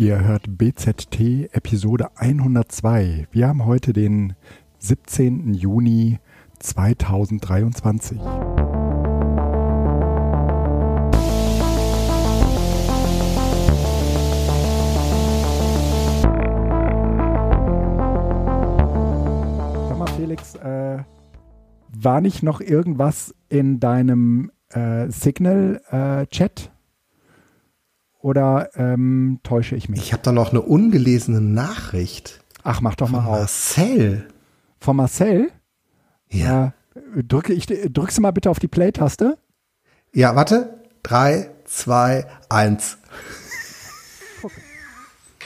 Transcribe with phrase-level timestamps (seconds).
[0.00, 3.26] Ihr hört BZT Episode 102.
[3.30, 4.34] Wir haben heute den
[4.78, 5.54] 17.
[5.54, 6.18] Juni
[6.58, 8.18] 2023.
[19.88, 20.98] Sag mal, Felix, äh,
[21.88, 26.70] war nicht noch irgendwas in deinem äh, Signal-Chat?
[28.20, 30.00] Oder ähm, täusche ich mich?
[30.00, 32.42] Ich habe da noch eine ungelesene Nachricht.
[32.62, 33.38] Ach, mach doch mal Von auf.
[33.40, 34.28] Marcel.
[34.80, 35.50] Von Marcel?
[36.30, 36.72] Ja.
[36.94, 39.36] Äh, drücke ich, drückst du mal bitte auf die Play-Taste?
[40.14, 40.78] Ja, warte.
[41.02, 42.96] Drei, zwei, eins.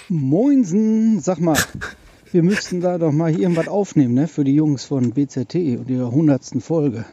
[0.08, 1.58] Moinsen, sag mal,
[2.32, 5.90] wir müssten da doch mal hier irgendwas aufnehmen, ne, für die Jungs von BZT und
[5.90, 7.04] ihrer hundertsten Folge.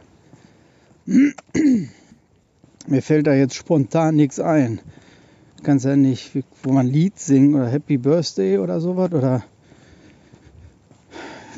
[2.88, 4.80] Mir fällt da jetzt spontan nichts ein.
[5.62, 6.30] Kannst ja nicht,
[6.62, 9.44] wo man Lied singen oder Happy Birthday oder sowas oder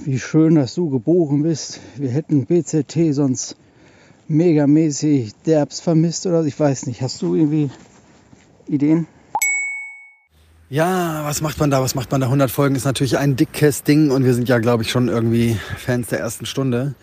[0.04, 1.80] wie schön, dass du geboren bist.
[1.96, 3.56] Wir hätten BZT sonst
[4.26, 7.02] megamäßig derbs vermisst oder ich weiß nicht.
[7.02, 7.70] Hast du irgendwie
[8.66, 9.06] Ideen?
[10.70, 11.82] Ja, was macht man da?
[11.82, 12.26] Was macht man da?
[12.26, 15.58] 100 Folgen ist natürlich ein dickes Ding und wir sind ja, glaube ich, schon irgendwie
[15.76, 16.94] Fans der ersten Stunde.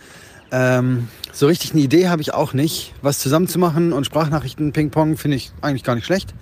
[0.51, 2.93] Ähm, so richtig eine Idee habe ich auch nicht.
[3.01, 6.33] Was zusammenzumachen und Sprachnachrichten Ping-Pong finde ich eigentlich gar nicht schlecht.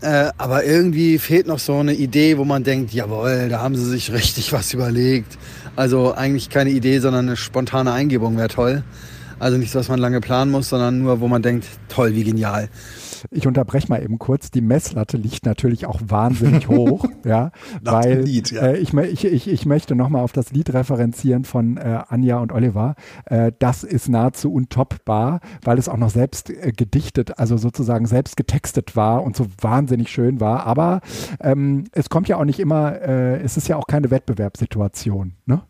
[0.00, 3.84] Äh, aber irgendwie fehlt noch so eine Idee, wo man denkt, jawohl, da haben sie
[3.84, 5.38] sich richtig was überlegt.
[5.76, 8.84] Also eigentlich keine Idee, sondern eine spontane Eingebung wäre toll.
[9.38, 12.68] Also nichts, was man lange planen muss, sondern nur, wo man denkt, toll, wie genial.
[13.30, 14.50] Ich unterbreche mal eben kurz.
[14.50, 17.50] Die Messlatte liegt natürlich auch wahnsinnig hoch, ja,
[17.82, 18.68] weil Lied, ja.
[18.68, 22.52] äh, ich, ich, ich, ich möchte nochmal auf das Lied referenzieren von äh, Anja und
[22.52, 22.94] Oliver.
[23.24, 28.36] Äh, das ist nahezu untoppbar, weil es auch noch selbst äh, gedichtet, also sozusagen selbst
[28.36, 30.66] getextet war und so wahnsinnig schön war.
[30.66, 31.00] Aber
[31.40, 35.62] ähm, es kommt ja auch nicht immer, äh, es ist ja auch keine Wettbewerbssituation, ne?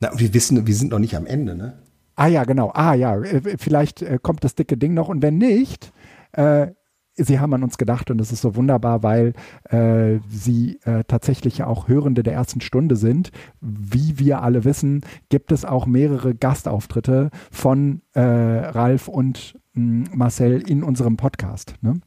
[0.00, 1.74] Na, wir wissen, wir sind noch nicht am Ende, ne?
[2.16, 2.70] Ah ja, genau.
[2.74, 5.92] Ah ja, äh, vielleicht kommt das dicke Ding noch und wenn nicht,
[6.32, 6.68] äh,
[7.16, 9.34] Sie haben an uns gedacht und es ist so wunderbar, weil
[9.68, 13.30] äh, Sie äh, tatsächlich auch Hörende der ersten Stunde sind.
[13.60, 20.62] Wie wir alle wissen, gibt es auch mehrere Gastauftritte von äh, Ralf und mh, Marcel
[20.66, 21.74] in unserem Podcast.
[21.82, 22.00] Ne?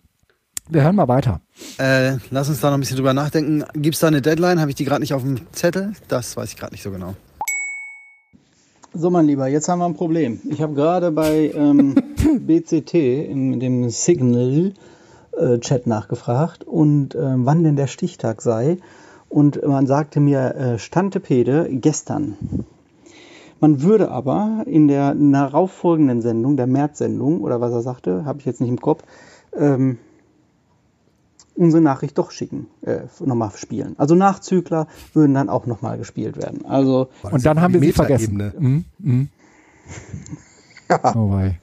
[0.70, 1.42] Wir hören mal weiter.
[1.78, 3.66] Äh, lass uns da noch ein bisschen drüber nachdenken.
[3.74, 4.62] Gibt es da eine Deadline?
[4.62, 5.94] Habe ich die gerade nicht auf dem Zettel?
[6.08, 7.16] Das weiß ich gerade nicht so genau.
[8.96, 10.40] So, mein Lieber, jetzt haben wir ein Problem.
[10.48, 11.96] Ich habe gerade bei ähm,
[12.46, 18.78] BCT in dem Signal-Chat nachgefragt und ähm, wann denn der Stichtag sei.
[19.30, 22.38] Und man sagte mir, äh, Stantepede gestern.
[23.59, 28.46] Man würde aber in der darauffolgenden Sendung, der März-Sendung, oder was er sagte, habe ich
[28.46, 29.02] jetzt nicht im Kopf,
[29.58, 29.98] ähm,
[31.56, 33.96] unsere Nachricht doch schicken, äh, nochmal spielen.
[33.97, 36.66] Also Nachzügler würden dann auch nochmal gespielt werden.
[36.66, 38.53] Also Und dann haben wir sie vergessen.
[38.58, 39.30] Mhm, mhm.
[41.16, 41.59] Oh wei.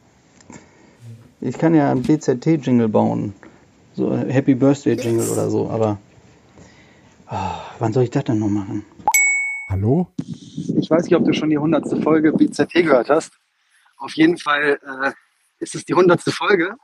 [1.41, 3.35] Ich kann ja einen BZT-Jingle bauen.
[3.95, 5.99] So ein Happy Birthday-Jingle oder so, aber.
[7.27, 8.85] ah, wann soll ich das denn noch machen?
[9.69, 10.09] Hallo?
[10.77, 12.03] Ich weiß nicht, ob du schon die 100.
[12.03, 13.33] Folge BZT gehört hast.
[13.99, 15.13] Auf jeden Fall äh,
[15.61, 16.21] ist es die 100.
[16.23, 16.75] Folge.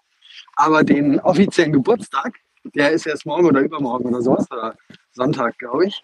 [0.55, 2.34] Aber den offiziellen Geburtstag,
[2.75, 4.50] der ist erst morgen oder übermorgen oder sowas.
[4.50, 4.77] Oder
[5.12, 6.03] Sonntag, glaube ich.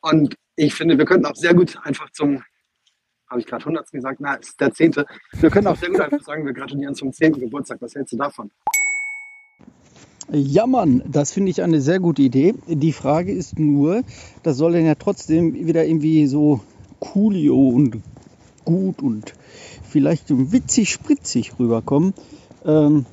[0.00, 2.42] Und ich finde, wir könnten auch sehr gut einfach zum,
[3.28, 3.90] habe ich gerade 100.
[3.90, 4.94] gesagt, na, ist der 10.
[5.32, 7.40] Wir können auch sehr gut einfach sagen, wir gratulieren zum 10.
[7.40, 7.78] Geburtstag.
[7.80, 8.50] Was hältst du davon?
[10.30, 12.54] Ja, Mann, das finde ich eine sehr gute Idee.
[12.66, 14.02] Die Frage ist nur,
[14.42, 16.60] das soll dann ja trotzdem wieder irgendwie so
[16.98, 18.02] coolio und
[18.64, 19.34] gut und
[19.88, 22.14] vielleicht witzig spritzig rüberkommen.
[22.64, 23.04] Ähm,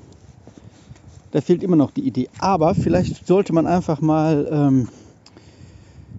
[1.31, 2.29] da fehlt immer noch die Idee.
[2.39, 4.87] Aber vielleicht sollte man einfach mal ähm,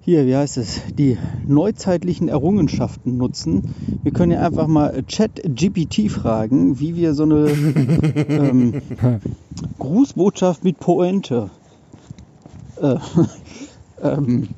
[0.01, 3.63] hier, wie heißt es, die neuzeitlichen Errungenschaften nutzen.
[4.03, 7.51] Wir können ja einfach mal Chat-GPT fragen, wie wir so eine
[8.29, 8.83] ähm,
[9.79, 11.51] Grußbotschaft mit Pointe.
[12.81, 12.97] Äh,
[14.03, 14.49] ähm,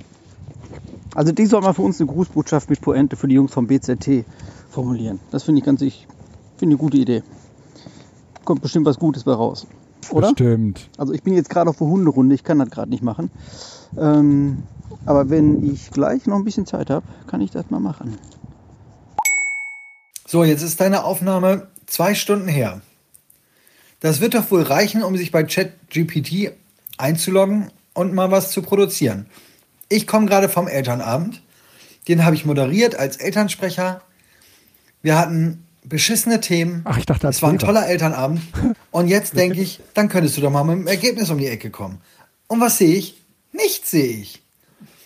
[1.14, 4.24] also die soll mal für uns eine Grußbotschaft mit Pointe für die Jungs vom BZT
[4.70, 5.20] formulieren.
[5.30, 6.06] Das finde ich ganz, ich
[6.56, 7.22] finde eine gute Idee.
[8.44, 9.66] Kommt bestimmt was Gutes bei raus.
[10.12, 10.28] Oder?
[10.28, 10.90] Bestimmt.
[10.98, 13.30] Also ich bin jetzt gerade auf der Hunderunde, ich kann das gerade nicht machen.
[13.98, 14.64] Ähm,
[15.06, 18.18] aber wenn ich gleich noch ein bisschen Zeit habe, kann ich das mal machen.
[20.26, 22.80] So, jetzt ist deine Aufnahme zwei Stunden her.
[24.00, 26.52] Das wird doch wohl reichen, um sich bei ChatGPT
[26.98, 29.26] einzuloggen und mal was zu produzieren.
[29.88, 31.42] Ich komme gerade vom Elternabend.
[32.08, 34.02] Den habe ich moderiert als Elternsprecher.
[35.02, 36.82] Wir hatten beschissene Themen.
[36.84, 38.40] Ach, ich dachte, es war ein toller Elternabend.
[38.90, 41.70] Und jetzt denke ich, dann könntest du doch mal mit dem Ergebnis um die Ecke
[41.70, 42.00] kommen.
[42.48, 43.22] Und was sehe ich?
[43.52, 44.42] Nichts sehe ich.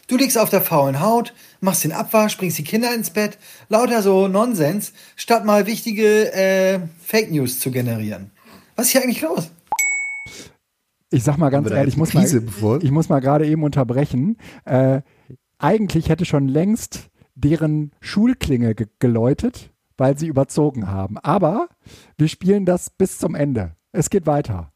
[0.07, 3.39] Du liegst auf der faulen Haut, machst den Abwasch, bringst die Kinder ins Bett,
[3.69, 8.31] lauter so Nonsens, statt mal wichtige äh, Fake News zu generieren.
[8.75, 9.51] Was ist hier eigentlich los?
[11.11, 12.83] Ich sag mal ganz ehrlich, ich muss, Krise mal, bevor?
[12.83, 14.39] ich muss mal gerade eben unterbrechen.
[14.65, 15.03] Äh,
[15.59, 21.19] eigentlich hätte schon längst deren Schulklinge ge geläutet, weil sie überzogen haben.
[21.19, 21.69] Aber
[22.17, 23.77] wir spielen das bis zum Ende.
[23.93, 24.73] Es geht weiter.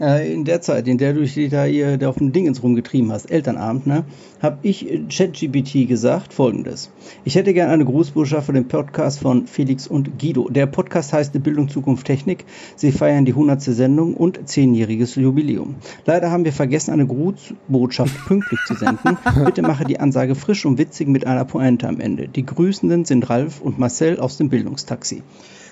[0.00, 3.32] Äh, in der Zeit, in der du dich da hier auf dem Dingens rumgetrieben hast,
[3.32, 4.04] Elternabend, ne,
[4.40, 6.92] habe ich ChatGPT gesagt folgendes.
[7.24, 10.50] Ich hätte gerne eine Grußbotschaft für den Podcast von Felix und Guido.
[10.50, 12.44] Der Podcast heißt Bildung, Zukunft, Technik.
[12.76, 13.60] Sie feiern die 100.
[13.60, 15.74] Sendung und 10-jähriges Jubiläum.
[16.06, 19.18] Leider haben wir vergessen, eine Grußbotschaft pünktlich zu senden.
[19.44, 22.28] Bitte mache die Ansage frisch und witzig mit einer Pointe am Ende.
[22.28, 25.24] Die Grüßenden sind Ralf und Marcel aus dem Bildungstaxi.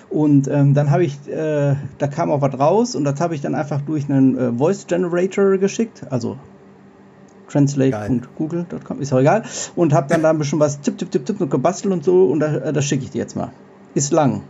[0.09, 3.41] Und ähm, dann habe ich, äh, da kam auch was raus und das habe ich
[3.41, 6.37] dann einfach durch einen äh, Voice Generator geschickt, also
[7.49, 9.43] translate.google.com, ist auch egal.
[9.75, 12.25] Und habe dann da ein bisschen was tipp, tipp, tipp, tipp und gebastelt und so
[12.27, 13.51] und da, äh, das schicke ich dir jetzt mal.
[13.95, 14.43] Ist lang.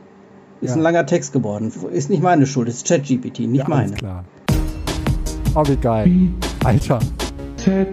[0.61, 0.75] Ist Ja.
[0.75, 1.71] ein langer Text geworden.
[1.91, 3.87] Ist nicht meine Schuld, ist ChatGPT, nicht ja, meine.
[3.87, 4.25] alles klar.
[5.55, 6.11] Oh, wie geil.
[6.63, 6.99] Alter.
[7.57, 7.87] Z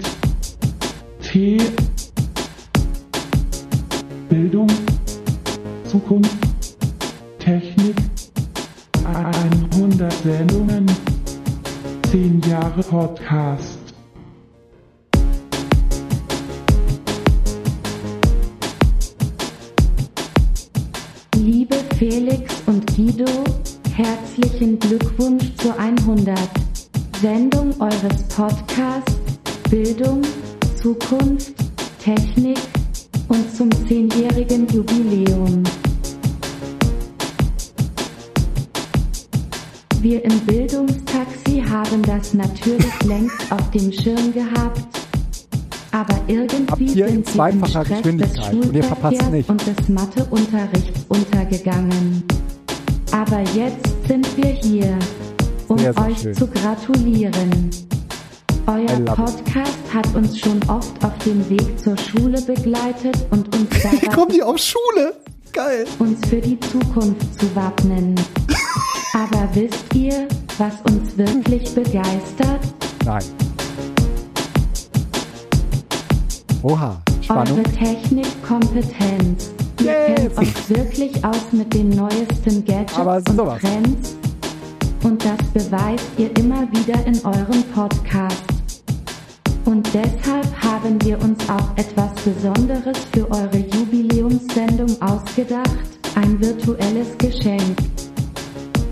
[1.23, 1.59] T
[4.29, 4.67] Bildung
[5.87, 6.44] Zukunft
[7.45, 7.95] Technik
[9.05, 10.87] 100 Sendungen
[12.11, 13.79] 10 Jahre Podcast
[21.37, 23.27] Liebe Felix und Guido,
[23.95, 26.39] herzlichen Glückwunsch zur 100.
[27.21, 29.13] Sendung eures Podcasts
[29.69, 30.23] Bildung,
[30.81, 31.53] Zukunft,
[32.03, 32.59] Technik
[33.29, 35.63] und zum 10-jährigen Jubiläum.
[40.05, 44.83] Wir im Bildungstaxi haben das natürlich längst auf dem Schirm gehabt.
[45.93, 52.23] Aber irgendwie ihr in sind sie im zweifacher Stress des Schulverkehrs und des Matheunterrichts untergegangen.
[53.13, 54.95] Aber jetzt sind wir hier,
[55.69, 56.35] um Sehr, sehr euch schön.
[56.35, 57.71] zu gratulieren.
[58.67, 59.07] Euer it.
[59.07, 64.33] Podcast hat uns schon oft auf dem Weg zur Schule begleitet und uns dabei Kommen
[64.33, 65.15] die auf Schule?
[65.55, 65.87] Geil.
[65.99, 68.15] uns für die Zukunft zu wappnen.
[69.15, 70.27] Aber wisst ihr,
[70.59, 72.61] was uns wirklich begeistert?
[73.05, 73.23] Nein.
[76.63, 77.01] Oha.
[77.21, 77.59] Spannung.
[77.59, 79.53] Eure Technikkompetenz.
[79.81, 80.17] Ihr Yes.
[80.17, 82.97] kennt euch wirklich aus mit den neuesten Gadgets
[83.29, 83.61] und sowas.
[83.61, 84.17] Trends.
[85.05, 88.43] Und das beweist ihr immer wieder in eurem Podcast.
[89.65, 95.71] Und deshalb haben wir uns auch etwas Besonderes für eure Jubiläumssendung ausgedacht,
[96.17, 97.77] ein virtuelles Geschenk.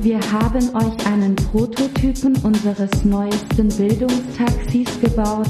[0.02, 5.46] Wir haben euch einen Prototypen unseres neuesten Bildungstaxis gebaut,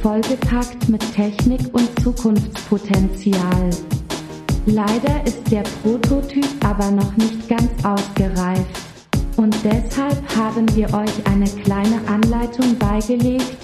[0.00, 3.68] vollgepackt mit Technik und Zukunftspotenzial.
[4.64, 8.80] Leider ist der Prototyp aber noch nicht ganz ausgereift.
[9.36, 13.54] Und deshalb haben wir euch eine kleine Anleitung beigelegt,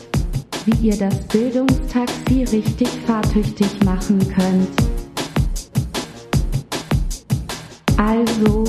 [0.66, 4.69] wie ihr das Bildungstaxi richtig fahrtüchtig machen könnt.
[7.97, 8.64] Also,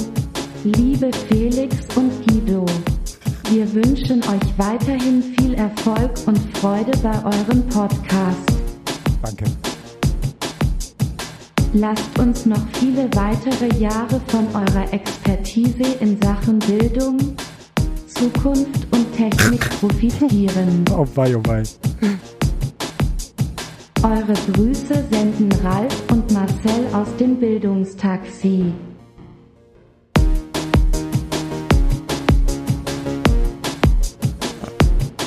[0.63, 2.65] liebe Felix und Guido,
[3.49, 8.51] wir wünschen euch weiterhin viel Erfolg und Freude bei eurem Podcast.
[9.21, 9.45] Danke.
[11.73, 17.17] Lasst uns noch viele weitere Jahre von eurer Expertise in Sachen Bildung,
[18.07, 20.85] Zukunft und Technik profitieren.
[20.95, 21.63] Oh wei, oh wei.
[24.03, 28.73] Eure Grüße senden Ralf und Marcel aus dem Bildungstaxi.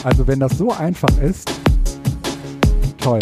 [0.05, 1.51] Also wenn das so einfach ist,
[2.99, 3.21] toll.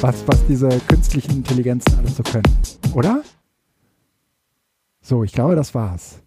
[0.00, 2.58] Was, was diese künstlichen Intelligenzen alles so können.
[2.92, 3.22] Oder?
[5.00, 6.20] So, ich glaube, das war's.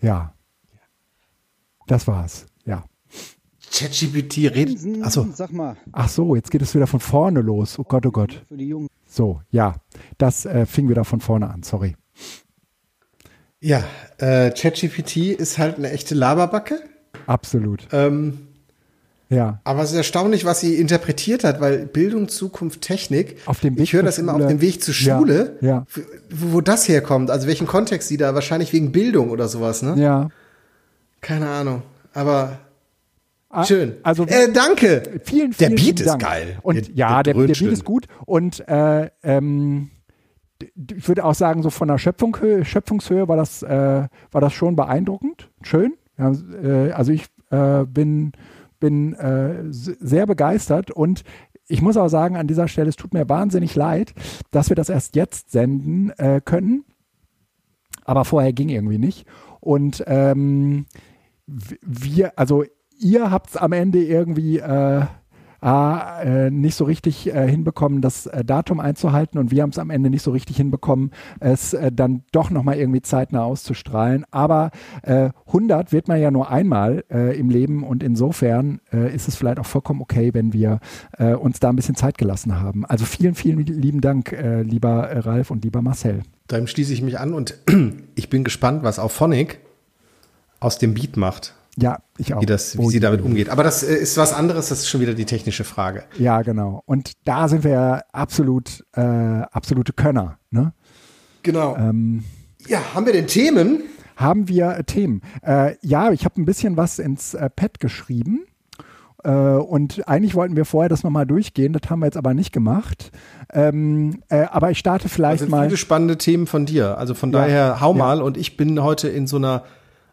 [0.00, 0.34] Ja.
[1.88, 2.46] Das war's.
[2.64, 2.84] Ja.
[3.72, 5.02] ChatGPT redet.
[5.02, 5.26] Achso.
[5.34, 7.76] Sag mal, Ach so, jetzt geht es wieder von vorne los.
[7.76, 8.44] Oh Gott, oh Gott.
[8.46, 8.88] für die Jungen.
[9.04, 9.74] So, ja.
[10.16, 11.64] Das äh, fing wieder von vorne an.
[11.64, 11.96] Sorry.
[13.60, 13.82] Ja,
[14.18, 16.80] äh, ChatGPT ist halt eine echte Laberbacke.
[17.26, 17.86] Absolut.
[17.92, 18.38] Ähm,
[19.30, 19.60] Ja.
[19.64, 23.36] aber es ist erstaunlich, was sie interpretiert hat, weil Bildung, Zukunft, Technik.
[23.46, 24.44] Auf dem Weg ich höre das immer Schule.
[24.44, 25.56] auf dem Weg zur Ja, Schule.
[25.60, 25.84] ja.
[26.30, 29.94] Wo, wo das herkommt, also welchen Kontext sie da, wahrscheinlich wegen Bildung oder sowas, ne?
[29.98, 30.28] Ja.
[31.20, 31.82] Keine Ahnung.
[32.14, 32.58] Aber
[33.50, 33.94] Ah, schön.
[34.02, 35.20] Also äh, danke.
[35.24, 36.20] vielen, Der vielen Beat lieben ist Dank.
[36.22, 36.58] geil.
[36.62, 38.06] Und Der- ja, der der, der Beat ist gut.
[38.26, 39.90] Und äh, ähm,
[40.96, 43.68] ich würde auch sagen, so von der Schöpfung, Schöpfungshöhe war das, äh,
[44.30, 45.94] war das schon beeindruckend, schön.
[46.18, 46.32] Ja,
[46.62, 48.32] äh, also ich äh, bin,
[48.80, 51.24] bin äh, sehr begeistert und
[51.66, 54.14] ich muss auch sagen, an dieser Stelle, es tut mir wahnsinnig leid,
[54.50, 56.10] dass wir das erst jetzt senden
[56.46, 56.86] können.
[58.06, 59.26] Aber vorher ging irgendwie nicht.
[59.60, 60.86] Und ähm,
[61.46, 62.64] wir, also
[62.98, 65.04] ihr habt es am Ende irgendwie äh,
[65.60, 69.78] A, äh, nicht so richtig äh, hinbekommen, das äh, Datum einzuhalten und wir haben es
[69.78, 71.10] am Ende nicht so richtig hinbekommen,
[71.40, 74.24] es äh, dann doch nochmal irgendwie zeitnah auszustrahlen.
[74.30, 74.70] Aber
[75.02, 79.36] äh, 100 wird man ja nur einmal äh, im Leben und insofern äh, ist es
[79.36, 80.80] vielleicht auch vollkommen okay, wenn wir
[81.18, 82.84] äh, uns da ein bisschen Zeit gelassen haben.
[82.86, 86.22] Also vielen, vielen lieben Dank, äh, lieber äh, Ralf und lieber Marcel.
[86.50, 87.58] Dem schließe ich mich an und
[88.14, 89.58] ich bin gespannt, was auch Phonic
[90.60, 92.40] aus dem Beat macht, Ja, ich auch.
[92.42, 93.48] wie, das, wie Oh, sie damit umgeht.
[93.50, 96.02] Aber das äh, ist was anderes, das ist schon wieder die technische Frage.
[96.18, 96.82] Ja, genau.
[96.86, 100.38] Und da sind wir ja absolut, äh, absolute Könner.
[100.50, 100.72] Ne?
[101.42, 101.76] Genau.
[101.76, 102.24] Ähm,
[102.66, 103.82] Ja, haben wir denn Themen?
[104.16, 105.20] haben wir äh, Themen?
[105.46, 108.44] Äh, ja, ich habe ein bisschen was ins äh, Pad geschrieben.
[109.24, 113.10] Und eigentlich wollten wir vorher das nochmal durchgehen, das haben wir jetzt aber nicht gemacht.
[113.52, 115.66] Ähm, äh, aber ich starte Das vielleicht sind mal.
[115.66, 116.96] viele spannende Themen von dir.
[116.98, 117.98] Also von Ja, daher hau ja.
[117.98, 119.64] mal und ich bin heute in so einer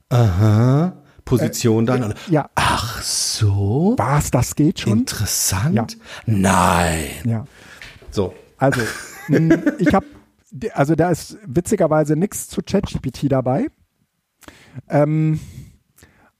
[0.09, 0.93] Aha,
[1.25, 2.03] Position dann.
[2.03, 4.99] Und, Äh, Ja, ach so, was, das geht schon?
[4.99, 5.73] interessant.
[5.75, 5.87] Ja.
[6.25, 7.05] Nein.
[7.25, 7.45] Ja.
[8.11, 8.81] So, Also,
[9.27, 10.05] mh, ich habe,
[10.73, 13.67] also da ist witzigerweise nichts zu ChatGPT dabei.
[14.89, 15.39] Ähm,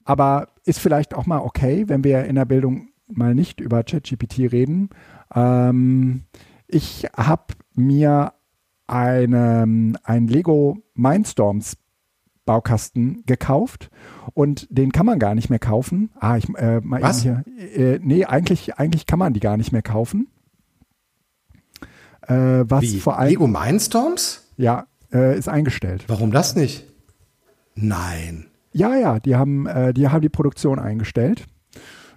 [0.04, 4.38] aber ist vielleicht auch mal okay, wenn wir in der Bildung mal nicht über ChatGPT
[4.52, 4.90] reden.
[5.34, 6.22] Ähm,
[6.68, 8.32] ich habe mir
[8.86, 11.76] eine, ein Lego Mindstorms
[12.46, 13.90] Baukasten gekauft
[14.32, 16.10] und den kann man gar nicht mehr kaufen.
[16.18, 17.24] Ah, ich äh, mal Was?
[17.24, 17.94] eben hier.
[17.94, 20.28] Äh, nee, eigentlich, eigentlich kann man die gar nicht mehr kaufen.
[22.22, 22.98] Äh, was wie?
[22.98, 24.42] vor allem Lego Mindstorms?
[24.56, 26.04] ja äh, ist eingestellt.
[26.08, 26.86] Warum das nicht?
[27.74, 28.46] Nein.
[28.72, 31.46] Ja, ja, die haben, äh, die haben die Produktion eingestellt.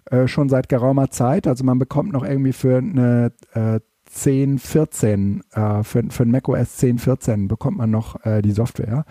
[0.05, 1.47] Äh, schon seit geraumer Zeit.
[1.47, 6.77] Also man bekommt noch irgendwie für eine äh, 10, 14, äh, für, für ein macOS
[6.77, 9.05] 10, 14 bekommt man noch äh, die Software.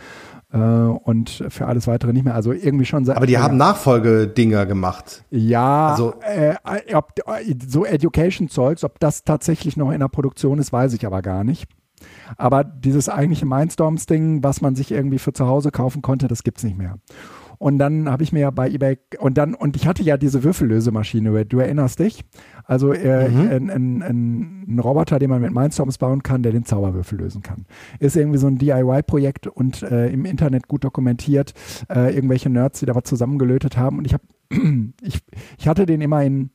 [0.53, 2.35] Äh, und für alles weitere nicht mehr.
[2.35, 3.17] Also irgendwie schon seit.
[3.17, 5.25] Aber die haben Nachfolgedinger gemacht.
[5.31, 6.55] Ja, Also- äh,
[6.95, 7.13] ob,
[7.69, 11.67] so Education-Zeugs, ob das tatsächlich noch in der Produktion ist, weiß ich aber gar nicht.
[12.37, 16.63] Aber dieses eigentliche Mindstorms-Ding, was man sich irgendwie für zu Hause kaufen konnte, das gibt's
[16.63, 16.97] nicht mehr.
[17.59, 20.45] Und dann habe ich mir ja bei eBay und dann und ich hatte ja diese
[20.45, 22.25] Würfellösemaschine, du erinnerst dich?
[22.65, 26.65] Also äh, ein, ein, ein, ein Roboter, den man mit Mindstorms bauen kann, der den
[26.65, 27.67] Zauberwürfel lösen kann.
[27.99, 31.55] Ist irgendwie so ein DIY-Projekt und äh, im Internet gut dokumentiert.
[31.89, 33.99] Äh, irgendwelche Nerds, die da was zusammengelötet haben.
[33.99, 34.25] Und ich habe
[35.03, 35.21] ich,
[35.59, 36.51] ich hatte den immer in,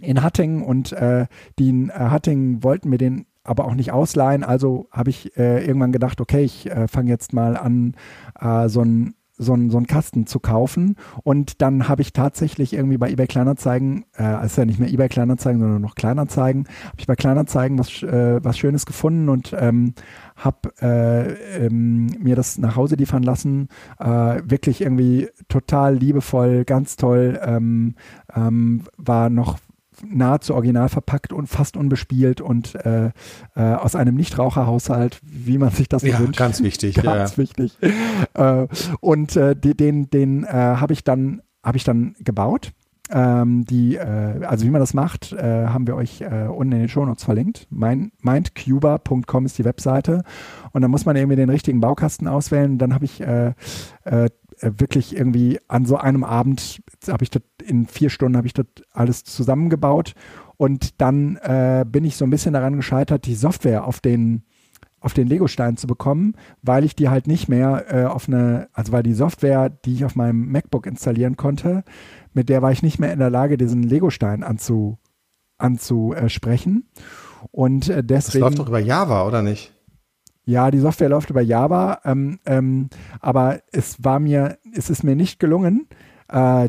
[0.00, 1.26] in Hattingen und äh,
[1.58, 4.44] die in äh, Hattingen wollten mir den aber auch nicht ausleihen.
[4.44, 7.96] Also habe ich äh, irgendwann gedacht, okay, ich äh, fange jetzt mal an,
[8.40, 10.96] äh, so ein so einen so einen Kasten zu kaufen.
[11.22, 15.08] Und dann habe ich tatsächlich irgendwie bei eBay Kleinanzeigen, äh, ist ja nicht mehr eBay
[15.08, 19.94] Kleinanzeigen, sondern noch Kleinanzeigen, habe ich bei Kleinanzeigen was äh, was Schönes gefunden und ähm,
[20.36, 23.68] habe äh, ähm, mir das nach Hause liefern lassen,
[23.98, 27.94] äh, wirklich irgendwie total liebevoll, ganz toll, ähm,
[28.34, 29.58] ähm, war noch
[30.06, 33.10] nahezu original verpackt und fast unbespielt und äh,
[33.54, 36.38] äh, aus einem Nichtraucherhaushalt, wie man sich das Ja, wünscht.
[36.38, 36.96] ganz wichtig.
[37.02, 37.38] ja, Ganz ja.
[37.38, 37.78] wichtig.
[38.34, 38.66] Äh,
[39.00, 42.72] und äh, den, den äh, habe ich dann habe ich dann gebaut.
[43.10, 47.24] Ähm, die, äh, also wie man das macht, haben wir euch unten in den Shownotes
[47.24, 47.66] verlinkt.
[47.70, 50.22] Mein, mindcuba.com ist die Webseite.
[50.72, 52.78] Und dann muss man irgendwie den richtigen Baukasten auswählen.
[52.78, 53.22] Dann habe ich
[54.62, 58.66] wirklich irgendwie an so einem Abend, habe ich das in vier Stunden habe ich das
[58.92, 60.14] alles zusammengebaut.
[60.56, 64.44] Und dann äh, bin ich so ein bisschen daran gescheitert, die Software auf den
[65.00, 68.92] auf den Lego-Stein zu bekommen, weil ich die halt nicht mehr äh, auf eine, also
[68.92, 71.82] weil die Software, die ich auf meinem MacBook installieren konnte,
[72.34, 74.98] mit der war ich nicht mehr in der Lage, diesen Lego-Stein anzu,
[75.58, 76.88] anzusprechen.
[77.50, 78.44] Und äh, Das deswegen.
[78.44, 79.72] läuft doch über Java, oder nicht?
[80.44, 82.88] Ja, die Software läuft über Java, ähm, ähm,
[83.20, 85.86] aber es war mir, es ist mir nicht gelungen,
[86.28, 86.68] äh,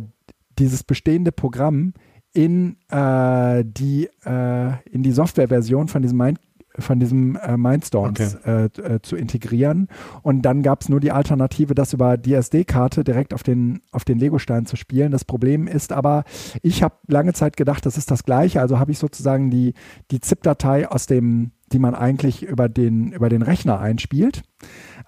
[0.60, 1.94] dieses bestehende Programm
[2.34, 6.40] in äh, die äh, in die Softwareversion von diesem Mind
[6.80, 9.88] von diesem äh, Mindstorms äh, äh, zu integrieren.
[10.22, 14.06] Und dann gab es nur die Alternative, das über die SD-Karte direkt auf den, auf
[14.06, 15.12] den Lego-Stein zu spielen.
[15.12, 16.24] Das Problem ist aber,
[16.62, 18.62] ich habe lange Zeit gedacht, das ist das Gleiche.
[18.62, 19.74] Also habe ich sozusagen die,
[20.12, 24.44] die ZIP-Datei aus dem, die man eigentlich über den, über den Rechner einspielt,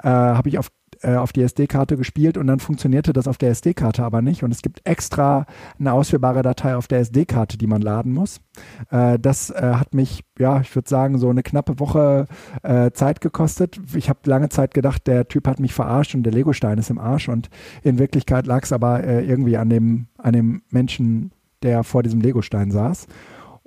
[0.03, 0.69] äh, habe ich auf
[1.05, 4.43] äh, auf die SD-Karte gespielt und dann funktionierte das auf der SD-Karte aber nicht.
[4.43, 5.45] Und es gibt extra
[5.79, 8.41] eine ausführbare Datei auf der SD-Karte, die man laden muss.
[8.89, 12.25] Äh, das äh, hat mich, ja, ich würde sagen, so eine knappe Woche
[12.63, 13.79] äh, Zeit gekostet.
[13.93, 17.00] Ich habe lange Zeit gedacht, der Typ hat mich verarscht und der Legostein ist im
[17.00, 17.29] Arsch.
[17.29, 17.50] Und
[17.83, 21.31] in Wirklichkeit lag es aber äh, irgendwie an dem, an dem Menschen,
[21.62, 23.07] der vor diesem Legostein saß.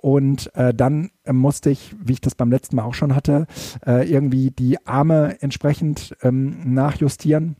[0.00, 3.46] Und äh, dann äh, musste ich, wie ich das beim letzten Mal auch schon hatte,
[3.84, 7.56] äh, irgendwie die Arme entsprechend ähm, nachjustieren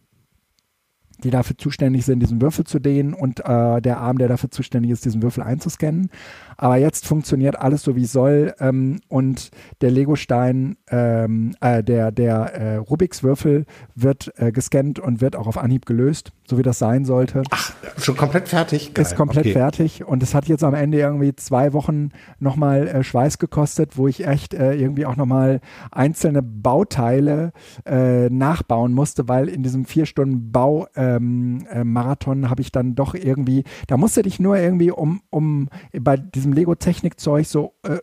[1.24, 4.92] die dafür zuständig sind, diesen Würfel zu dehnen und äh, der Arm, der dafür zuständig
[4.92, 6.10] ist, diesen Würfel einzuscannen.
[6.58, 9.50] Aber jetzt funktioniert alles so, wie es soll ähm, und
[9.80, 15.46] der Legostein, ähm, äh, der, der äh, Rubiks Würfel wird äh, gescannt und wird auch
[15.46, 17.42] auf Anhieb gelöst, so wie das sein sollte.
[17.50, 18.94] Ach, schon komplett fertig?
[18.94, 19.04] Geil.
[19.04, 19.52] Ist komplett okay.
[19.52, 24.06] fertig und es hat jetzt am Ende irgendwie zwei Wochen nochmal äh, Schweiß gekostet, wo
[24.06, 25.60] ich echt äh, irgendwie auch nochmal
[25.90, 27.52] einzelne Bauteile
[27.84, 32.72] äh, nachbauen musste, weil in diesem vier Stunden Bau äh, ähm, äh, Marathon habe ich
[32.72, 37.98] dann doch irgendwie, da musste dich nur irgendwie um, um bei diesem Lego-Technik-Zeug so äh,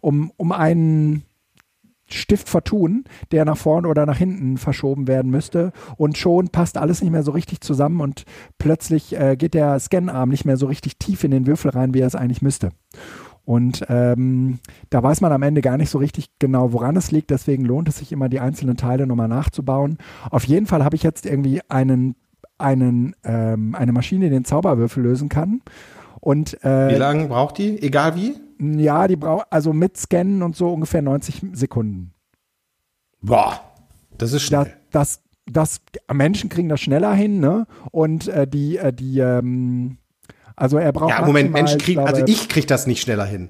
[0.00, 1.22] um, um einen
[2.10, 5.72] Stift vertun, der nach vorne oder nach hinten verschoben werden müsste.
[5.96, 8.24] Und schon passt alles nicht mehr so richtig zusammen und
[8.58, 12.00] plötzlich äh, geht der Scanarm nicht mehr so richtig tief in den Würfel rein, wie
[12.00, 12.70] er es eigentlich müsste.
[13.44, 14.58] Und ähm,
[14.90, 17.30] da weiß man am Ende gar nicht so richtig genau, woran es liegt.
[17.30, 19.98] Deswegen lohnt es sich immer, die einzelnen Teile nochmal nachzubauen.
[20.30, 22.14] Auf jeden Fall habe ich jetzt irgendwie einen
[22.58, 25.62] einen, ähm, eine Maschine die den Zauberwürfel lösen kann.
[26.28, 27.82] Und, äh, wie lange braucht die?
[27.82, 28.36] Egal wie?
[28.60, 32.12] Ja, die braucht also mit Scannen und so ungefähr 90 Sekunden.
[33.22, 33.58] Boah,
[34.18, 34.76] das ist schnell.
[34.90, 35.80] Das, das, das
[36.14, 37.66] Menschen kriegen das schneller hin, ne?
[37.92, 39.96] Und äh, die, äh, die, ähm,
[40.54, 41.18] also er braucht.
[41.18, 43.48] Ja, Moment, Menschen kriegen, also ich krieg das nicht schneller hin.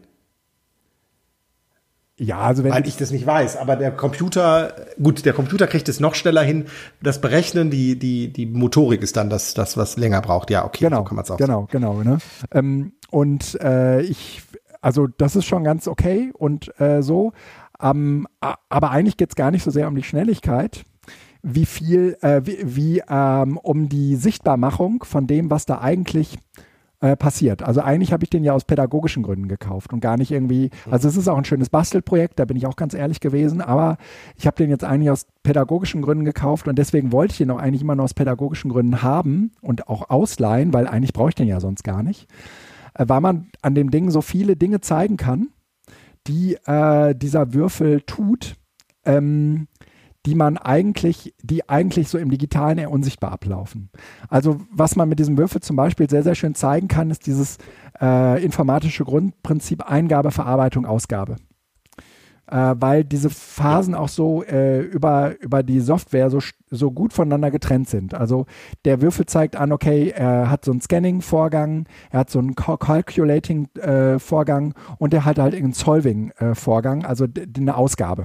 [2.20, 5.88] Ja, also wenn weil ich das nicht weiß, aber der Computer, gut, der Computer kriegt
[5.88, 6.66] es noch schneller hin.
[7.00, 10.50] Das Berechnen, die die die Motorik ist dann das das was länger braucht.
[10.50, 11.36] Ja, okay, genau, so kann man es auch.
[11.36, 12.02] Genau, genau.
[12.02, 12.18] Ne?
[12.50, 14.42] Ähm, und äh, ich,
[14.80, 17.32] also das ist schon ganz okay und äh, so.
[17.80, 20.82] Ähm, aber eigentlich geht es gar nicht so sehr um die Schnelligkeit,
[21.42, 26.36] wie viel, äh, wie, wie ähm, um die Sichtbarmachung von dem, was da eigentlich
[27.00, 27.62] äh, passiert.
[27.62, 31.08] Also eigentlich habe ich den ja aus pädagogischen Gründen gekauft und gar nicht irgendwie, also
[31.08, 33.98] es ist auch ein schönes Bastelprojekt, da bin ich auch ganz ehrlich gewesen, aber
[34.36, 37.58] ich habe den jetzt eigentlich aus pädagogischen Gründen gekauft und deswegen wollte ich den auch
[37.58, 41.48] eigentlich immer nur aus pädagogischen Gründen haben und auch ausleihen, weil eigentlich brauche ich den
[41.48, 42.26] ja sonst gar nicht,
[42.94, 45.48] äh, weil man an dem Ding so viele Dinge zeigen kann,
[46.26, 48.56] die äh, dieser Würfel tut,
[49.04, 49.68] ähm,
[50.28, 53.88] die man eigentlich, die eigentlich so im Digitalen eher unsichtbar ablaufen.
[54.28, 57.56] Also was man mit diesem Würfel zum Beispiel sehr, sehr schön zeigen kann, ist dieses
[57.98, 61.36] äh, informatische Grundprinzip Eingabe, Verarbeitung, Ausgabe.
[62.46, 67.50] Äh, weil diese Phasen auch so äh, über, über die Software so, so gut voneinander
[67.50, 68.12] getrennt sind.
[68.12, 68.44] Also
[68.84, 74.72] der Würfel zeigt an, okay, er hat so einen Scanning-Vorgang, er hat so einen Calculating-Vorgang
[74.72, 77.24] äh, und er hat halt einen Solving-Vorgang, also
[77.56, 78.24] eine Ausgabe.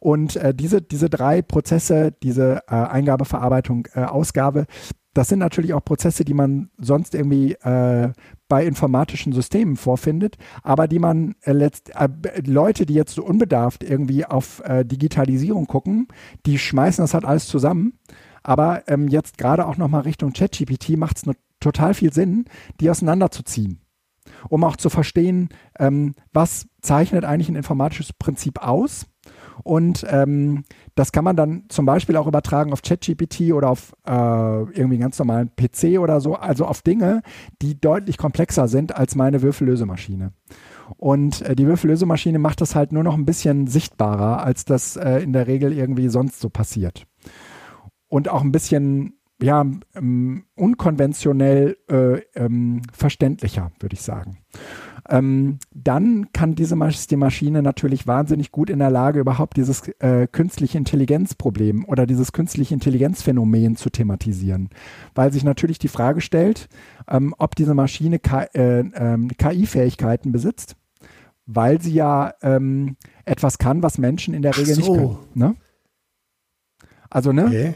[0.00, 4.66] Und äh, diese, diese drei Prozesse, diese äh, Eingabe, Verarbeitung, äh, Ausgabe,
[5.12, 8.12] das sind natürlich auch Prozesse, die man sonst irgendwie äh,
[8.48, 12.08] bei informatischen Systemen vorfindet, aber die man äh, letzt, äh,
[12.46, 16.08] Leute, die jetzt so unbedarft irgendwie auf äh, Digitalisierung gucken,
[16.46, 17.94] die schmeißen das halt alles zusammen.
[18.42, 22.46] Aber ähm, jetzt gerade auch nochmal Richtung ChatGPT macht es total viel Sinn,
[22.80, 23.80] die auseinanderzuziehen
[24.48, 29.06] um auch zu verstehen, ähm, was zeichnet eigentlich ein informatisches Prinzip aus
[29.62, 34.12] und ähm, das kann man dann zum Beispiel auch übertragen auf ChatGPT oder auf äh,
[34.12, 37.22] irgendwie einen ganz normalen PC oder so, also auf Dinge,
[37.62, 40.32] die deutlich komplexer sind als meine Würfellösemaschine.
[40.96, 45.18] Und äh, die Würfellösemaschine macht das halt nur noch ein bisschen sichtbarer, als das äh,
[45.18, 47.06] in der Regel irgendwie sonst so passiert.
[48.08, 54.38] Und auch ein bisschen ja, ähm, unkonventionell äh, ähm, verständlicher, würde ich sagen
[55.10, 59.88] ähm, dann kann diese Mas die Maschine natürlich wahnsinnig gut in der Lage, überhaupt dieses
[59.98, 64.70] äh, künstliche Intelligenzproblem oder dieses künstliche Intelligenzphänomen zu thematisieren.
[65.14, 66.68] Weil sich natürlich die Frage stellt,
[67.08, 70.76] ähm, ob diese Maschine KI-Fähigkeiten äh, ähm, besitzt,
[71.46, 74.80] weil sie ja ähm, etwas kann, was Menschen in der Regel so.
[74.80, 75.18] nicht können.
[75.34, 75.56] Ne?
[77.10, 77.46] Also, ne?
[77.46, 77.74] Okay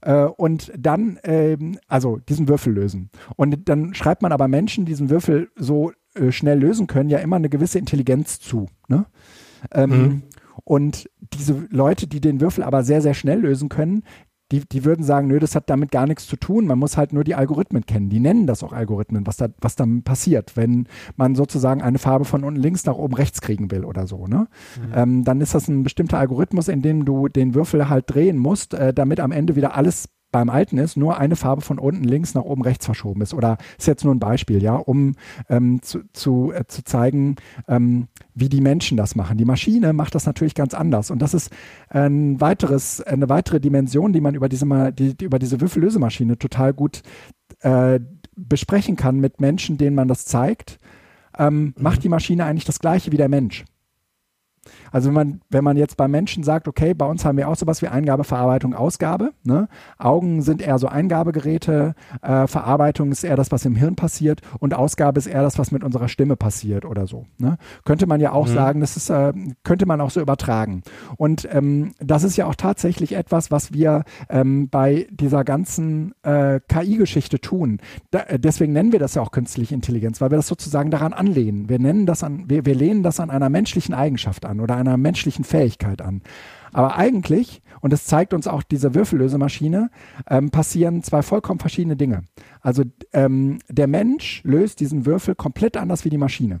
[0.00, 3.08] äh, und dann, ähm, also diesen Würfel lösen.
[3.36, 7.36] Und dann schreibt man aber Menschen diesen Würfel so äh, schnell lösen können, ja immer
[7.36, 8.68] eine gewisse Intelligenz zu.
[8.88, 9.06] Ne?
[9.72, 10.22] Ähm, mhm.
[10.64, 14.04] Und diese Leute, die den Würfel aber sehr, sehr schnell lösen können,
[14.52, 16.66] die, die würden sagen, nö, das hat damit gar nichts zu tun.
[16.66, 18.10] Man muss halt nur die Algorithmen kennen.
[18.10, 22.24] Die nennen das auch Algorithmen, was da, was dann passiert, wenn man sozusagen eine Farbe
[22.24, 24.26] von unten links nach oben rechts kriegen will oder so.
[24.26, 24.46] Ne?
[24.76, 24.92] Mhm.
[24.94, 28.74] Ähm, dann ist das ein bestimmter Algorithmus, in dem du den Würfel halt drehen musst,
[28.74, 32.34] äh, damit am Ende wieder alles beim alten ist, nur eine Farbe von unten links
[32.34, 33.34] nach oben rechts verschoben ist.
[33.34, 35.14] Oder ist jetzt nur ein Beispiel, ja, um
[35.48, 37.36] ähm, zu, zu, äh, zu zeigen,
[37.68, 39.38] ähm, wie die Menschen das machen.
[39.38, 41.12] Die Maschine macht das natürlich ganz anders.
[41.12, 41.52] Und das ist
[41.88, 47.02] ein weiteres, eine weitere Dimension, die man über diese, die, über diese Würfellösemaschine total gut
[47.60, 48.00] äh,
[48.34, 50.80] besprechen kann mit Menschen, denen man das zeigt.
[51.38, 51.74] Ähm, mhm.
[51.78, 53.64] Macht die Maschine eigentlich das Gleiche wie der Mensch?
[54.94, 57.56] Also wenn man, wenn man jetzt bei Menschen sagt, okay, bei uns haben wir auch
[57.56, 59.32] sowas wie Eingabe, Verarbeitung, Ausgabe.
[59.42, 59.66] Ne?
[59.98, 64.72] Augen sind eher so Eingabegeräte, äh, Verarbeitung ist eher das, was im Hirn passiert und
[64.72, 67.26] Ausgabe ist eher das, was mit unserer Stimme passiert oder so.
[67.38, 67.58] Ne?
[67.84, 68.54] Könnte man ja auch mhm.
[68.54, 69.32] sagen, das ist, äh,
[69.64, 70.84] könnte man auch so übertragen.
[71.16, 76.60] Und ähm, das ist ja auch tatsächlich etwas, was wir ähm, bei dieser ganzen äh,
[76.68, 77.80] KI-Geschichte tun.
[78.12, 81.12] Da, äh, deswegen nennen wir das ja auch künstliche Intelligenz, weil wir das sozusagen daran
[81.12, 81.68] anlehnen.
[81.68, 84.96] Wir nennen das an, wir, wir lehnen das an einer menschlichen Eigenschaft an oder einer
[84.96, 86.22] menschlichen Fähigkeit an.
[86.72, 89.90] Aber eigentlich, und das zeigt uns auch diese Würfellösemaschine,
[90.28, 92.22] ähm, passieren zwei vollkommen verschiedene Dinge.
[92.60, 96.58] Also ähm, der Mensch löst diesen Würfel komplett anders wie die Maschine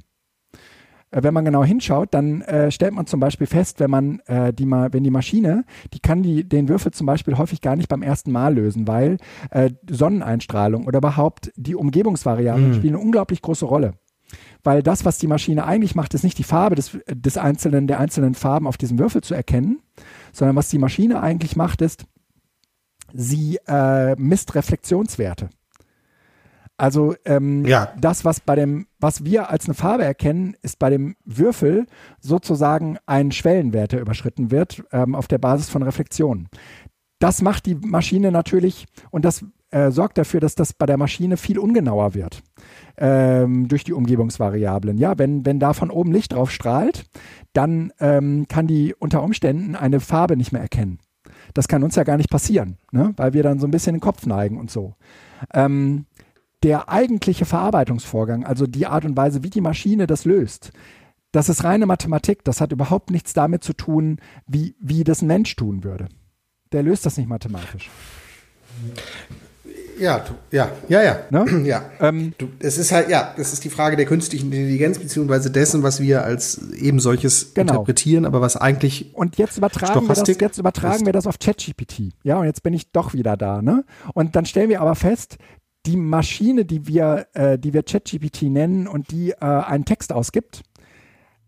[1.10, 4.52] äh, wenn man genau hinschaut, dann äh, stellt man zum Beispiel fest, wenn man äh,
[4.52, 7.88] die mal, wenn die Maschine, die kann die, den Würfel zum Beispiel häufig gar nicht
[7.88, 9.18] beim ersten Mal lösen, weil
[9.50, 12.74] äh, Sonneneinstrahlung oder überhaupt die Umgebungsvariablen mhm.
[12.74, 13.94] spielen eine unglaublich große Rolle
[14.64, 18.00] weil das, was die Maschine eigentlich macht, ist nicht die Farbe des, des einzelnen, der
[18.00, 19.80] einzelnen Farben auf diesem Würfel zu erkennen,
[20.32, 22.04] sondern was die Maschine eigentlich macht, ist,
[23.12, 25.50] sie äh, misst Reflexionswerte.
[26.76, 27.92] Also ähm, ja.
[28.00, 31.86] das, was bei dem, was wir als eine Farbe erkennen, ist bei dem Würfel
[32.18, 36.48] sozusagen ein Schwellenwert, der überschritten wird ähm, auf der Basis von Reflexionen.
[37.20, 39.44] Das macht die Maschine natürlich und das
[39.74, 42.42] äh, sorgt dafür, dass das bei der Maschine viel ungenauer wird
[42.96, 44.98] ähm, durch die Umgebungsvariablen.
[44.98, 47.06] Ja, wenn, wenn da von oben Licht drauf strahlt,
[47.54, 51.00] dann ähm, kann die unter Umständen eine Farbe nicht mehr erkennen.
[51.54, 53.14] Das kann uns ja gar nicht passieren, ne?
[53.16, 54.94] weil wir dann so ein bisschen den Kopf neigen und so.
[55.52, 56.06] Ähm,
[56.62, 60.72] der eigentliche Verarbeitungsvorgang, also die Art und Weise, wie die Maschine das löst,
[61.32, 62.44] das ist reine Mathematik.
[62.44, 66.06] Das hat überhaupt nichts damit zu tun, wie, wie das ein Mensch tun würde.
[66.70, 67.90] Der löst das nicht mathematisch.
[69.98, 71.18] Ja, ja, ja, ja.
[71.30, 71.62] Ne?
[71.64, 71.82] ja.
[72.00, 75.82] Ähm, du, es ist halt, ja, das ist die Frage der künstlichen Intelligenz, beziehungsweise dessen,
[75.82, 77.72] was wir als eben solches genau.
[77.72, 79.14] interpretieren, aber was eigentlich.
[79.14, 82.12] Und jetzt übertragen, wir das, jetzt übertragen wir das auf ChatGPT.
[82.22, 83.84] Ja, und jetzt bin ich doch wieder da, ne?
[84.14, 85.38] Und dann stellen wir aber fest,
[85.86, 90.62] die Maschine, die wir, äh, die wir ChatGPT nennen und die äh, einen Text ausgibt,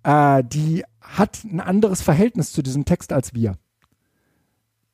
[0.02, 3.56] äh, die hat ein anderes Verhältnis zu diesem Text als wir.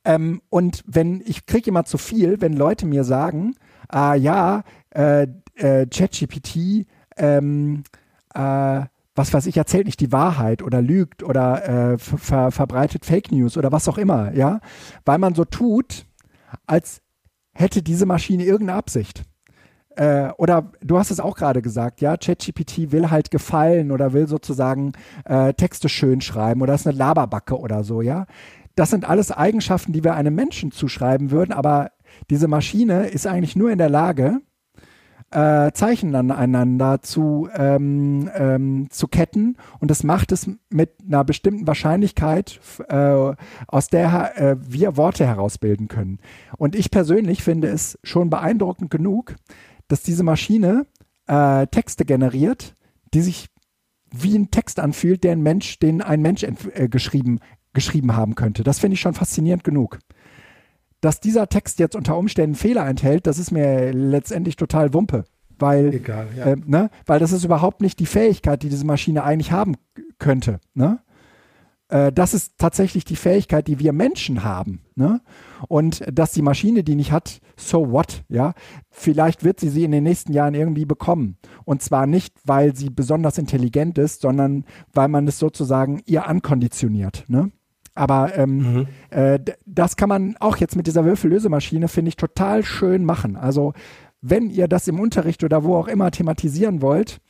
[0.04, 3.54] Ähm, und wenn ich kriege immer zu viel, wenn Leute mir sagen,
[3.88, 6.86] ah ja, äh, äh, ChatGPT,
[7.16, 7.84] ähm,
[8.34, 8.82] äh,
[9.14, 13.56] was weiß ich, erzählt nicht die Wahrheit oder lügt oder äh, ver verbreitet Fake News
[13.56, 14.60] oder was auch immer, ja,
[15.04, 16.06] weil man so tut,
[16.66, 17.02] als
[17.52, 19.24] hätte diese Maschine irgendeine Absicht.
[19.96, 24.26] Äh, oder du hast es auch gerade gesagt, ja, ChatGPT will halt gefallen oder will
[24.26, 24.92] sozusagen
[25.26, 28.26] äh, Texte schön schreiben oder ist eine Laberbacke oder so, ja.
[28.74, 31.90] Das sind alles Eigenschaften, die wir einem Menschen zuschreiben würden, aber
[32.30, 34.40] diese Maschine ist eigentlich nur in der Lage,
[35.32, 41.66] äh, Zeichen aneinander zu, ähm, ähm, zu ketten und das macht es mit einer bestimmten
[41.66, 43.34] Wahrscheinlichkeit, äh,
[43.66, 46.18] aus der äh, wir Worte herausbilden können.
[46.58, 49.36] Und ich persönlich finde es schon beeindruckend genug,
[49.88, 50.86] dass diese Maschine
[51.26, 52.74] äh, Texte generiert,
[53.14, 53.48] die sich
[54.10, 57.40] wie ein Text anfühlt, der ein Mensch, den ein Mensch äh, geschrieben
[57.72, 58.62] geschrieben haben könnte.
[58.62, 59.98] Das finde ich schon faszinierend genug.
[61.00, 65.24] Dass dieser Text jetzt unter Umständen Fehler enthält, das ist mir letztendlich total Wumpe.
[65.58, 66.44] Weil, Egal, ja.
[66.46, 66.90] äh, ne?
[67.06, 69.76] weil das ist überhaupt nicht die Fähigkeit, die diese Maschine eigentlich haben
[70.18, 70.60] könnte.
[70.74, 71.00] Ne?
[71.92, 74.82] Äh, das ist tatsächlich die Fähigkeit, die wir Menschen haben.
[74.94, 75.20] Ne?
[75.68, 78.54] Und dass die Maschine die nicht hat, so what, ja?
[78.90, 81.36] Vielleicht wird sie sie in den nächsten Jahren irgendwie bekommen.
[81.64, 87.24] Und zwar nicht, weil sie besonders intelligent ist, sondern weil man es sozusagen ihr ankonditioniert.
[87.28, 87.52] Ne?
[87.94, 88.86] Aber ähm, mhm.
[89.10, 93.36] äh, das kann man auch jetzt mit dieser Würfellösemaschine, finde ich, total schön machen.
[93.36, 93.74] Also
[94.22, 97.20] wenn ihr das im Unterricht oder wo auch immer thematisieren wollt,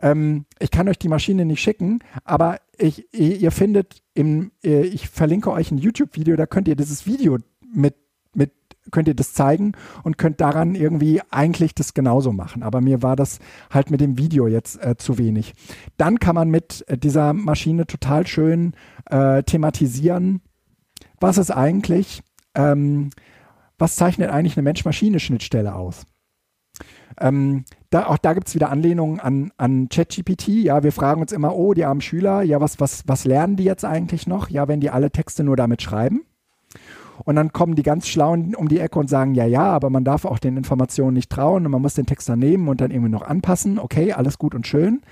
[0.00, 5.08] ähm, ich kann euch die Maschine nicht schicken, aber ich, ihr findet im, äh, ich
[5.08, 7.94] verlinke euch ein YouTube-Video, da könnt ihr dieses Video mit, mit,
[8.90, 9.72] könnt ihr das zeigen
[10.02, 12.62] und könnt daran irgendwie eigentlich das genauso machen.
[12.62, 13.38] Aber mir war das
[13.70, 15.54] halt mit dem Video jetzt äh, zu wenig.
[15.96, 18.74] Dann kann man mit äh, dieser Maschine total schön
[19.10, 20.40] äh, thematisieren,
[21.20, 22.22] was ist eigentlich,
[22.54, 23.10] ähm,
[23.78, 26.04] was zeichnet eigentlich eine Mensch-Maschine-Schnittstelle aus?
[27.18, 30.48] Ähm, da, auch da gibt es wieder Anlehnungen an, an ChatGPT.
[30.48, 33.64] Ja, wir fragen uns immer, oh, die armen Schüler, ja, was, was, was lernen die
[33.64, 34.50] jetzt eigentlich noch?
[34.50, 36.22] Ja, wenn die alle Texte nur damit schreiben.
[37.24, 40.04] Und dann kommen die ganz Schlauen um die Ecke und sagen, ja, ja, aber man
[40.04, 42.90] darf auch den Informationen nicht trauen und man muss den Text dann nehmen und dann
[42.90, 43.78] irgendwie noch anpassen.
[43.78, 45.02] Okay, alles gut und schön.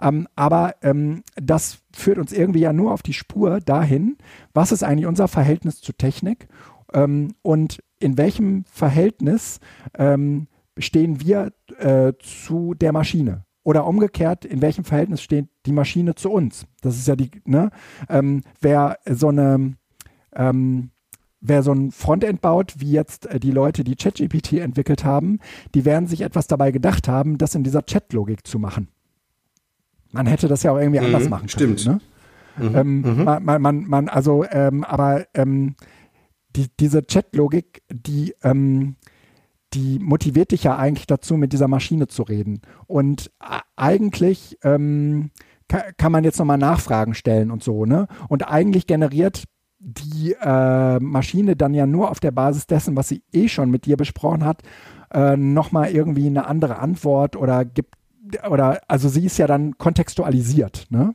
[0.00, 4.18] Ähm, aber ähm, das führt uns irgendwie ja nur auf die Spur dahin,
[4.52, 6.48] was ist eigentlich unser Verhältnis zu Technik
[6.92, 9.60] ähm, und in welchem Verhältnis
[9.96, 13.44] ähm, stehen wir äh, zu der Maschine?
[13.62, 16.66] Oder umgekehrt, in welchem Verhältnis steht die Maschine zu uns?
[16.82, 17.70] Das ist ja die, ne?
[18.08, 19.74] Ähm, wer so eine,
[20.36, 20.90] ähm,
[21.48, 25.38] wer so ein Frontend baut, wie jetzt äh, die Leute, die ChatGPT entwickelt haben,
[25.74, 28.88] die werden sich etwas dabei gedacht haben, das in dieser Chat-Logik zu machen.
[30.12, 31.78] Man hätte das ja auch irgendwie mhm, anders machen können.
[31.78, 32.00] Stimmt.
[32.58, 32.68] Ne?
[32.68, 33.24] Mhm, ähm, mhm.
[33.24, 35.74] man, man, man, also, ähm, aber ähm,
[36.54, 38.96] die, diese Chat-Logik, die, ähm,
[39.74, 42.62] die motiviert dich ja eigentlich dazu, mit dieser Maschine zu reden.
[42.86, 43.30] Und
[43.76, 45.30] eigentlich ähm,
[45.68, 48.06] kann man jetzt nochmal Nachfragen stellen und so, ne?
[48.28, 49.44] Und eigentlich generiert
[49.86, 53.86] die äh, Maschine dann ja nur auf der Basis dessen, was sie eh schon mit
[53.86, 54.62] dir besprochen hat,
[55.14, 57.94] äh, nochmal irgendwie eine andere Antwort oder gibt,
[58.50, 61.14] oder also sie ist ja dann kontextualisiert, ne?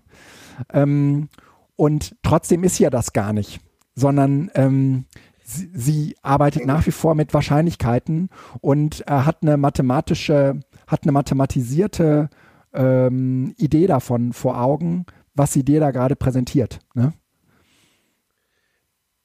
[0.71, 1.27] Ähm,
[1.75, 3.59] und trotzdem ist ja das gar nicht,
[3.93, 5.05] sondern ähm,
[5.43, 8.29] sie, sie arbeitet nach wie vor mit Wahrscheinlichkeiten
[8.61, 12.29] und äh, hat eine mathematische, hat eine mathematisierte
[12.73, 16.79] ähm, Idee davon vor Augen, was sie dir da gerade präsentiert.
[16.93, 17.11] Ne?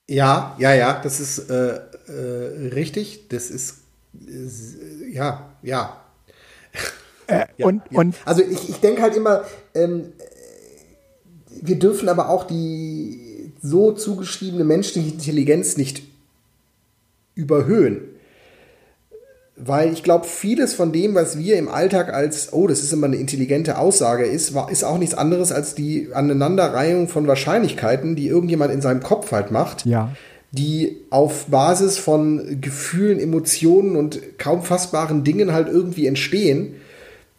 [0.09, 3.29] Ja, ja, ja, das ist äh, äh, richtig.
[3.29, 3.79] Das ist,
[4.27, 4.77] ist
[5.11, 6.01] ja, ja.
[7.27, 7.99] Äh, ja, und, ja.
[7.99, 10.13] und also ich, ich denke halt immer, ähm,
[11.61, 16.03] wir dürfen aber auch die so zugeschriebene menschliche Intelligenz nicht
[17.35, 18.16] überhöhen.
[19.59, 23.07] Weil ich glaube, vieles von dem, was wir im Alltag als, oh, das ist immer
[23.07, 28.29] eine intelligente Aussage ist, war, ist auch nichts anderes als die Aneinanderreihung von Wahrscheinlichkeiten, die
[28.29, 29.87] irgendjemand in seinem Kopf halt macht.
[29.87, 30.13] Ja.
[30.53, 36.75] Die auf Basis von Gefühlen, Emotionen und kaum fassbaren Dingen halt irgendwie entstehen,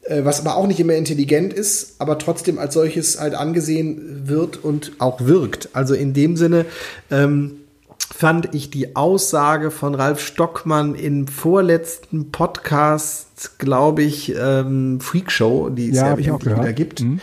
[0.02, 4.64] äh, was aber auch nicht immer intelligent ist, aber trotzdem als solches halt angesehen wird
[4.64, 5.70] und auch wirkt.
[5.74, 6.66] Also in dem Sinne,
[7.12, 7.58] ähm,
[8.00, 15.90] fand ich die Aussage von Ralf Stockmann im vorletzten Podcast, glaube ich, ähm, Freakshow, die
[15.90, 17.02] es ja, ja auch wieder gibt.
[17.02, 17.20] Mhm.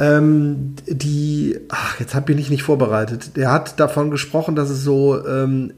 [0.00, 3.36] Ähm, die, ach, jetzt habe ich nicht, nicht vorbereitet.
[3.36, 5.72] Der hat davon gesprochen, dass es so ähm,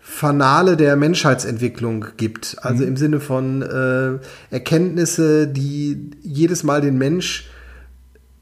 [0.00, 2.56] Fanale der Menschheitsentwicklung gibt.
[2.62, 2.90] Also mhm.
[2.90, 7.48] im Sinne von äh, Erkenntnisse, die jedes Mal den Mensch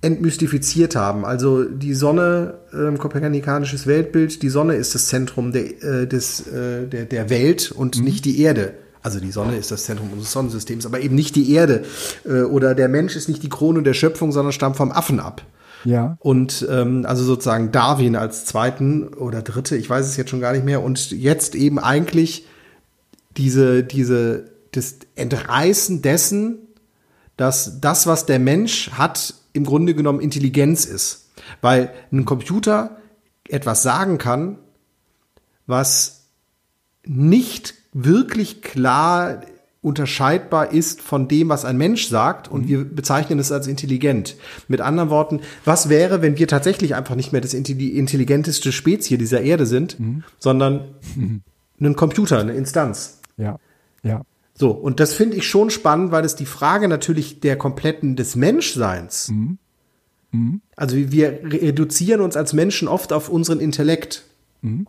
[0.04, 1.24] entmystifiziert haben.
[1.24, 6.86] Also die Sonne, äh, kopernikanisches Weltbild, die Sonne ist das Zentrum der, äh, des, äh,
[6.86, 8.04] der, der Welt und mhm.
[8.04, 8.74] nicht die Erde.
[9.02, 11.84] Also die Sonne ist das Zentrum unseres Sonnensystems, aber eben nicht die Erde.
[12.24, 15.42] Äh, oder der Mensch ist nicht die Krone der Schöpfung, sondern stammt vom Affen ab.
[15.84, 16.16] Ja.
[16.20, 20.52] Und ähm, also sozusagen Darwin als zweiten oder dritte, ich weiß es jetzt schon gar
[20.52, 20.82] nicht mehr.
[20.82, 22.46] Und jetzt eben eigentlich
[23.36, 26.63] diese, diese, das Entreißen dessen,
[27.36, 31.30] dass das, was der Mensch hat, im Grunde genommen Intelligenz ist.
[31.60, 32.98] Weil ein Computer
[33.48, 34.58] etwas sagen kann,
[35.66, 36.26] was
[37.04, 39.42] nicht wirklich klar
[39.84, 42.68] unterscheidbar ist von dem, was ein Mensch sagt und mhm.
[42.68, 44.34] wir bezeichnen es als intelligent.
[44.66, 49.42] Mit anderen Worten, was wäre, wenn wir tatsächlich einfach nicht mehr das intelligenteste Spezies dieser
[49.42, 50.24] Erde sind, mhm.
[50.38, 51.42] sondern mhm.
[51.80, 53.20] ein Computer, eine Instanz?
[53.36, 53.58] Ja,
[54.02, 54.22] ja.
[54.56, 58.36] So, und das finde ich schon spannend, weil es die Frage natürlich der kompletten des
[58.36, 59.28] Menschseins.
[59.28, 59.58] Mhm.
[60.30, 60.60] Mhm.
[60.76, 64.24] Also wir reduzieren uns als Menschen oft auf unseren Intellekt.
[64.62, 64.86] Mhm.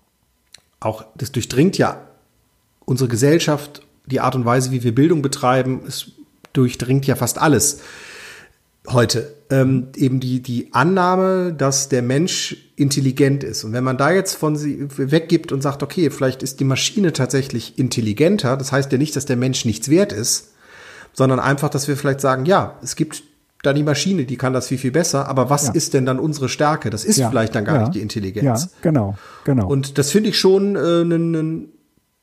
[0.79, 2.07] Auch das durchdringt ja
[2.85, 6.11] unsere Gesellschaft, die Art und Weise, wie wir Bildung betreiben, es
[6.53, 7.81] durchdringt ja fast alles
[8.87, 9.34] heute.
[9.51, 13.63] Ähm, eben die, die Annahme, dass der Mensch intelligent ist.
[13.63, 17.13] Und wenn man da jetzt von sie weggibt und sagt, okay, vielleicht ist die Maschine
[17.13, 20.53] tatsächlich intelligenter, das heißt ja nicht, dass der Mensch nichts wert ist,
[21.13, 23.23] sondern einfach, dass wir vielleicht sagen, ja, es gibt
[23.61, 25.73] da die Maschine, die kann das viel, viel besser, aber was ja.
[25.73, 26.89] ist denn dann unsere Stärke?
[26.89, 27.29] Das ist ja.
[27.29, 27.81] vielleicht dann gar ja.
[27.81, 28.63] nicht die Intelligenz.
[28.63, 29.67] Ja, genau, genau.
[29.67, 31.69] Und das finde ich schon äh, einen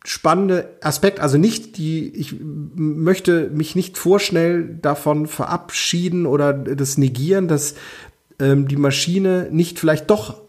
[0.04, 1.20] spannende Aspekt.
[1.20, 7.74] Also nicht die, ich möchte mich nicht vorschnell davon verabschieden oder das negieren, dass
[8.40, 10.40] ähm, die Maschine nicht vielleicht doch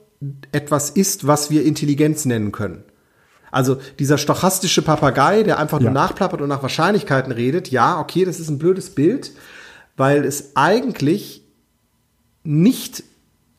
[0.52, 2.84] etwas ist, was wir Intelligenz nennen können.
[3.52, 5.86] Also dieser stochastische Papagei, der einfach ja.
[5.86, 9.34] nur nachplappert und nach Wahrscheinlichkeiten redet, ja, okay, das ist ein blödes Bild,
[9.96, 11.44] weil es eigentlich
[12.44, 13.04] nicht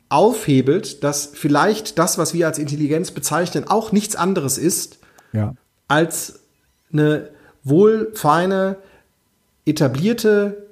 [0.09, 4.99] aufhebelt, dass vielleicht das, was wir als Intelligenz bezeichnen, auch nichts anderes ist
[5.33, 5.55] ja
[5.89, 6.41] als
[6.93, 7.31] eine
[7.63, 8.77] wohlfeine,
[9.67, 10.69] etablierte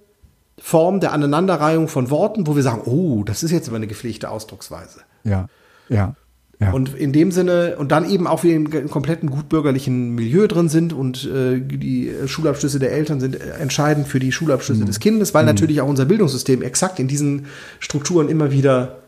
[0.59, 4.31] Form der Aneinanderreihung von Worten, wo wir sagen, oh, das ist jetzt aber eine gepflegte
[4.31, 5.01] Ausdrucksweise.
[5.25, 5.49] Ja,
[5.89, 6.15] ja.
[6.61, 6.71] Ja.
[6.71, 10.93] Und in dem Sinne, und dann eben auch wir im kompletten gutbürgerlichen Milieu drin sind
[10.93, 14.87] und äh, die Schulabschlüsse der Eltern sind äh, entscheidend für die Schulabschlüsse mhm.
[14.87, 15.49] des Kindes, weil mhm.
[15.49, 17.47] natürlich auch unser Bildungssystem exakt in diesen
[17.81, 18.99] Strukturen immer wieder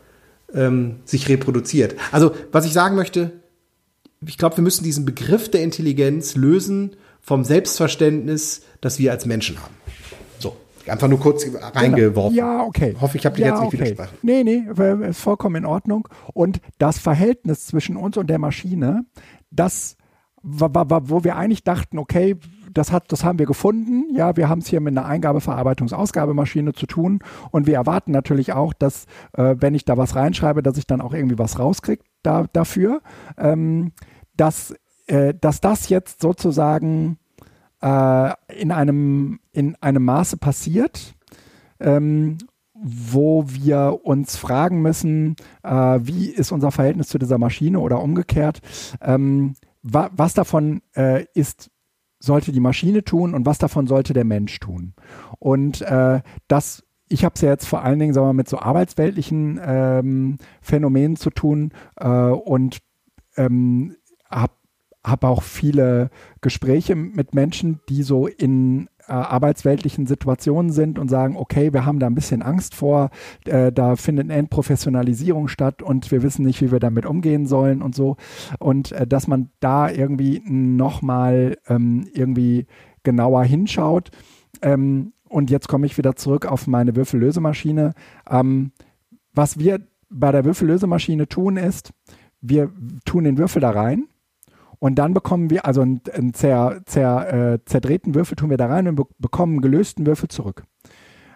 [0.53, 1.95] ähm, sich reproduziert.
[2.11, 3.31] Also, was ich sagen möchte,
[4.25, 9.61] ich glaube, wir müssen diesen Begriff der Intelligenz lösen vom Selbstverständnis, das wir als Menschen
[9.61, 9.73] haben.
[10.87, 12.37] Einfach nur kurz reingeworfen.
[12.37, 12.95] Ja, okay.
[12.99, 13.91] Hoffe, ich habe dir ja, jetzt nicht okay.
[13.91, 14.17] widersprochen.
[14.21, 16.07] Nee, nee, ist vollkommen in Ordnung.
[16.33, 19.05] Und das Verhältnis zwischen uns und der Maschine,
[19.49, 19.95] das,
[20.43, 22.35] wo wir eigentlich dachten, okay,
[22.71, 24.15] das, hat, das haben wir gefunden.
[24.15, 27.19] Ja, wir haben es hier mit einer Eingabe-Verarbeitungs-Ausgabemaschine zu tun.
[27.51, 31.01] Und wir erwarten natürlich auch, dass, äh, wenn ich da was reinschreibe, dass ich dann
[31.01, 33.01] auch irgendwie was rauskriege da, dafür.
[33.37, 33.91] Ähm,
[34.35, 34.75] dass,
[35.07, 37.17] äh, dass das jetzt sozusagen
[37.81, 41.15] äh, in, einem, in einem Maße passiert,
[41.79, 42.37] ähm,
[42.73, 48.61] wo wir uns fragen müssen, äh, wie ist unser Verhältnis zu dieser Maschine oder umgekehrt,
[49.01, 51.69] ähm, wa was davon äh, ist
[52.19, 54.93] sollte die Maschine tun und was davon sollte der Mensch tun.
[55.37, 58.59] Und äh, das ich habe es ja jetzt vor allen Dingen sagen wir, mit so
[58.59, 62.79] arbeitsweltlichen ähm, Phänomenen zu tun äh, und
[63.37, 63.95] ähm,
[64.29, 64.53] habe
[65.05, 66.09] habe auch viele
[66.41, 71.99] Gespräche mit Menschen, die so in äh, arbeitsweltlichen Situationen sind und sagen, okay, wir haben
[71.99, 73.11] da ein bisschen Angst vor,
[73.45, 77.83] äh, da findet eine Entprofessionalisierung statt und wir wissen nicht, wie wir damit umgehen sollen
[77.83, 78.17] und so.
[78.59, 82.65] Und äh, dass man da irgendwie nochmal ähm, irgendwie
[83.03, 84.09] genauer hinschaut.
[84.63, 87.93] Ähm, und jetzt komme ich wieder zurück auf meine Würfellösemaschine.
[88.29, 88.71] Ähm,
[89.33, 91.91] was wir bei der Würfellösemaschine tun ist,
[92.39, 92.71] wir
[93.03, 94.05] tun den Würfel da rein
[94.79, 98.87] und dann bekommen wir, also einen, zer, zer, äh, zerdrehten Würfel tun wir da rein
[98.87, 100.63] und be bekommen gelösten Würfel zurück.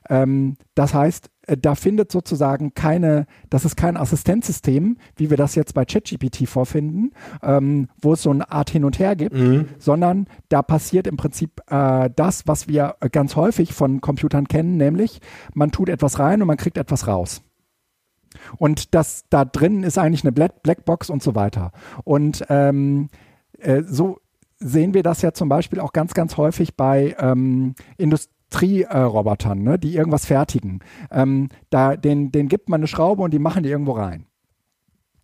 [0.09, 5.73] Ähm, das heißt, da findet sozusagen keine, das ist kein Assistenzsystem, wie wir das jetzt
[5.73, 9.69] bei ChatGPT vorfinden, ähm, wo es so eine Art Hin und Her gibt, mhm.
[9.77, 15.19] sondern da passiert im Prinzip äh, das, was wir ganz häufig von Computern kennen, nämlich
[15.53, 17.41] man tut etwas rein und man kriegt etwas raus.
[18.57, 21.71] Und das da drin ist eigentlich eine Blackbox und so weiter.
[22.03, 23.09] Und ähm,
[23.57, 24.19] äh, so
[24.59, 27.75] sehen wir das ja zum Beispiel auch ganz, ganz häufig bei ähm,
[28.49, 30.79] Industrierobotern, ne, die irgendwas fertigen.
[31.11, 34.25] Ähm, da, den, den gibt man eine Schraube und die machen die irgendwo rein.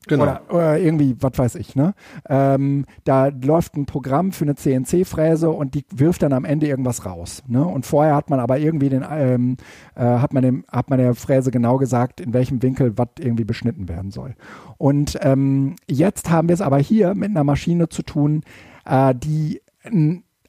[0.07, 0.21] Genau.
[0.21, 1.95] Oder, oder, irgendwie, was weiß ich, ne?
[2.29, 7.07] Ähm, da läuft ein Programm für eine CNC-Fräse und die wirft dann am Ende irgendwas
[7.07, 7.41] raus.
[7.47, 7.65] Ne?
[7.65, 9.57] Und vorher hat man aber irgendwie den, ähm,
[9.95, 13.45] äh, hat man dem, hat man der Fräse genau gesagt, in welchem Winkel was irgendwie
[13.45, 14.35] beschnitten werden soll.
[14.77, 18.43] Und ähm, jetzt haben wir es aber hier mit einer Maschine zu tun,
[18.85, 19.59] äh, die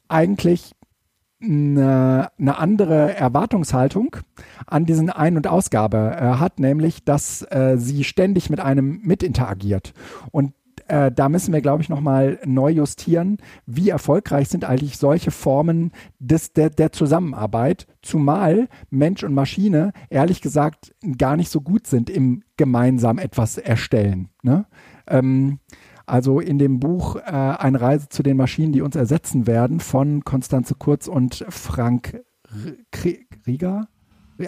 [0.07, 0.75] eigentlich
[1.41, 4.15] eine, eine andere Erwartungshaltung
[4.65, 9.23] an diesen Ein- und Ausgabe äh, hat, nämlich, dass äh, sie ständig mit einem mit
[9.23, 9.93] interagiert.
[10.31, 10.53] Und
[10.87, 15.91] äh, da müssen wir, glaube ich, nochmal neu justieren, wie erfolgreich sind eigentlich solche Formen
[16.19, 22.09] des, der, der Zusammenarbeit, zumal Mensch und Maschine ehrlich gesagt gar nicht so gut sind
[22.09, 24.29] im gemeinsam etwas erstellen.
[24.43, 24.65] Ne?
[25.07, 25.59] Ähm,
[26.07, 30.23] also in dem Buch äh, Eine Reise zu den Maschinen, die uns ersetzen werden von
[30.23, 32.23] Konstanze Kurz und Frank
[33.45, 33.87] Rieger.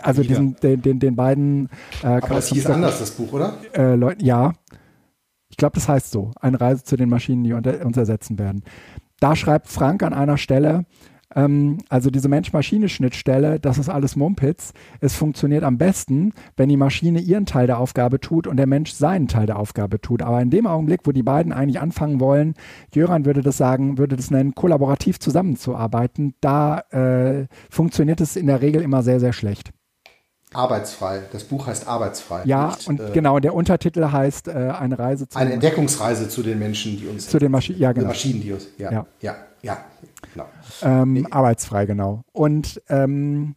[0.02, 1.69] Also diesen, den, den, den beiden.
[2.02, 3.58] Äh, Aber das hieß anders, das Buch, oder?
[3.74, 4.54] Äh, Leute, ja.
[5.50, 6.32] Ich glaube, das heißt so.
[6.39, 8.63] Eine Reise zu den Maschinen, die uns ersetzen werden.
[9.19, 10.86] Da schreibt Frank an einer Stelle,
[11.36, 14.74] ähm, also diese Mensch-Maschine-Schnittstelle, das ist alles Mumpitz.
[15.00, 18.92] Es funktioniert am besten, wenn die Maschine ihren Teil der Aufgabe tut und der Mensch
[18.92, 20.22] seinen Teil der Aufgabe tut.
[20.22, 22.56] Aber in dem Augenblick, wo die beiden eigentlich anfangen wollen,
[22.94, 28.62] Jöran würde das sagen, würde das nennen, kollaborativ zusammenzuarbeiten, da äh, funktioniert es in der
[28.62, 29.72] Regel immer sehr, sehr schlecht.
[30.52, 31.22] Arbeitsfrei.
[31.32, 32.42] Das Buch heißt Arbeitsfrei.
[32.46, 36.42] Ja, nicht, und äh, genau, der Untertitel heißt äh, eine Reise zu Eine Entdeckungsreise zu
[36.42, 38.08] den Menschen, die uns zu den Maschi ja, genau.
[38.08, 39.78] Maschinen, die uns ja, ja, ja, ja
[40.34, 40.47] genau.
[40.82, 41.25] Ähm, nee.
[41.29, 42.23] Arbeitsfrei, genau.
[42.32, 43.55] Und ähm,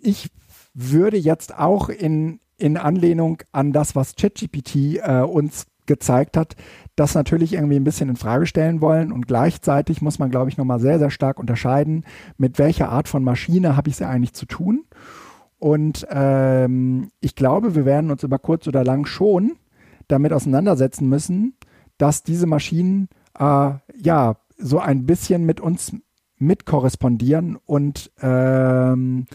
[0.00, 0.30] ich
[0.74, 6.56] würde jetzt auch in, in Anlehnung an das, was ChatGPT äh, uns gezeigt hat,
[6.96, 10.56] das natürlich irgendwie ein bisschen in Frage stellen wollen und gleichzeitig muss man, glaube ich,
[10.56, 12.04] nochmal sehr, sehr stark unterscheiden,
[12.38, 14.84] mit welcher Art von Maschine habe ich es ja eigentlich zu tun
[15.58, 19.52] und ähm, ich glaube, wir werden uns über kurz oder lang schon
[20.08, 21.56] damit auseinandersetzen müssen,
[21.98, 25.92] dass diese Maschinen äh, ja so ein bisschen mit uns
[26.38, 29.26] mitkorrespondieren und ähm,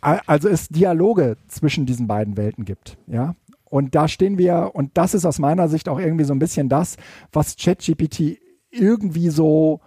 [0.00, 3.34] also es Dialoge zwischen diesen beiden Welten gibt, ja.
[3.64, 6.70] Und da stehen wir, und das ist aus meiner Sicht auch irgendwie so ein bisschen
[6.70, 6.96] das,
[7.32, 8.38] was ChatGPT
[8.70, 9.80] irgendwie so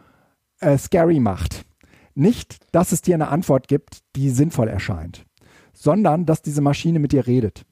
[0.60, 1.66] äh, scary macht.
[2.14, 5.26] Nicht, dass es dir eine Antwort gibt, die sinnvoll erscheint,
[5.74, 7.66] sondern dass diese Maschine mit dir redet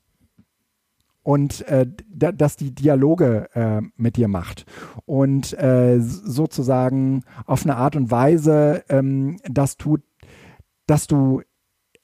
[1.29, 4.65] und äh, da, dass die Dialoge äh, mit dir macht
[5.05, 10.01] und äh, sozusagen auf eine Art und Weise ähm, das tut,
[10.87, 11.43] dass du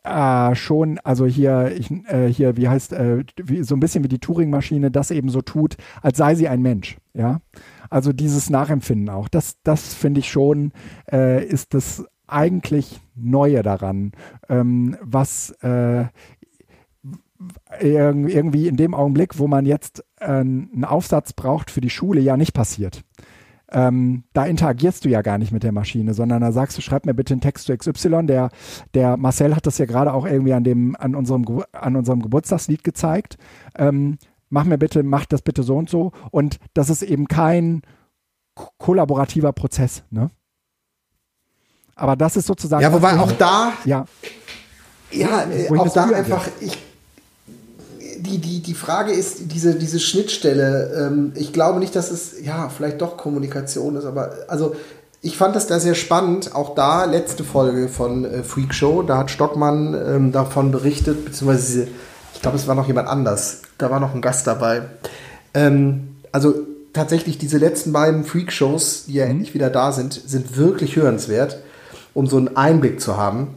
[0.03, 4.09] äh, schon, also hier, ich, äh, hier, wie heißt, äh, wie, so ein bisschen wie
[4.09, 7.41] die Turing-Maschine das eben so tut, als sei sie ein Mensch, ja.
[7.89, 10.71] Also dieses Nachempfinden auch, das, das finde ich schon,
[11.11, 14.11] äh, ist das eigentlich Neue daran,
[14.49, 16.05] ähm, was äh,
[17.79, 22.38] irgendwie in dem Augenblick, wo man jetzt äh, einen Aufsatz braucht für die Schule, ja
[22.38, 23.03] nicht passiert.
[23.71, 27.05] Ähm, da interagierst du ja gar nicht mit der Maschine, sondern da sagst du, schreib
[27.05, 28.25] mir bitte einen Text zu XY.
[28.27, 28.49] Der,
[28.93, 32.83] der Marcel hat das ja gerade auch irgendwie an, dem, an, unserem, an unserem Geburtstagslied
[32.83, 33.38] gezeigt.
[33.77, 34.17] Ähm,
[34.49, 36.11] mach mir bitte, mach das bitte so und so.
[36.31, 37.81] Und das ist eben kein
[38.77, 40.03] kollaborativer Prozess.
[40.11, 40.29] Ne?
[41.95, 42.83] Aber das ist sozusagen.
[42.83, 43.73] Ja, wobei auch da.
[43.83, 44.05] Ja.
[45.11, 45.45] Ja,
[45.77, 46.77] auch da einfach, ich
[48.18, 52.70] die, die, die Frage ist, diese, diese Schnittstelle, ähm, ich glaube nicht, dass es, ja,
[52.70, 54.76] vielleicht doch Kommunikation ist, aber also
[55.22, 56.53] ich fand das da sehr spannend.
[56.53, 61.88] Auch da, letzte Folge von äh, Freak Show, da hat Stockmann ähm, davon berichtet, beziehungsweise
[62.36, 63.61] ich glaube, es war noch jemand anders.
[63.78, 64.84] Da war noch ein Gast dabei.
[65.53, 66.53] Ähm, also
[66.95, 69.32] tatsächlich diese letzten beiden Freak-Shows, die ja mhm.
[69.32, 71.59] endlich wieder da sind, sind wirklich hörenswert,
[72.13, 73.49] um so einen Einblick zu haben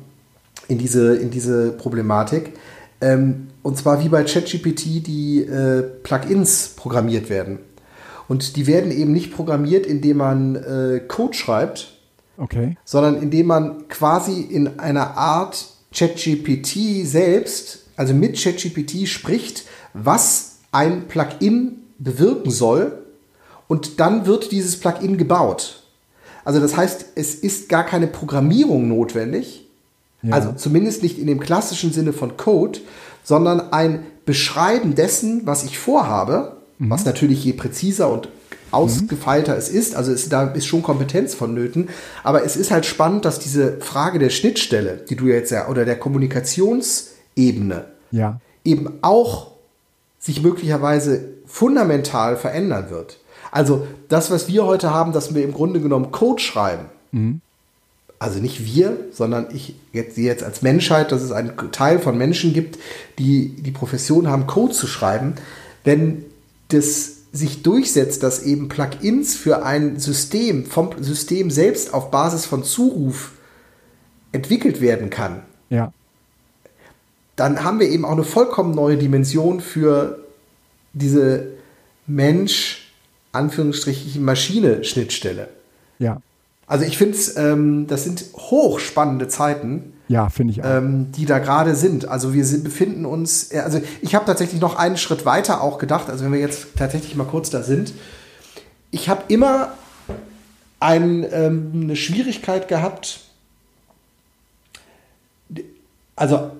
[0.69, 2.55] in diese, in diese Problematik.
[3.01, 7.59] Ähm, und zwar wie bei ChatGPT die äh, Plugins programmiert werden.
[8.27, 11.99] Und die werden eben nicht programmiert, indem man äh, Code schreibt,
[12.39, 12.79] okay.
[12.87, 21.07] sondern indem man quasi in einer Art ChatGPT selbst, also mit ChatGPT spricht, was ein
[21.07, 23.05] Plugin bewirken soll.
[23.67, 25.83] Und dann wird dieses Plugin gebaut.
[26.43, 29.69] Also das heißt, es ist gar keine Programmierung notwendig,
[30.23, 30.35] ja.
[30.35, 32.81] Also zumindest nicht in dem klassischen Sinne von Code,
[33.29, 36.89] sondern ein Beschreiben dessen, was ich vorhabe, mhm.
[36.89, 38.31] was natürlich je präziser und
[38.71, 39.59] ausgefeilter mhm.
[39.59, 41.91] es ist, also es, da ist schon Kompetenz vonnöten,
[42.25, 45.85] aber es ist halt spannend, dass diese Frage der Schnittstelle, die du jetzt ja, oder
[45.85, 48.41] der Kommunikationsebene, ja.
[48.65, 49.51] eben auch
[50.19, 53.19] sich möglicherweise fundamental verändern wird.
[53.53, 57.43] Also das, was wir heute haben, dass wir im Grunde genommen Code schreiben, mhm
[58.19, 62.53] also nicht wir, sondern ich jetzt, jetzt als Menschheit, dass es einen Teil von Menschen
[62.53, 62.79] gibt,
[63.19, 65.35] die die Profession haben, Code zu schreiben,
[65.85, 66.25] wenn
[66.69, 72.65] das sich durchsetzt, dass eben Plugins für ein System vom System selbst auf Basis von
[72.65, 73.33] Zuruf
[74.33, 75.93] entwickelt werden kann, ja.
[77.37, 80.25] dann haben wir eben auch eine vollkommen neue Dimension für
[80.93, 81.53] diese
[82.07, 82.93] Mensch,
[83.33, 85.49] Anführungsstrichen, Maschine-Schnittstelle.
[85.99, 86.21] Ja.
[86.69, 89.95] Also ich finde es, ähm, das sind hochspannende Zeiten.
[90.09, 90.77] Ja, finde ich auch.
[90.77, 92.07] Ähm, die da gerade sind.
[92.09, 96.11] Also wir sind, befinden uns, also ich habe tatsächlich noch einen Schritt weiter auch gedacht,
[96.11, 97.95] also wenn wir jetzt tatsächlich mal kurz da sind.
[98.91, 99.73] Ich habe immer
[100.81, 103.21] ein, ähm, eine Schwierigkeit gehabt,
[106.17, 106.51] also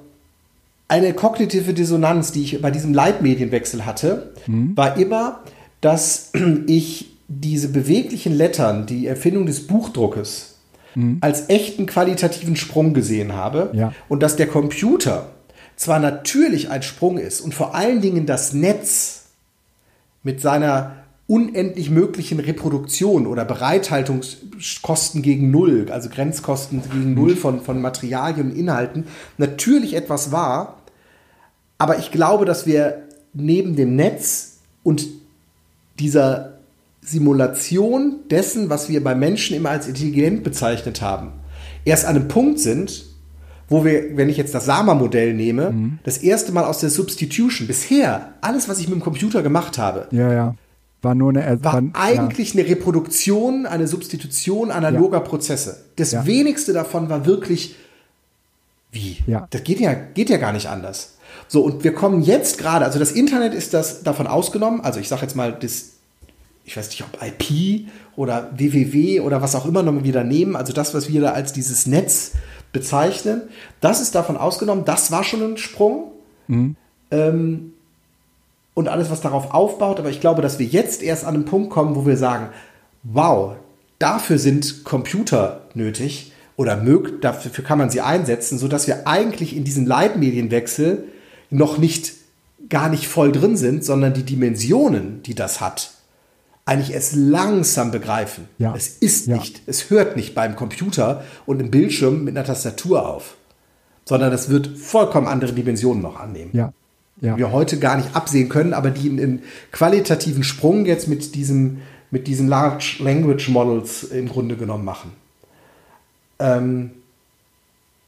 [0.89, 4.75] eine kognitive Dissonanz, die ich bei diesem Leitmedienwechsel hatte, mhm.
[4.77, 5.41] war immer,
[5.83, 6.33] dass
[6.67, 10.57] ich diese beweglichen Lettern, die Erfindung des Buchdruckes,
[10.95, 11.19] mhm.
[11.21, 13.93] als echten qualitativen Sprung gesehen habe ja.
[14.09, 15.29] und dass der Computer
[15.77, 19.27] zwar natürlich ein Sprung ist und vor allen Dingen das Netz
[20.23, 20.97] mit seiner
[21.29, 27.37] unendlich möglichen Reproduktion oder Bereithaltungskosten gegen Null, also Grenzkosten gegen Null mhm.
[27.37, 29.05] von, von Materialien und Inhalten,
[29.37, 30.79] natürlich etwas war.
[31.77, 33.03] Aber ich glaube, dass wir
[33.35, 35.07] neben dem Netz und
[36.01, 36.58] dieser
[37.09, 41.33] Simulation dessen, was wir bei Menschen immer als intelligent bezeichnet haben,
[41.85, 43.07] erst an einem Punkt sind,
[43.69, 45.99] wo wir, wenn ich jetzt das Sama-Modell nehme, mhm.
[46.05, 50.07] das erste Mal aus der Substitution, bisher, alles, was ich mit dem Computer gemacht habe,
[50.11, 50.55] ja, ja.
[51.01, 52.61] War nur eine er war, war eigentlich ja.
[52.61, 55.21] eine Reproduktion, eine Substitution analoger.
[55.21, 55.85] Prozesse.
[55.95, 57.77] Das wenigste davon war wirklich
[58.91, 59.19] wie?
[59.27, 59.47] Ja.
[59.51, 61.19] Das geht ja, geht ja gar nicht anders.
[61.47, 65.09] So, und wir kommen jetzt gerade, also das Internet ist das davon ausgenommen, also ich
[65.09, 65.91] sage jetzt mal, das,
[66.69, 70.75] ich weiß nicht, ob IP oder www oder was auch immer noch wieder nehmen, also
[70.75, 72.33] das, was wir da als dieses Netz
[72.73, 73.41] bezeichnen,
[73.81, 76.13] das ist davon ausgenommen, das war schon ein Sprung.
[76.47, 76.77] Mhm.
[77.11, 77.73] Ähm,
[78.75, 81.71] und alles, was darauf aufbaut, aber ich glaube, dass wir jetzt erst an einen Punkt
[81.71, 82.51] kommen, wo wir sagen,
[83.03, 83.57] wow,
[83.99, 89.65] dafür sind Computer nötig oder mög dafür kann man sie einsetzen, sodass wir eigentlich in
[89.65, 91.05] diesem Leitmedienwechsel
[91.49, 92.13] noch nicht
[92.69, 95.93] gar nicht voll drin sind, sondern die Dimensionen, die das hat,
[96.69, 98.47] eigentlich erst langsam begreifen.
[98.59, 98.75] Ja.
[98.77, 99.37] Es ist Ja.
[99.37, 103.37] nicht, es hört nicht beim Computer und im Bildschirm mit einer Tastatur auf,
[104.05, 106.51] sondern es wird vollkommen andere Dimensionen noch annehmen.
[106.53, 106.73] Ja.
[107.21, 107.33] Ja.
[107.35, 109.43] Die wir heute gar nicht absehen können, aber die einen
[109.73, 111.79] qualitativen Sprung jetzt mit diesem,
[112.11, 115.13] mit diesen Large Language Models im Grunde genommen machen.
[116.39, 116.91] Ähm,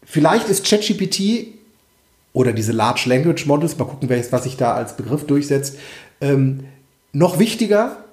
[0.04, 1.48] vielleicht ist ChatGPT
[2.32, 5.76] oder diese Large Language Models, mal gucken, was sich da als Begriff durchsetzt,
[6.20, 6.64] ähm,
[7.12, 8.04] noch wichtiger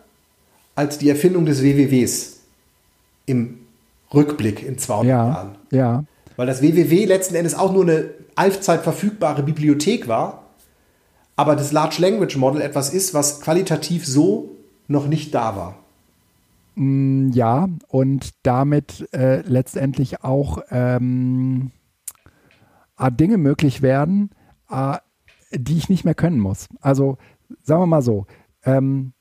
[0.77, 2.37] als die Erfindung des WWWs
[3.25, 3.59] im
[4.13, 5.27] Rückblick in 200 Ja.
[5.27, 5.55] Jahren.
[5.71, 6.03] Ja.
[6.35, 10.43] Weil das WWW letzten Endes auch nur eine allzeit verfügbare Bibliothek war,
[11.35, 14.51] aber das Large Language Model etwas ist, was qualitativ so
[14.87, 15.79] noch nicht da war.
[16.75, 21.71] Ja, und damit äh, letztendlich auch ähm,
[22.99, 24.29] äh, Dinge möglich werden,
[24.69, 24.97] äh,
[25.51, 26.67] die ich nicht mehr können muss.
[26.81, 27.17] Also
[27.63, 28.27] sagen wir mal so,
[28.63, 29.13] ähm,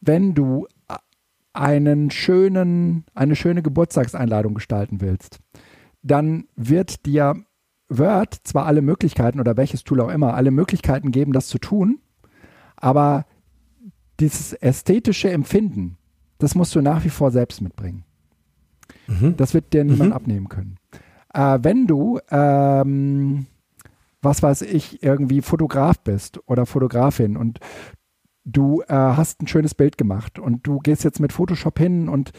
[0.00, 0.68] wenn du
[1.56, 5.38] einen schönen, eine schöne Geburtstagseinladung gestalten willst,
[6.02, 7.34] dann wird dir
[7.88, 12.00] Word zwar alle Möglichkeiten oder welches Tool auch immer, alle Möglichkeiten geben, das zu tun,
[12.76, 13.26] aber
[14.20, 15.98] dieses ästhetische Empfinden,
[16.38, 18.04] das musst du nach wie vor selbst mitbringen.
[19.36, 20.76] Das wird dir niemand abnehmen können.
[21.32, 23.46] Äh, wenn du, ähm,
[24.22, 27.60] was weiß ich, irgendwie Fotograf bist oder Fotografin und
[28.46, 32.32] du äh, hast ein schönes Bild gemacht und du gehst jetzt mit Photoshop hin und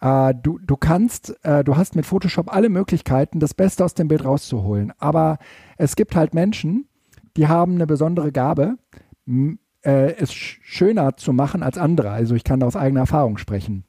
[0.00, 4.08] äh, du, du kannst, äh, du hast mit Photoshop alle Möglichkeiten, das Beste aus dem
[4.08, 4.92] Bild rauszuholen.
[4.98, 5.38] Aber
[5.76, 6.88] es gibt halt Menschen,
[7.36, 8.78] die haben eine besondere Gabe,
[9.26, 12.10] äh, es sch schöner zu machen als andere.
[12.10, 13.84] Also ich kann da aus eigener Erfahrung sprechen.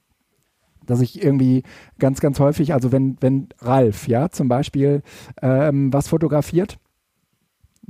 [0.86, 1.64] Dass ich irgendwie
[2.00, 5.04] ganz, ganz häufig, also wenn, wenn Ralf, ja, zum Beispiel
[5.42, 6.80] ähm, was fotografiert,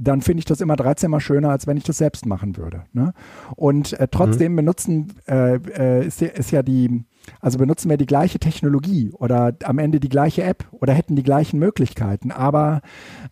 [0.01, 2.83] dann finde ich das immer 13 mal schöner, als wenn ich das selbst machen würde.
[2.93, 3.13] Ne?
[3.55, 7.03] Und äh, trotzdem benutzen äh, äh, ist, ist ja die,
[7.39, 11.23] also benutzen wir die gleiche Technologie oder am Ende die gleiche App oder hätten die
[11.23, 12.81] gleichen Möglichkeiten, aber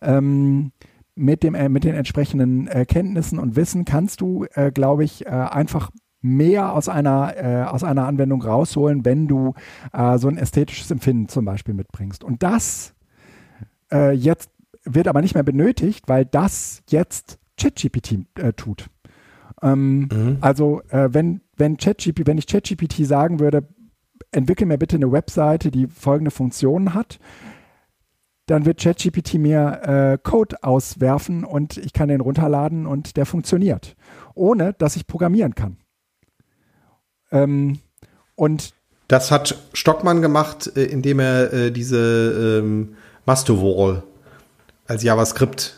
[0.00, 0.72] ähm,
[1.14, 5.30] mit, dem, äh, mit den entsprechenden Kenntnissen und Wissen kannst du, äh, glaube ich, äh,
[5.30, 5.90] einfach
[6.22, 9.54] mehr aus einer, äh, aus einer Anwendung rausholen, wenn du
[9.92, 12.24] äh, so ein ästhetisches Empfinden zum Beispiel mitbringst.
[12.24, 12.94] Und das
[13.92, 14.49] äh, jetzt
[14.84, 18.88] wird aber nicht mehr benötigt, weil das jetzt ChatGPT äh, tut.
[19.62, 20.08] Ähm,
[20.40, 23.68] Also äh, wenn, wenn, ChatGPT, wenn ich ChatGPT sagen würde,
[24.32, 27.18] entwickel mir bitte eine Webseite, die folgende Funktionen hat,
[28.46, 33.96] dann wird ChatGPT mir äh, Code auswerfen und ich kann den runterladen und der funktioniert,
[34.34, 35.76] ohne dass ich programmieren kann.
[37.30, 37.78] Ähm,
[38.34, 38.74] und
[39.08, 42.94] Das hat Stockmann gemacht, äh, indem er äh, diese ähm,
[43.26, 44.02] Mastowall
[44.90, 45.76] als JavaScript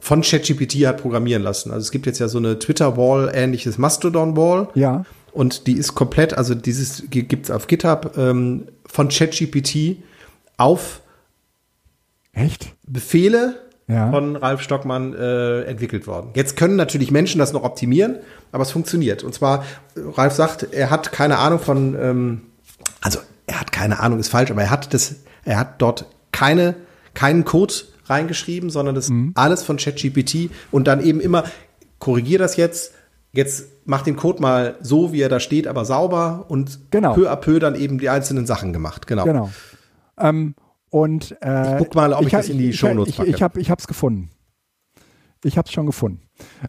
[0.00, 1.70] von ChatGPT hat programmieren lassen.
[1.70, 4.68] Also es gibt jetzt ja so eine Twitter-Wall, ähnliches Mastodon-Wall.
[4.74, 9.98] ja, Und die ist komplett, also dieses gibt es auf GitHub ähm, von ChatGPT
[10.56, 11.02] auf
[12.32, 12.72] echt?
[12.86, 14.10] Befehle Ja.
[14.10, 16.30] von Ralf Stockmann äh, entwickelt worden.
[16.34, 18.16] Jetzt können natürlich Menschen das noch optimieren,
[18.50, 19.24] aber es funktioniert.
[19.24, 22.40] Und zwar, äh, Ralf sagt, er hat keine Ahnung von, ähm,
[23.02, 26.76] also er hat keine Ahnung, ist falsch, aber er hat das, er hat dort keine,
[27.12, 27.74] keinen Code
[28.10, 31.44] reingeschrieben, sondern das alles von ChatGPT und dann eben immer,
[31.98, 32.94] korrigier das jetzt,
[33.32, 37.14] jetzt mach den Code mal so, wie er da steht, aber sauber und Genau.
[37.14, 39.06] peu à peu dann eben die einzelnen Sachen gemacht.
[39.06, 39.24] Genau.
[39.24, 39.50] Genau.
[40.18, 40.54] Ähm,
[40.90, 43.30] und äh, Ich guck mal, ob ich ha- das in die ich, Shownotes ich, packe.
[43.30, 44.30] ich habe ich hab's gefunden.
[45.44, 46.22] Ich habe es schon gefunden.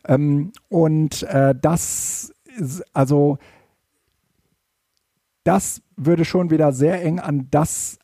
[0.08, 3.38] Ähm, und äh, das ist, also
[5.44, 7.98] das würde schon wieder sehr eng an das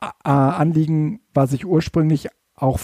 [0.00, 2.80] äh, anliegen, was ich ursprünglich auch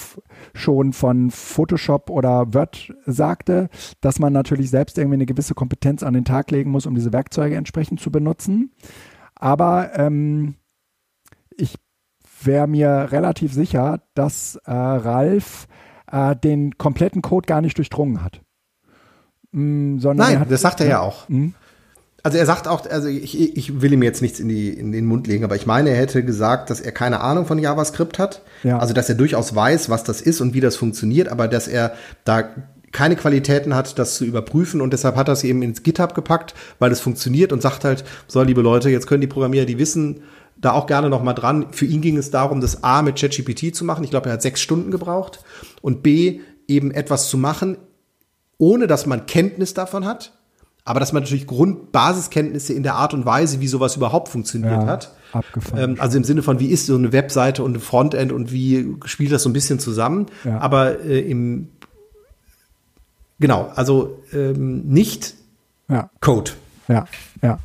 [0.54, 3.68] schon von Photoshop oder Word sagte,
[4.00, 7.12] dass man natürlich selbst irgendwie eine gewisse Kompetenz an den Tag legen muss, um diese
[7.12, 8.72] Werkzeuge entsprechend zu benutzen.
[9.34, 10.56] Aber ähm,
[11.56, 11.76] ich
[12.42, 15.66] wäre mir relativ sicher, dass äh, Ralf
[16.10, 18.42] äh, den kompletten Code gar nicht durchdrungen hat.
[19.52, 21.28] Mm, sondern er Nein, hat, das sagt er ja auch.
[21.28, 21.54] Mhm.
[22.24, 25.06] Also er sagt auch, also ich, ich will ihm jetzt nichts in, die, in den
[25.06, 28.42] Mund legen, aber ich meine, er hätte gesagt, dass er keine Ahnung von JavaScript hat.
[28.62, 28.78] Ja.
[28.78, 31.94] Also dass er durchaus weiß, was das ist und wie das funktioniert, aber dass er
[32.24, 32.44] da
[32.92, 36.54] keine Qualitäten hat, das zu überprüfen und deshalb hat er es eben ins GitHub gepackt,
[36.78, 40.22] weil es funktioniert und sagt halt, so liebe Leute, jetzt können die Programmierer, die wissen,
[40.60, 41.66] da auch gerne noch mal dran.
[41.72, 44.04] Für ihn ging es darum, das A mit ChatGPT zu machen.
[44.04, 45.40] Ich glaube, er hat sechs Stunden gebraucht
[45.80, 47.78] und B eben etwas zu machen,
[48.58, 50.32] ohne dass man Kenntnis davon hat,
[50.84, 54.86] aber dass man natürlich Grundbasiskenntnisse in der Art und Weise, wie sowas überhaupt funktioniert Ja,
[54.86, 55.14] hat.
[55.76, 58.96] Ähm, also im Sinne von, wie ist so eine Webseite und ein Frontend und wie
[59.04, 60.26] spielt das so ein bisschen zusammen.
[60.44, 60.58] Ja.
[60.58, 61.68] Aber äh, im
[63.38, 65.34] genau, also ähm, nicht
[65.88, 66.52] ja, Code.
[66.88, 67.06] ja,
[67.42, 67.58] ja.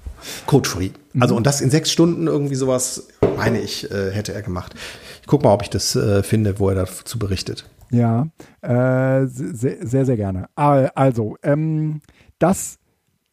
[0.47, 0.89] Code-free.
[1.20, 3.07] Also und das in sechs Stunden irgendwie sowas,
[3.38, 4.74] meine ich, äh, hätte er gemacht.
[5.22, 7.65] Ich guck mal, ob ich das äh, finde, wo er dazu berichtet.
[7.91, 8.28] Ja,
[8.61, 10.49] äh, sehr, sehr, sehr gerne.
[10.55, 12.01] Al- Also, ähm,
[12.39, 12.78] das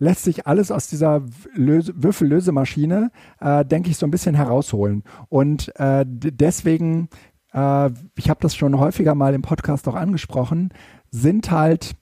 [0.04, 1.22] lässt sich alles aus dieser
[1.54, 5.02] Löse, Würfellösemaschine, äh, denke ich, so ein bisschen herausholen.
[5.28, 7.08] Und äh, deswegen,
[7.52, 10.72] äh, ich habe das schon häufiger mal im Podcast auch angesprochen,
[11.10, 11.96] sind halt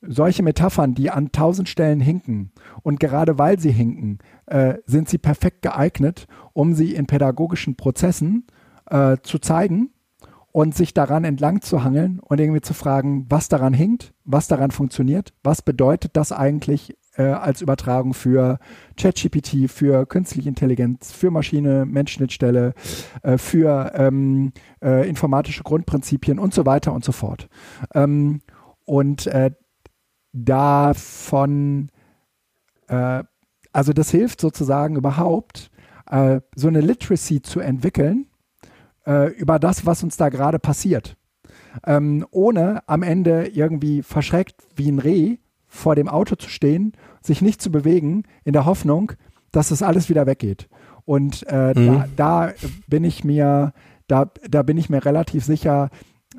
[0.00, 2.52] solche Metaphern, die an tausend Stellen hinken.
[2.82, 8.46] Und gerade weil sie hinken, äh, sind sie perfekt geeignet, um sie in pädagogischen Prozessen
[8.86, 9.90] äh, zu zeigen
[10.58, 14.72] und sich daran entlang zu hangeln und irgendwie zu fragen, was daran hinkt, was daran
[14.72, 18.58] funktioniert, was bedeutet das eigentlich äh, als Übertragung für
[18.96, 22.74] ChatGPT, für künstliche Intelligenz, für Maschine, Menschenschnittstelle,
[23.22, 24.50] äh, für ähm,
[24.82, 27.48] äh, informatische Grundprinzipien und so weiter und so fort.
[27.94, 28.40] Ähm,
[28.84, 29.52] und äh,
[30.32, 31.92] davon,
[32.88, 33.22] äh,
[33.72, 35.70] also das hilft sozusagen überhaupt,
[36.10, 38.27] äh, so eine Literacy zu entwickeln
[39.08, 41.16] äh, über das, was uns da gerade passiert.
[41.86, 46.92] Ähm, ohne am Ende irgendwie verschreckt wie ein Reh vor dem Auto zu stehen,
[47.22, 49.12] sich nicht zu bewegen, in der Hoffnung,
[49.50, 50.68] dass das alles wieder weggeht.
[51.04, 52.52] Und äh, da, da
[52.86, 53.72] bin ich mir,
[54.08, 55.90] da, da bin ich mir relativ sicher,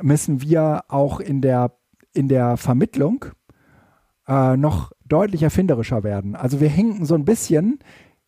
[0.01, 1.73] müssen wir auch in der,
[2.13, 3.25] in der Vermittlung
[4.27, 6.35] äh, noch deutlich erfinderischer werden.
[6.35, 7.79] Also wir hinken so ein bisschen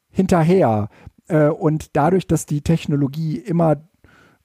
[0.09, 0.89] hinterher.
[1.27, 3.77] Äh, und dadurch, dass die Technologie immer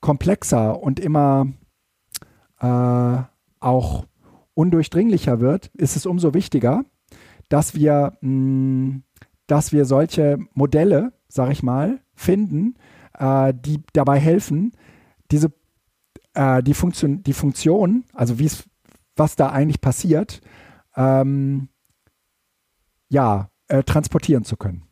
[0.00, 1.46] komplexer und immer
[2.60, 3.18] äh,
[3.60, 4.06] auch
[4.54, 6.84] undurchdringlicher wird, ist es umso wichtiger,
[7.48, 9.00] dass wir, mh,
[9.46, 12.74] dass wir solche Modelle, sag ich mal, finden,
[13.18, 14.72] äh, die dabei helfen,
[15.30, 15.52] diese
[16.34, 18.36] äh, die, Funktion, die Funktion, also
[19.16, 20.40] was da eigentlich passiert,
[20.94, 21.68] ähm,
[23.08, 24.82] ja, äh, transportieren zu können.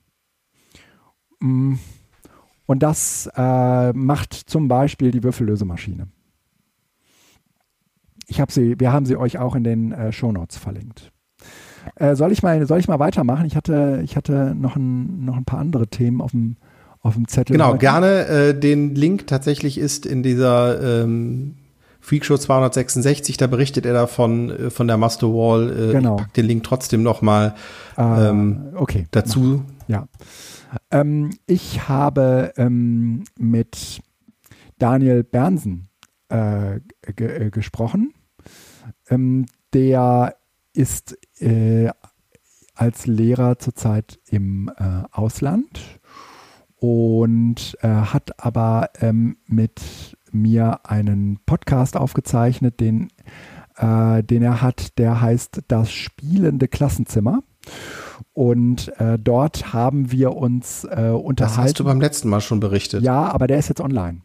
[1.40, 1.74] Mm.
[2.66, 6.08] Und das äh, macht zum Beispiel die Würfellösemaschine.
[8.26, 11.12] Ich habe sie, wir haben sie euch auch in den äh, Shownotes verlinkt.
[11.96, 13.44] Äh, soll ich mal, soll ich mal weitermachen?
[13.44, 16.56] Ich hatte, ich hatte noch ein, noch ein paar andere Themen auf dem,
[17.02, 17.52] auf dem Zettel.
[17.52, 18.26] Genau, gerne.
[18.26, 21.56] Äh, den Link tatsächlich ist in dieser ähm,
[22.00, 25.70] Freakshow 266, da berichtet er davon, äh, von der Master Wall.
[25.90, 26.16] Äh, Genau.
[26.16, 27.54] Ich pack den Link trotzdem noch mal
[27.98, 29.06] Äh, ähm, okay.
[29.10, 29.62] dazu.
[29.86, 30.08] Ja.
[30.90, 34.00] Ähm, ich habe ähm, mit
[34.78, 35.88] Daniel Bernsen
[36.28, 36.80] äh,
[37.14, 38.14] ge äh, gesprochen.
[39.08, 40.36] Ähm, der
[40.72, 41.90] ist äh,
[42.74, 46.00] als Lehrer zurzeit im äh, Ausland
[46.76, 53.08] und äh, hat aber ähm, mit mir einen Podcast aufgezeichnet, den,
[53.76, 57.42] äh, den er hat, der heißt Das spielende Klassenzimmer.
[58.32, 61.34] Und äh, dort haben wir uns äh, unterhalten.
[61.36, 63.02] Das hast du beim letzten Mal schon berichtet.
[63.02, 64.22] ja, aber der ist jetzt online.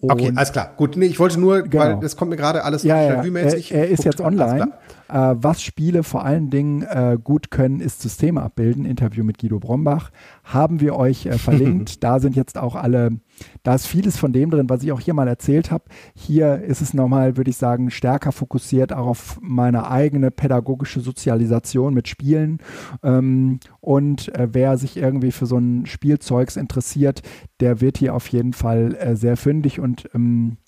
[0.00, 0.72] Okay, Und- alles klar.
[0.76, 1.82] Gut, nee, ich wollte nur, Genau.
[1.84, 3.54] weil das kommt mir gerade alles ja, ja, er, er
[3.88, 4.72] ist Guckt, jetzt online.
[5.08, 8.84] Äh, was Spiele vor allen Dingen äh, gut können, ist Systeme abbilden.
[8.84, 10.10] Interview mit Guido Brombach
[10.44, 12.02] haben wir euch äh, verlinkt.
[12.04, 13.20] da sind jetzt auch alle,
[13.62, 15.84] da ist vieles von dem drin, was ich auch hier mal erzählt habe.
[16.14, 21.94] Hier ist es nochmal, würde ich sagen, stärker fokussiert auch auf meine eigene pädagogische Sozialisation
[21.94, 22.58] mit Spielen.
[23.02, 27.22] Ähm, und äh, wer sich irgendwie für so ein Spielzeugs interessiert,
[27.60, 30.58] der wird hier auf jeden Fall äh, sehr fündig und ähm,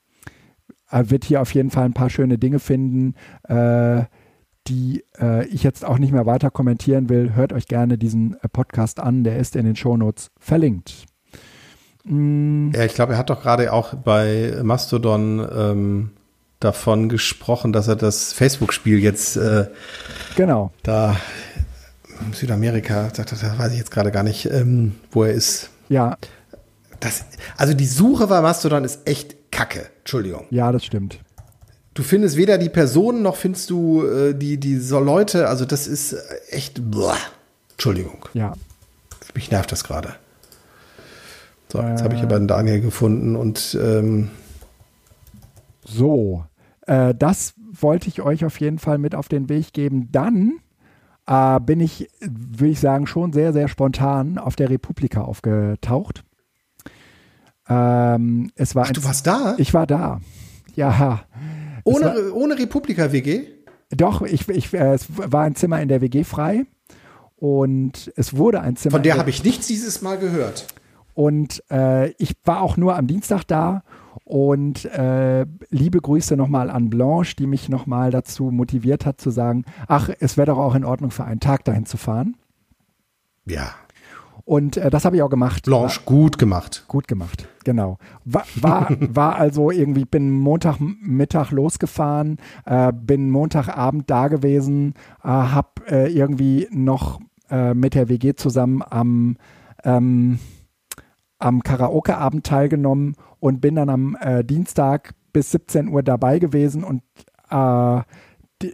[0.91, 3.15] er wird hier auf jeden Fall ein paar schöne Dinge finden,
[3.45, 4.05] äh,
[4.69, 7.35] die äh, ich jetzt auch nicht mehr weiter kommentieren will.
[7.35, 11.07] Hört euch gerne diesen äh, Podcast an, der ist in den Shownotes verlinkt.
[12.05, 16.11] Mm, Ja, ich glaube, er hat doch gerade auch bei Mastodon ähm,
[16.61, 19.69] davon gesprochen, dass er das Facebook-Spiel jetzt äh,
[20.37, 21.17] genau, da
[22.27, 25.71] in Südamerika, er, da weiß ich jetzt gerade gar nicht, ähm, wo er ist.
[25.89, 26.17] ja,
[27.01, 27.25] Das,
[27.57, 29.87] also die Suche bei Mastodon ist echt kacke.
[30.01, 30.45] Entschuldigung.
[30.51, 31.19] ja, das stimmt.
[31.95, 35.49] Du findest weder die Personen noch findest du äh, die, die so Leute.
[35.49, 36.19] Also das ist äh,
[36.51, 36.91] echt.
[36.91, 37.17] Boah.
[37.73, 38.27] Entschuldigung.
[38.35, 38.53] Ja,
[39.35, 40.15] Mich nervt das gerade.
[41.73, 44.29] So, jetzt habe ich aber einen Daniel gefunden und ähm,
[45.85, 46.45] so.
[46.87, 50.09] Äh, das wollte ich euch auf jeden Fall mit auf den Weg geben.
[50.13, 50.59] Dann
[51.27, 56.25] äh, bin ich, würde ich sagen, schon sehr, sehr spontan auf der Republika aufgetaucht.
[57.69, 59.55] Ähm, es war ach, ein- du warst da?
[59.59, 60.21] Ich war da.
[60.75, 61.23] Ja.
[61.85, 63.43] Es war- ohne, ohne Republika-WG?
[63.91, 66.65] Doch, ich, ich, äh, es war ein Zimmer in der WG frei
[67.37, 68.93] und es wurde ein Zimmer.
[68.93, 70.67] Von der habe ich nichts dieses Mal gehört.
[71.15, 73.83] Und äh, ich war auch nur am Dienstag da
[74.25, 79.65] und äh, liebe Grüße nochmal an Blanche, die mich nochmal dazu motiviert hat zu sagen,
[79.89, 82.37] ach, es wäre doch auch in Ordnung für einen Tag dahin zu fahren.
[83.45, 83.75] Ja.
[84.51, 85.63] Und äh, das habe ich auch gemacht.
[85.63, 86.85] Blanche, gut gemacht.
[86.89, 87.99] Gut gemacht, genau.
[88.25, 95.69] War, war, war also irgendwie, bin Montagmittag losgefahren, äh, bin Montagabend da gewesen, äh, habe
[95.87, 99.37] äh, irgendwie noch äh, mit der WG zusammen am,
[99.85, 100.41] ähm,
[101.39, 107.03] am Karaoke-Abend teilgenommen und bin dann am äh, Dienstag bis 17 Uhr dabei gewesen und
[107.51, 108.01] äh,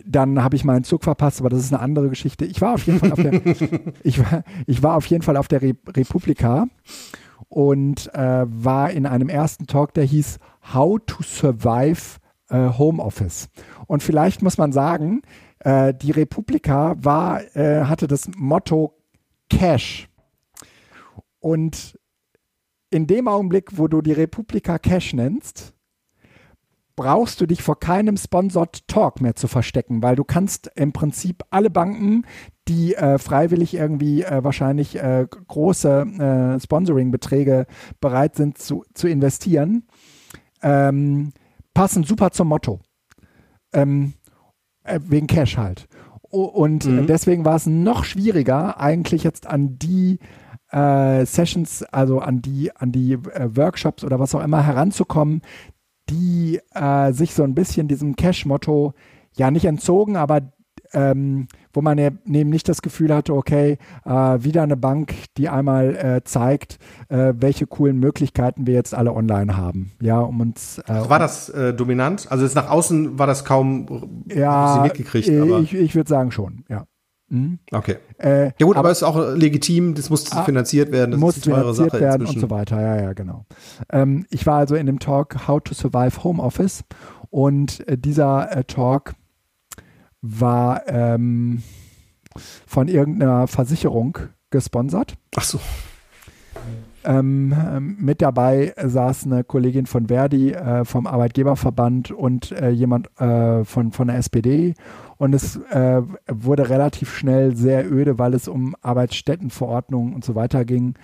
[0.05, 2.45] dann habe ich meinen Zug verpasst, aber das ist eine andere Geschichte.
[2.45, 3.41] Ich war auf jeden Fall auf der,
[4.03, 6.67] ich war, ich war auf jeden Fall auf der Re Republika
[7.49, 10.39] und äh, war in einem ersten Talk, der hieß
[10.75, 12.19] How to Survive
[12.49, 13.49] äh, Home Office.
[13.87, 15.23] Und vielleicht muss man sagen,
[15.61, 18.95] äh, die Republika war, äh, hatte das Motto
[19.49, 20.09] Cash.
[21.39, 21.99] Und
[22.91, 25.75] in dem Augenblick, wo du die Republika Cash nennst,
[26.97, 31.45] brauchst du dich vor keinem Sponsored Talk mehr zu verstecken, weil du kannst im Prinzip
[31.51, 32.25] alle Banken,
[32.69, 37.67] die äh, freiwillig irgendwie äh, wahrscheinlich äh, große äh, Sponsoring-Beträge
[38.01, 39.85] bereit sind zu, zu investieren,
[40.63, 41.33] ähm,
[41.75, 42.81] passen super zum Motto.
[43.73, 44.15] Ähm,
[44.83, 45.87] äh, wegen Cash halt.
[46.23, 47.07] Und mhm.
[47.07, 50.19] deswegen war es noch schwieriger, eigentlich jetzt an die
[50.71, 55.43] äh, Sessions, also an die, an die Workshops oder was auch immer heranzukommen,
[56.09, 58.95] die äh, sich so ein bisschen diesem Cash-Motto
[59.37, 60.41] ja nicht entzogen, aber
[60.93, 65.97] ähm, wo man eben nicht das Gefühl hatte, okay, äh, wieder eine Bank, die einmal
[65.97, 66.79] äh, zeigt,
[67.09, 69.93] äh, welche coolen Möglichkeiten wir jetzt alle online haben.
[70.01, 70.79] Ja, um uns.
[70.87, 72.31] Äh, war das äh, dominant?
[72.31, 75.29] Also jetzt nach außen war das kaum ja, mitgekriegt.
[75.29, 76.85] Aber ich, ich würde sagen schon, ja.
[77.29, 77.59] Mhm.
[77.73, 77.97] Okay.
[78.19, 81.37] Äh, ja gut, aber, es ist auch legitim, das muss ah, finanziert werden, das muss
[81.39, 82.43] ist eine teure Sache werden inzwischen.
[82.43, 82.81] und so weiter.
[82.81, 83.47] Ja, ja, genau.
[83.91, 86.85] Ähm, ich war also in dem Talk How to Survive Home Office
[87.31, 89.15] und äh, dieser äh, Talk
[90.23, 91.63] war ähm,
[92.67, 94.19] von irgendeiner Versicherung
[94.51, 95.15] gesponsert.
[95.37, 95.61] Ach so.
[97.07, 103.09] Ähm, ähm mit dabei saß eine Kollegin von Verdi, äh, vom Arbeitgeberverband und äh, jemand
[103.21, 104.75] äh, von, von der SPD
[105.19, 110.65] und es äh, wurde relativ schnell sehr öde, weil es um Arbeitsstättenverordnungen und so weiter
[110.65, 110.95] ging.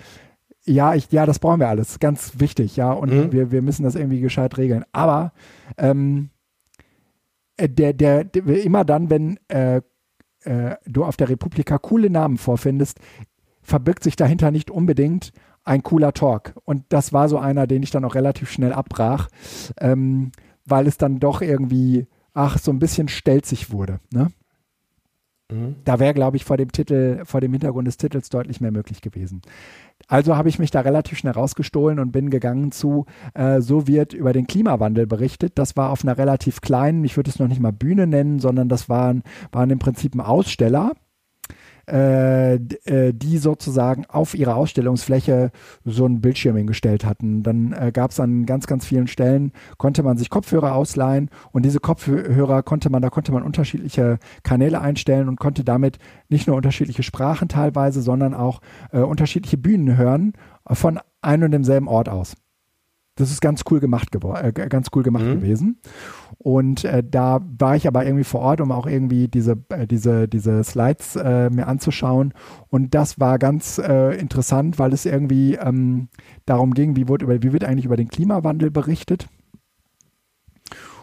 [0.64, 1.98] Ja, ich, ja, das brauchen wir alles.
[1.98, 2.92] Ganz wichtig, ja.
[2.92, 3.32] Und mhm.
[3.32, 4.84] wir, wir müssen das irgendwie gescheit regeln.
[4.92, 5.32] Aber
[5.78, 6.28] ähm,
[7.57, 9.80] äh, der, der, der, immer dann, wenn äh,
[10.86, 12.98] du auf der Republika coole Namen vorfindest,
[13.62, 15.32] verbirgt sich dahinter nicht unbedingt
[15.64, 16.54] ein cooler Talk.
[16.64, 19.28] Und das war so einer, den ich dann auch relativ schnell abbrach,
[19.78, 20.32] ähm,
[20.64, 24.00] weil es dann doch irgendwie ach, so ein bisschen stelzig wurde.
[24.12, 24.28] Ne?
[25.50, 25.76] Mhm.
[25.84, 29.02] Da wäre, glaube ich, vor dem Titel, vor dem Hintergrund des Titels deutlich mehr möglich
[29.02, 29.42] gewesen.
[30.08, 34.14] Also habe ich mich da relativ schnell rausgestohlen und bin gegangen zu, äh, so wird
[34.14, 35.52] über den Klimawandel berichtet.
[35.56, 38.68] Das war auf einer relativ kleinen, ich würde es noch nicht mal Bühne nennen, sondern
[38.68, 40.92] das waren, waren im Prinzip ein Aussteller
[41.91, 45.51] äh, äh, die sozusagen auf ihrer Ausstellungsfläche
[45.85, 47.43] so ein Bildschirm hingestellt hatten.
[47.43, 51.64] Dann äh, gab es an ganz, ganz vielen Stellen, konnte man sich Kopfhörer ausleihen und
[51.64, 56.57] diese Kopfhörer konnte man, da konnte man unterschiedliche Kanäle einstellen und konnte damit nicht nur
[56.57, 58.61] unterschiedliche Sprachen teilweise, sondern auch
[58.93, 60.35] äh, unterschiedliche Bühnen hören
[60.70, 62.37] von einem und demselben Ort aus.
[63.23, 65.41] Das ist ganz cool gemacht äh, ganz cool gemacht mhm.
[65.41, 65.79] gewesen.
[66.39, 70.27] Und äh, da war ich aber irgendwie vor Ort, um auch irgendwie diese, äh, diese,
[70.27, 72.35] diese Slides äh, mir anzuschauen.
[72.68, 76.09] Und das war ganz äh, interessant, weil es irgendwie ähm,
[76.47, 79.29] darum ging, wie wird, über, wie wird eigentlich über den Klimawandel berichtet.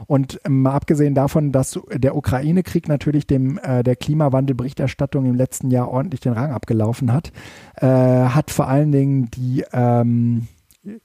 [0.08, 5.72] Und ähm, mal abgesehen davon, dass der Ukraine-Krieg natürlich dem äh, der Klimawandelberichterstattung im letzten
[5.72, 7.32] Jahr ordentlich den Rang abgelaufen hat,
[7.76, 10.48] äh, hat vor allen Dingen die ähm,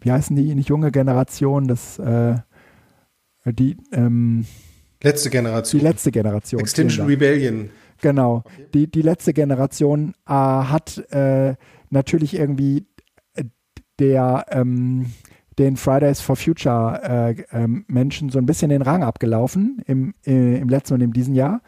[0.00, 2.36] wie heißen die, nicht junge Generation, das, äh,
[3.46, 4.46] die, ähm,
[5.02, 5.80] letzte Generation.
[5.80, 6.60] Die letzte Generation.
[6.60, 7.70] Extinction Rebellion.
[8.00, 8.42] Genau.
[8.44, 8.66] Okay.
[8.74, 11.54] Die, die letzte Generation äh, hat äh,
[11.90, 12.86] natürlich irgendwie
[13.34, 13.44] äh,
[13.98, 15.06] der, ähm,
[15.58, 20.58] den Fridays for Future äh, ähm, Menschen so ein bisschen den Rang abgelaufen im, äh,
[20.58, 21.62] im letzten und in diesem Jahr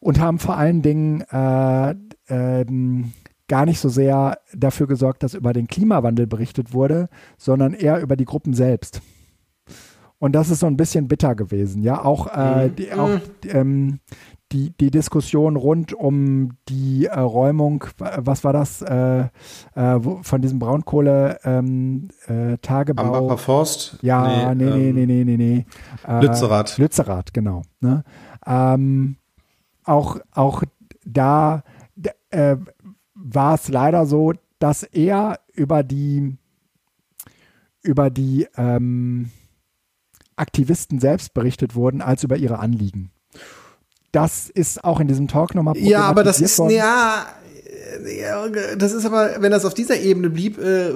[0.00, 1.94] und haben vor allen Dingen äh,
[2.28, 3.12] ähm,
[3.50, 8.14] gar nicht so sehr dafür gesorgt, dass über den Klimawandel berichtet wurde, sondern eher über
[8.14, 9.02] die Gruppen selbst.
[10.20, 12.04] Und das ist so ein bisschen bitter gewesen, ja.
[12.04, 12.76] Auch, äh, mhm.
[12.76, 13.98] die, auch ähm,
[14.52, 19.28] die, die Diskussion rund um die äh, Räumung, was war das, äh, äh,
[19.74, 23.24] wo, von diesem Braunkohle-Tagebau.
[23.24, 23.98] Ähm, Am Forst?
[24.02, 25.66] Ja, nee, nee, ähm, nee, nee, nee, nee.
[26.06, 26.78] Äh, Lützerath.
[26.78, 27.62] Lützerath, genau.
[27.80, 28.04] Ne?
[28.46, 29.16] Ähm,
[29.84, 30.62] auch, auch
[31.04, 31.64] da
[32.30, 32.56] äh,
[33.34, 36.36] war es leider so, dass eher über die,
[37.82, 39.30] über die ähm,
[40.36, 43.10] Aktivisten selbst berichtet wurden, als über ihre Anliegen.
[44.12, 46.72] Das ist auch in diesem Talk nochmal Ja, aber das ist, worden.
[46.72, 47.26] ja,
[48.78, 50.90] das ist aber, wenn das auf dieser Ebene blieb, äh,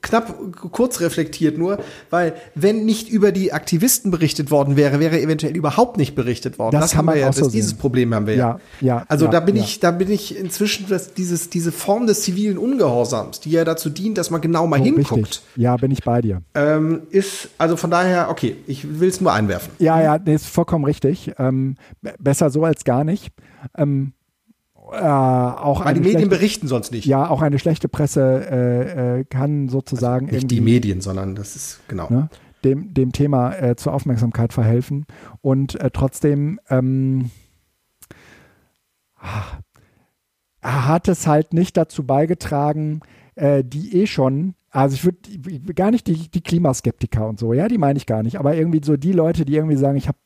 [0.00, 0.34] knapp
[0.72, 1.78] kurz reflektiert nur,
[2.10, 6.72] weil wenn nicht über die Aktivisten berichtet worden wäre, wäre eventuell überhaupt nicht berichtet worden.
[6.78, 7.74] Das kann haben wir ja, auch so das, dieses.
[7.74, 8.58] Problem haben wir ja.
[8.80, 9.62] Ja, ja, Also ja, da bin ja.
[9.62, 13.90] ich, da bin ich inzwischen, dass dieses, diese Form des zivilen Ungehorsams, die ja dazu
[13.90, 15.42] dient, dass man genau mal So, hinguckt, richtig.
[15.56, 16.42] Ja, bin ich bei dir.
[16.54, 19.72] ähm, ist, also von daher, okay, ich will es nur einwerfen.
[19.78, 21.32] Ja, ja, nee, ist vollkommen richtig.
[21.38, 23.32] Ähm, be- besser so als gar nicht.
[23.76, 24.12] Ähm,
[24.92, 27.06] äh, auch Weil eine die Medien schlechte, berichten sonst nicht.
[27.06, 31.80] ja, auch eine schlechte Presse äh, äh, kann sozusagen Nicht die Medien, sondern das ist,
[31.88, 32.08] genau.
[32.08, 32.28] ne,
[32.64, 35.06] dem, dem Thema äh, zur Aufmerksamkeit verhelfen.
[35.40, 37.30] Und äh, trotzdem ähm,
[39.16, 39.58] ah,
[40.62, 43.00] hat es halt nicht dazu beigetragen,
[43.34, 47.68] äh, die eh schon, also ich würde gar nicht die, die Klimaskeptiker und so, ja,
[47.68, 50.18] die meine ich gar nicht, aber irgendwie so die Leute, die irgendwie sagen, ich habe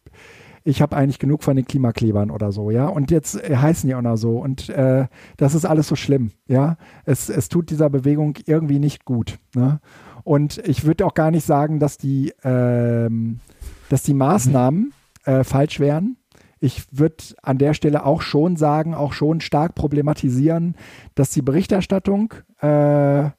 [0.62, 2.86] ich habe eigentlich genug von den Klimaklebern oder so, ja.
[2.86, 4.38] Und jetzt äh, heißen die auch noch so.
[4.38, 5.06] Und äh,
[5.36, 6.76] das ist alles so schlimm, ja.
[7.04, 9.38] Es, es tut dieser Bewegung irgendwie nicht gut.
[9.54, 9.80] Ne?
[10.24, 13.40] Und ich würde auch gar nicht sagen, dass die, ähm,
[13.88, 14.92] dass die Maßnahmen
[15.24, 16.16] äh, falsch wären.
[16.62, 20.76] Ich würde an der Stelle auch schon sagen, auch schon stark problematisieren,
[21.14, 23.30] dass die Berichterstattung äh,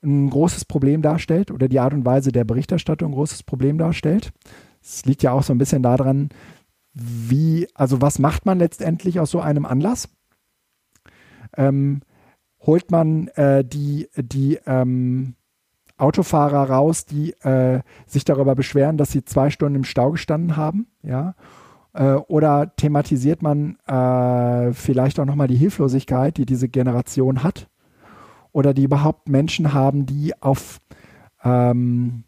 [0.00, 4.32] ein großes Problem darstellt oder die Art und Weise der Berichterstattung ein großes Problem darstellt.
[4.80, 6.28] Es liegt ja auch so ein bisschen daran,
[7.00, 10.08] wie, also was macht man letztendlich aus so einem Anlass?
[11.56, 12.02] Ähm,
[12.60, 15.34] holt man äh, die, die ähm,
[15.96, 20.86] Autofahrer raus, die äh, sich darüber beschweren, dass sie zwei Stunden im Stau gestanden haben,
[21.02, 21.34] ja?
[21.92, 27.68] Äh, oder thematisiert man äh, vielleicht auch nochmal die Hilflosigkeit, die diese Generation hat?
[28.52, 30.80] Oder die überhaupt Menschen haben, die auf,
[31.42, 32.24] ähm,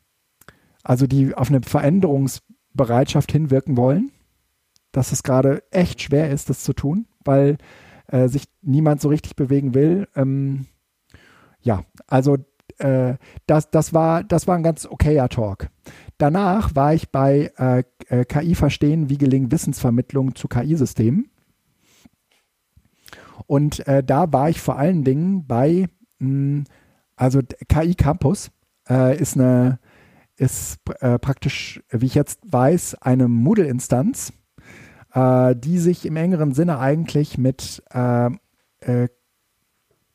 [0.82, 4.10] also die auf eine Veränderungsbereitschaft hinwirken wollen?
[4.93, 7.59] Dass es gerade echt schwer ist, das zu tun, weil
[8.09, 10.09] äh, sich niemand so richtig bewegen will.
[10.14, 10.66] Ähm,
[11.61, 12.38] ja, also
[12.78, 13.14] äh,
[13.47, 15.68] das, das, war, das war ein ganz okayer Talk.
[16.18, 21.30] Danach war ich bei äh, äh, KI verstehen, wie gelingt Wissensvermittlung zu KI-Systemen.
[23.47, 25.86] Und äh, da war ich vor allen Dingen bei,
[26.18, 26.64] mh,
[27.16, 28.51] also KI Campus
[28.88, 29.78] äh, ist eine,
[30.36, 34.32] ist äh, praktisch, wie ich jetzt weiß, eine Moodle-Instanz,
[35.12, 38.30] äh, die sich im engeren Sinne eigentlich mit äh,
[38.80, 39.08] äh,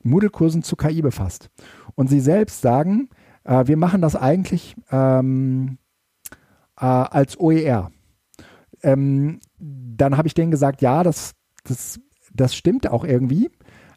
[0.04, 1.50] Moodle-Kursen zu KI befasst.
[1.96, 3.10] Und sie selbst sagen,
[3.44, 5.78] äh, wir machen das eigentlich ähm,
[6.80, 7.92] äh, als OER.
[8.84, 11.34] Ähm, dann habe ich denen gesagt, ja, das,
[11.64, 12.00] das,
[12.34, 13.50] das stimmt auch irgendwie.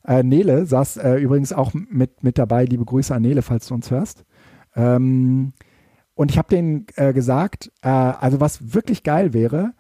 [0.05, 2.65] Äh, Nele saß übrigens auch mit, mit dabei.
[2.65, 4.25] Liebe Grüße an Nele, falls du uns hörst.
[4.75, 5.53] Ähm,
[6.15, 9.73] und ich habe denen äh, gesagt, äh, also was wirklich geil wäre,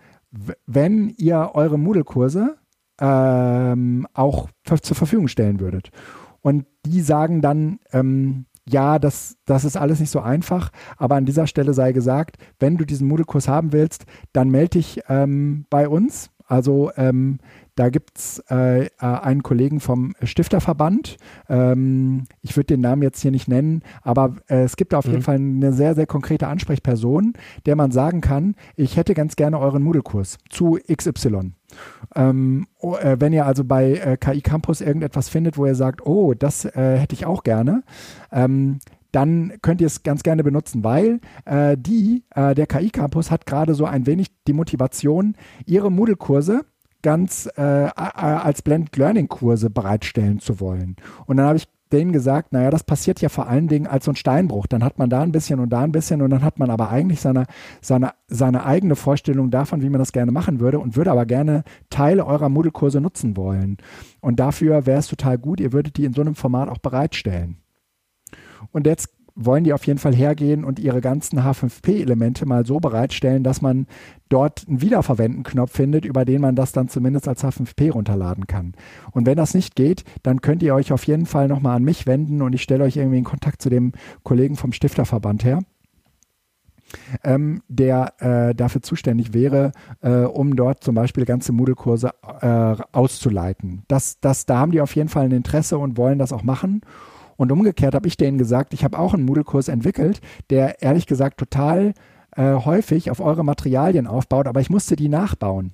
[0.67, 2.57] wenn ihr eure Moodle-Kurse
[3.01, 4.49] ähm, auch
[4.83, 5.91] zur Verfügung stellen würdet.
[6.41, 11.25] Und die sagen dann, ähm, ja, das, das ist alles nicht so einfach, aber an
[11.25, 15.89] dieser Stelle sei gesagt, wenn du diesen Moodle-Kurs haben willst, dann melde dich ähm, bei
[15.89, 16.31] uns.
[16.49, 17.39] Also ähm,
[17.75, 21.17] da gibt es äh, äh, einen Kollegen vom Stifterverband.
[21.49, 25.23] Ähm, ich würde den Namen jetzt hier nicht nennen, aber äh, es gibt auf jeden
[25.23, 27.35] Fall eine sehr, sehr konkrete Ansprechperson,
[27.67, 31.53] der man sagen kann, ich hätte ganz gerne euren Moodle-Kurs zu XY.
[32.17, 36.05] Ähm, oh, äh, wenn ihr also bei äh, KI Campus irgendetwas findet, wo ihr sagt,
[36.05, 37.85] oh, das äh, hätte ich auch gerne,
[38.33, 38.79] ähm,
[39.13, 43.47] dann könnt ihr es ganz gerne benutzen, weil äh, die, äh, der KI Campus hat
[43.47, 45.35] gerade so ein wenig die Motivation,
[45.67, 46.65] ihre Moodle-Kurse
[47.03, 50.97] ganz äh, als Blended Learning Kurse bereitstellen zu wollen.
[51.27, 54.13] Und dann habe ich denen gesagt, naja, das passiert ja vor allen Dingen als so
[54.13, 54.67] ein Steinbruch.
[54.67, 56.91] Dann hat man da ein bisschen und da ein bisschen und dann hat man aber
[56.91, 57.45] eigentlich seine,
[57.81, 61.65] seine, seine eigene Vorstellung davon, wie man das gerne machen würde und würde aber gerne
[61.89, 63.79] Teile eurer Moodle-Kurse nutzen wollen.
[64.21, 67.59] Und dafür wäre es total gut, ihr würdet die in so einem Format auch bereitstellen.
[68.73, 69.09] Und jetzt
[69.39, 73.87] wollen die auf jeden Fall hergehen und ihre ganzen H5P-Elemente mal so bereitstellen, dass man
[74.29, 78.75] dort einen Wiederverwenden-Knopf findet, über den man das dann zumindest als H5P runterladen kann.
[79.13, 82.07] Und wenn das nicht geht, dann könnt ihr euch auf jeden Fall nochmal an mich
[82.07, 83.93] wenden und ich stelle euch irgendwie in Kontakt zu dem
[84.25, 85.61] Kollegen vom Stifterverband her.
[87.23, 93.83] Ähm, der äh, dafür zuständig wäre, äh, um dort zum Beispiel ganze Moodle-Kurse äh, auszuleiten.
[93.89, 96.81] Das, das, da haben die auf jeden Fall ein Interesse und wollen das auch machen.
[97.39, 100.21] Und umgekehrt habe ich denen gesagt, ich habe auch einen Moodle-Kurs entwickelt,
[100.51, 101.95] der ehrlich gesagt total
[102.37, 105.73] äh, häufig auf eure Materialien aufbaut, aber ich musste die nachbauen.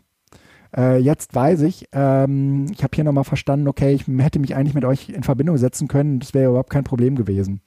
[0.76, 4.74] Äh, jetzt weiß ich, ähm, ich habe hier nochmal verstanden, okay, ich hätte mich eigentlich
[4.74, 7.62] mit euch in Verbindung setzen können, das wäre überhaupt kein Problem gewesen.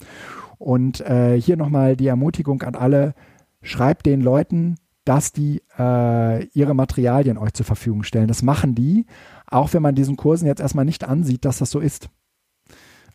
[0.59, 3.15] Und äh, hier nochmal die Ermutigung an alle,
[3.63, 4.75] schreibt den Leuten,
[5.05, 8.27] dass die äh, ihre Materialien euch zur Verfügung stellen.
[8.27, 9.07] Das machen die,
[9.47, 12.09] auch wenn man diesen Kursen jetzt erstmal nicht ansieht, dass das so ist.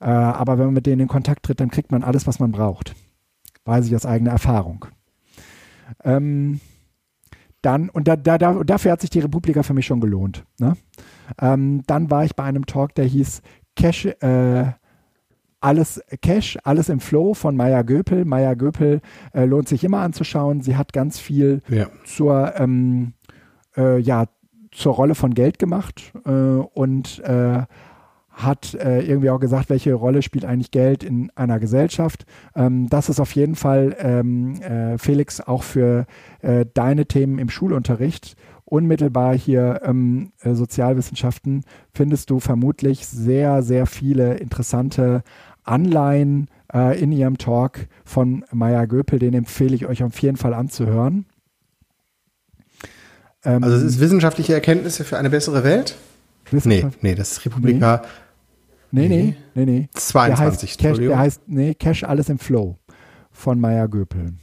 [0.03, 2.51] Äh, aber wenn man mit denen in Kontakt tritt, dann kriegt man alles, was man
[2.51, 2.95] braucht.
[3.65, 4.87] Weiß ich aus eigener Erfahrung.
[6.03, 6.61] Ähm,
[7.61, 10.45] dann, und da, da, da, dafür hat sich die Republika für mich schon gelohnt.
[10.59, 10.77] Ne?
[11.41, 13.43] Ähm, dann war ich bei einem Talk, der hieß
[13.77, 14.65] Cash, äh,
[15.61, 18.25] alles Cash, alles im Flow von Maya Göpel.
[18.25, 19.01] Maya Göpel
[19.33, 20.61] äh, lohnt sich immer anzuschauen.
[20.63, 21.87] Sie hat ganz viel Ja.
[22.05, 23.13] zur, ähm,
[23.77, 24.25] äh, ja,
[24.73, 27.63] zur Rolle von Geld gemacht äh, und äh,
[28.33, 32.25] hat äh, irgendwie auch gesagt, welche Rolle spielt eigentlich Geld in einer Gesellschaft.
[32.57, 36.07] Ähm, das ist auf jeden Fall, ähm, äh, Felix, auch für
[36.41, 38.35] äh, deine Themen im Schulunterricht.
[38.65, 45.23] Unmittelbar hier ähm, äh, Sozialwissenschaften findest du vermutlich sehr, sehr viele interessante
[45.63, 49.19] Anleihen äh, in ihrem Talk von Maya Göpel.
[49.19, 51.27] Den empfehle ich euch auf jeden Fall anzuhören.
[53.45, 55.97] Also es ist wissenschaftliche Erkenntnisse für eine bessere Welt?
[56.65, 58.03] Nee, nee, das ist Republika.
[58.91, 59.89] Nee, nee, nee, nee.
[59.95, 62.77] 22, der heißt, Cash, der heißt, nee, Cash alles im Flow
[63.31, 64.35] von Maya Göpel.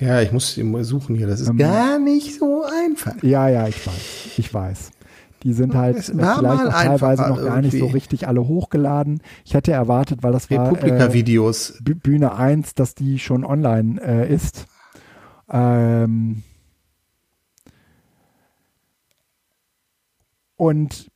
[0.00, 1.26] Ja, ich muss ihn mal suchen hier.
[1.26, 3.22] Das ist Ähm, gar nicht so einfach.
[3.22, 4.90] Ja, ja, ich weiß, ich weiß.
[5.44, 7.92] Die sind halt äh, vielleicht auch teilweise noch gar nicht so irgendwie.
[7.94, 9.22] richtig alle hochgeladen.
[9.44, 11.80] Ich hätte erwartet, weil das war äh, Republika-Videos.
[11.82, 14.66] Bü- Bühne 1, dass die schon online äh, ist.
[15.48, 16.42] Ähm
[20.56, 21.10] und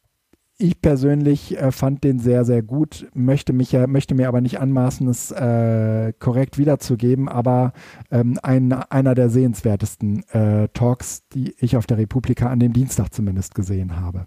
[0.60, 4.60] ich persönlich äh, fand den sehr, sehr gut, möchte mich ja, möchte mir aber nicht
[4.60, 7.72] anmaßen, es äh, korrekt wiederzugeben, aber
[8.10, 13.12] ähm, ein, einer der sehenswertesten äh, Talks, die ich auf der Republika an dem Dienstag
[13.12, 14.26] zumindest gesehen habe.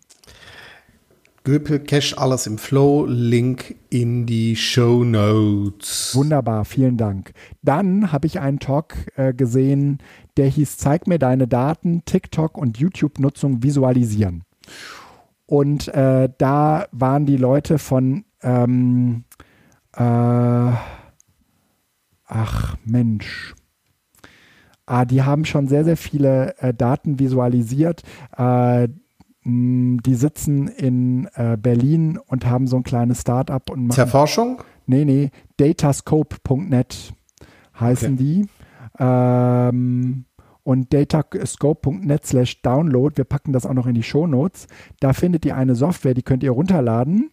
[1.46, 3.06] Göpel Cash alles im Flow.
[3.06, 6.16] Link in die Show Notes.
[6.16, 7.34] Wunderbar, vielen Dank.
[7.62, 9.98] Dann habe ich einen Talk äh, gesehen,
[10.38, 14.44] der hieß Zeig mir deine Daten, TikTok und YouTube-Nutzung visualisieren.
[15.54, 19.24] Und äh, da waren die Leute von, ähm,
[19.95, 20.72] äh,
[22.26, 23.54] ach Mensch,
[24.88, 28.01] ah, die haben schon sehr, sehr viele äh, Daten visualisiert.
[28.36, 28.88] Äh,
[29.43, 34.64] mh, die sitzen in äh, Berlin und haben so ein kleines Start-up und machen Zerforschung?
[34.88, 37.14] Nee, nee, datascope.net
[37.80, 38.47] heißen die.
[38.97, 40.26] Ähm,
[40.64, 44.68] und datascope.net slash download, wir packen das auch noch in die Shownotes.
[44.99, 47.32] Da findet ihr eine Software, die könnt ihr runterladen.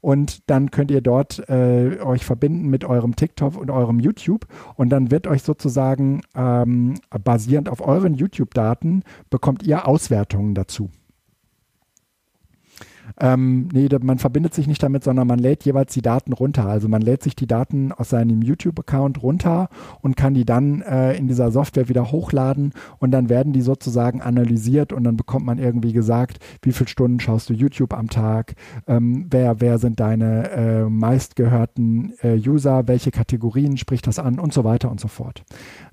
[0.00, 4.46] Und dann könnt ihr dort äh, euch verbinden mit eurem TikTok und eurem YouTube.
[4.76, 6.94] Und dann wird euch sozusagen ähm,
[7.24, 10.90] basierend auf euren YouTube-Daten bekommt ihr Auswertungen dazu.
[13.20, 16.66] Ähm, nee, man verbindet sich nicht damit, sondern man lädt jeweils die Daten runter.
[16.66, 19.68] Also man lädt sich die Daten aus seinem YouTube-Account runter
[20.00, 24.20] und kann die dann äh, in dieser Software wieder hochladen und dann werden die sozusagen
[24.22, 28.54] analysiert und dann bekommt man irgendwie gesagt, wie viele Stunden schaust du YouTube am Tag,
[28.86, 34.52] ähm, wer, wer sind deine äh, meistgehörten äh, User, welche Kategorien spricht das an und
[34.52, 35.44] so weiter und so fort.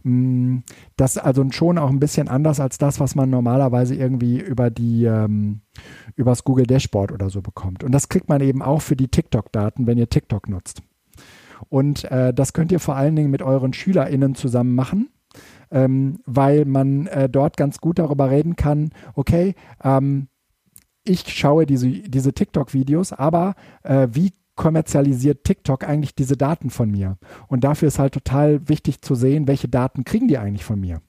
[0.03, 0.59] Mm,
[0.97, 4.69] Das ist also schon auch ein bisschen anders als das, was man normalerweise irgendwie über
[4.69, 5.61] die ähm,
[6.15, 7.83] übers Google Dashboard oder so bekommt.
[7.83, 10.81] Und das kriegt man eben auch für die TikTok-Daten, wenn ihr TikTok nutzt.
[11.69, 15.09] Und äh, das könnt ihr vor allen Dingen mit euren SchülerInnen zusammen machen,
[15.71, 20.27] ähm, weil man äh, dort ganz gut darüber reden kann, okay, ähm,
[21.03, 27.17] ich schaue diese, diese TikTok-Videos, aber äh, wie kommerzialisiert TikTok eigentlich diese Daten von mir?
[27.47, 31.01] Und dafür ist halt total wichtig zu sehen, welche Daten kriegen die eigentlich von mir.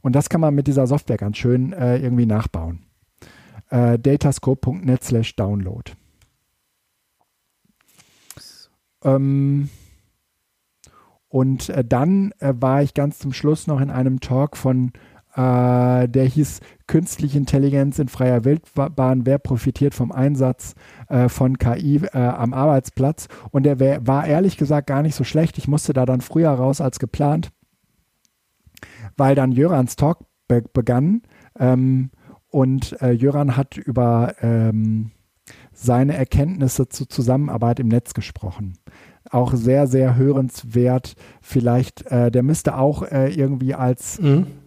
[0.00, 2.87] Und das kann man mit dieser Software ganz schön äh, irgendwie nachbauen.
[3.70, 5.92] Äh, datascope.net slash download.
[9.04, 9.68] Ähm,
[11.28, 14.92] und äh, dann äh, war ich ganz zum Schluss noch in einem Talk von,
[15.34, 20.74] äh, der hieß Künstliche Intelligenz in freier Wildbahn, wer profitiert vom Einsatz
[21.08, 23.28] äh, von KI äh, am Arbeitsplatz.
[23.50, 25.58] Und der wär, war ehrlich gesagt gar nicht so schlecht.
[25.58, 27.50] Ich musste da dann früher raus als geplant,
[29.18, 31.22] weil dann Jörans Talk be begann.
[31.58, 32.10] Ähm,
[32.50, 35.10] und äh, Jöran hat über ähm,
[35.72, 38.74] seine Erkenntnisse zur Zusammenarbeit im Netz gesprochen.
[39.30, 41.14] Auch sehr, sehr hörenswert.
[41.40, 44.18] Vielleicht, äh, der müsste auch äh, irgendwie als,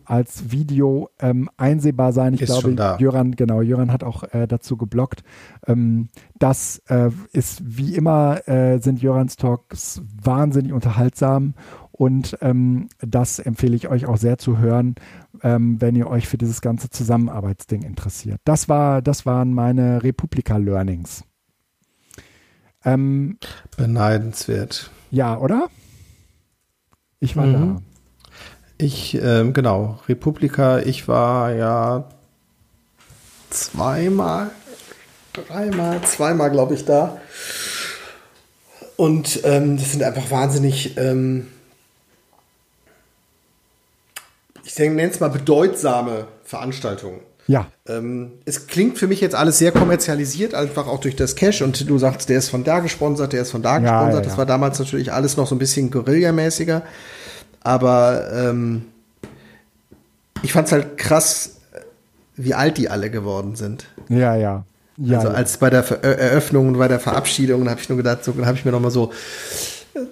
[0.06, 2.34] als Video ähm, einsehbar sein.
[2.34, 2.98] Ich Ist glaube, schon da.
[2.98, 5.24] Jöran, genau, Jöran hat auch äh, dazu geblockt.
[5.66, 11.56] Ähm, das äh, ist wie immer, äh, sind Jörans Talks wahnsinnig unterhaltsam
[11.92, 14.96] und ähm, das empfehle ich euch auch sehr zu hören,
[15.44, 18.40] ähm, wenn ihr euch für dieses ganze Zusammenarbeitsding interessiert.
[18.46, 21.24] Das war, das waren meine Republika-Learnings.
[22.84, 23.38] Ähm,
[23.78, 24.90] Beneidenswert.
[25.12, 25.68] ja, oder?
[27.20, 27.54] Ich war Mhm.
[27.54, 27.82] da.
[28.80, 32.06] Ich, ähm, genau, Republika, ich war ja
[33.52, 34.50] zweimal,
[35.34, 37.18] dreimal, zweimal, glaube ich, da.
[38.98, 41.48] Und ähm, das sind einfach wahnsinnig, ähm,
[44.72, 47.20] ich nenne es mal bedeutsame Veranstaltungen.
[47.48, 47.68] Ja.
[47.88, 51.62] Ähm, es klingt für mich jetzt alles sehr kommerzialisiert, einfach auch durch das Cash.
[51.62, 54.14] Und du sagst, der ist von da gesponsert, der ist von da Ja, gesponsert.
[54.14, 54.38] ja, Das ja.
[54.38, 56.84] war damals natürlich alles noch so ein bisschen Guerillamäßiger.
[57.62, 58.84] Aber ähm,
[60.44, 61.58] ich fand es halt krass,
[62.36, 63.86] wie alt die alle geworden sind.
[64.08, 64.64] Ja, ja.
[64.98, 68.24] ja also als bei der Ver Eröffnung und bei der Verabschiedung, habe ich nur gedacht,
[68.24, 69.12] so habe ich mir noch mal so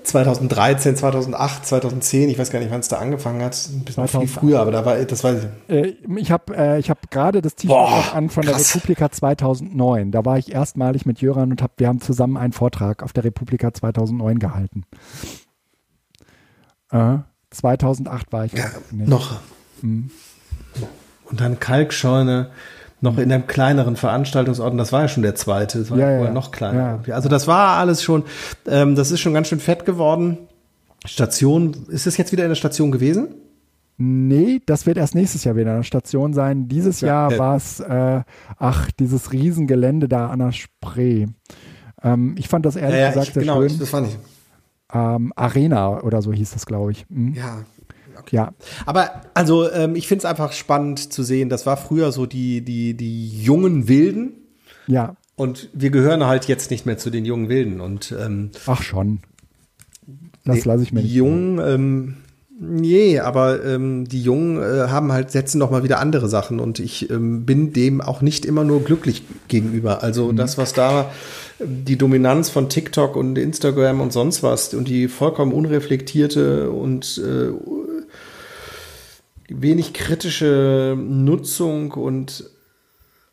[0.04, 4.20] 2013, 2008, 2010, ich weiß gar nicht, wann es da angefangen hat, ein bisschen viel
[4.20, 4.40] 2008.
[4.40, 5.74] früher, aber da war, das weiß ich.
[5.74, 8.56] Äh, ich habe äh, ich hab gerade das T-Shirt an von der.
[8.58, 10.12] Republika 2009.
[10.12, 13.24] Da war ich erstmalig mit Jöran und hab, wir haben zusammen einen Vortrag auf der
[13.24, 14.84] Republika 2009 gehalten.
[16.92, 17.18] Äh,
[17.52, 19.40] 2008 war ich Ja, noch.
[19.82, 20.10] Mhm.
[21.26, 22.52] Und dann Kalkscheune,
[23.02, 26.10] noch in einem kleineren Veranstaltungsort, und das war ja schon der zweite, das war Ja,
[26.12, 26.32] ja, ja, ja.
[26.32, 27.00] noch kleiner.
[27.06, 27.16] Ja.
[27.16, 28.24] Also das war alles schon,
[28.68, 30.38] ähm, das ist schon ganz schön fett geworden.
[31.06, 33.30] Station, ist es jetzt wieder in der Station gewesen?
[33.98, 36.68] Nee, das wird erst nächstes Jahr wieder eine Station sein.
[36.70, 38.22] Dieses Ja, Jahr war es, äh,
[38.58, 41.28] ach, dieses Riesengelände da an der Spree.
[42.02, 43.78] Ähm, ich fand das ehrlich gesagt ich, sehr genau, schön.
[43.80, 44.18] das fand ich.
[44.94, 47.06] Ähm, Arena oder so hieß das, glaube ich.
[47.10, 47.34] Mhm.
[47.34, 47.64] Ja,
[48.32, 48.54] Ja,
[48.86, 51.50] Aber also ähm, ich finde es einfach spannend zu sehen.
[51.50, 54.34] Das war früher so die, die, die jungen Wilden
[54.88, 57.80] ja, und wir gehören halt jetzt nicht mehr zu den jungen Wilden.
[57.80, 59.20] Und ähm, ach schon.
[60.44, 61.16] Das lasse ich mir die nicht.
[61.16, 62.18] Jungen, ähm,
[62.60, 66.80] nee, aber ähm, die Jungen äh, haben halt, setzen noch mal wieder andere Sachen und
[66.80, 69.98] ich ähm, bin dem auch nicht immer nur glücklich gegenüber.
[69.98, 70.02] Mhm.
[70.02, 71.12] Also das, was da
[71.60, 77.52] die Dominanz von TikTok und Instagram und sonst was und die vollkommen unreflektierte und äh,
[79.50, 82.50] wenig kritische Nutzung und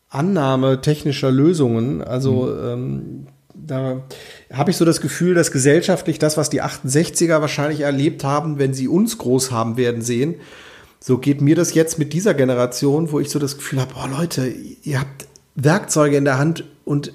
[0.09, 2.01] Annahme technischer Lösungen.
[2.01, 4.03] Also ähm, da
[4.51, 8.73] habe ich so das Gefühl, dass gesellschaftlich das, was die 68er wahrscheinlich erlebt haben, wenn
[8.73, 10.35] sie uns groß haben werden sehen,
[10.99, 14.07] so geht mir das jetzt mit dieser Generation, wo ich so das Gefühl habe, boah
[14.07, 17.13] Leute, ihr habt Werkzeuge in der Hand und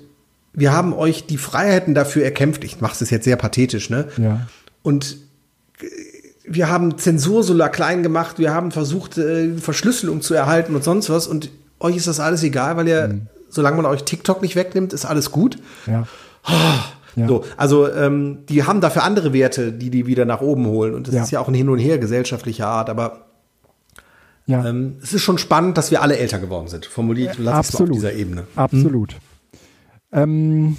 [0.52, 2.64] wir haben euch die Freiheiten dafür erkämpft.
[2.64, 4.08] Ich mache es jetzt sehr pathetisch, ne?
[4.18, 4.46] Ja.
[4.82, 5.16] Und
[6.44, 11.08] wir haben Zensur so klein gemacht, wir haben versucht, äh, Verschlüsselung zu erhalten und sonst
[11.10, 11.26] was.
[11.26, 15.04] Und euch ist das alles egal, weil ihr, solange man euch TikTok nicht wegnimmt, ist
[15.04, 15.58] alles gut.
[15.86, 16.06] Ja.
[17.14, 17.28] Ja.
[17.28, 20.94] So, also ähm, die haben dafür andere Werte, die die wieder nach oben holen.
[20.94, 21.22] Und das Ja.
[21.22, 22.88] ist ja auch ein Hin und Her gesellschaftlicher Art.
[22.88, 23.26] Aber
[24.46, 24.64] Ja.
[24.66, 26.86] ähm, es ist schon spannend, dass wir alle älter geworden sind.
[26.86, 27.94] Formuliert, lass es mal auf Absolut.
[27.96, 28.46] dieser Ebene.
[28.56, 29.16] Absolut.
[30.10, 30.78] Ähm,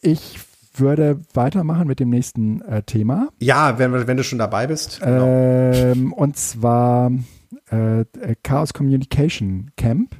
[0.00, 0.38] ich
[0.80, 3.28] würde weitermachen mit dem nächsten äh, Thema.
[3.40, 5.00] Ja, wenn, wenn du schon dabei bist.
[5.00, 5.26] genau.
[5.26, 7.10] Ähm, und zwar
[7.70, 8.06] äh, äh,
[8.42, 10.14] Chaos Communication Camp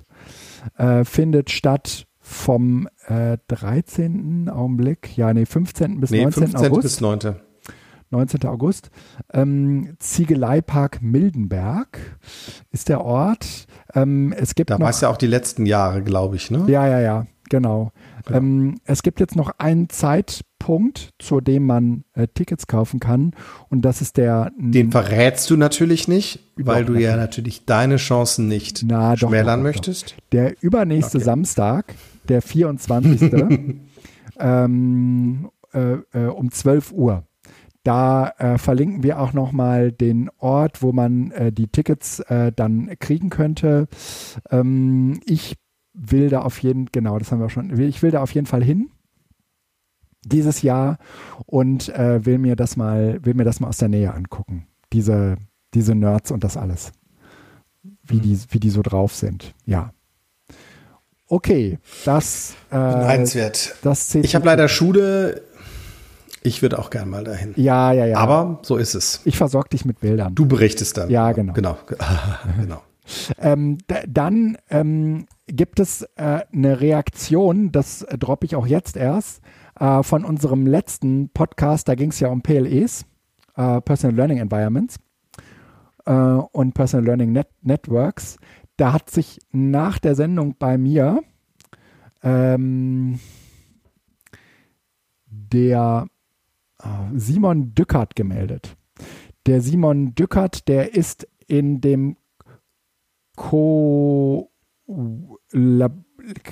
[0.76, 4.50] äh, findet statt vom äh, 13.
[4.50, 6.00] Augenblick, ja, nee, 15.
[6.00, 6.48] bis nee, 19.
[6.48, 6.70] 15.
[6.70, 6.82] August.
[6.82, 7.36] bis 9.
[8.10, 8.44] 19.
[8.44, 8.90] August.
[9.32, 11.98] Ähm, Ziegeleipark Mildenberg
[12.70, 13.66] ist der Ort.
[13.94, 16.64] Ähm, es gibt Da war es ja auch die letzten Jahre, glaube ich, ne?
[16.68, 17.92] ja, ja, ja, genau.
[18.30, 23.32] Ähm, es gibt jetzt noch einen Zeitpunkt, zu dem man äh, Tickets kaufen kann.
[23.68, 24.52] Und das ist der.
[24.56, 29.46] Den verrätst du natürlich nicht, weil du ja natürlich deine Chancen nicht Na, doch, schmälern
[29.46, 30.16] doch, doch, möchtest.
[30.32, 31.24] Der übernächste Okay.
[31.24, 31.94] Samstag,
[32.28, 33.32] der 24.
[34.38, 37.24] ähm, äh, äh, um 12 Uhr.
[37.84, 42.90] Da äh, verlinken wir auch nochmal den Ort, wo man äh, die Tickets äh, dann
[42.98, 43.88] kriegen könnte.
[44.50, 45.56] Ähm, ich
[45.98, 48.62] will da auf jeden, genau, das haben wir schon, ich will da auf jeden Fall
[48.62, 48.90] hin
[50.24, 50.98] dieses Jahr
[51.46, 54.66] und äh, will mir das mal, will mir das mal aus der Nähe angucken.
[54.92, 55.36] Diese,
[55.74, 56.92] diese Nerds und das alles.
[58.02, 59.54] Wie, die, wie die so drauf sind.
[59.64, 59.92] Ja.
[61.26, 63.76] Okay, das, äh, Beneidenswert.
[63.82, 64.24] das zählt.
[64.24, 65.42] Ich habe leider Schule.
[66.42, 67.52] Ich würde auch gern mal dahin.
[67.56, 68.16] Ja, ja, ja.
[68.16, 69.20] Aber so ist es.
[69.24, 70.34] ich versorge dich mit Bildern.
[70.34, 71.10] Du berichtest dann.
[71.10, 71.52] Ja, genau.
[71.52, 71.78] Genau.
[72.60, 72.82] genau.
[73.38, 79.42] Ähm, dann ähm, gibt es äh, eine Reaktion, das äh, droppe ich auch jetzt erst,
[79.78, 83.04] äh, von unserem letzten Podcast, da ging es ja um PLEs,
[83.56, 84.98] äh, Personal Learning Environments
[86.06, 88.36] äh, und Personal Learning Net Networks.
[88.76, 91.22] Da hat sich nach der Sendung bei mir
[92.22, 93.18] ähm,
[95.26, 96.06] der
[96.80, 98.76] äh, Simon Dückert gemeldet.
[99.46, 102.16] Der Simon Dückert, der ist in dem
[103.34, 104.47] Co
[105.52, 105.92] Lab,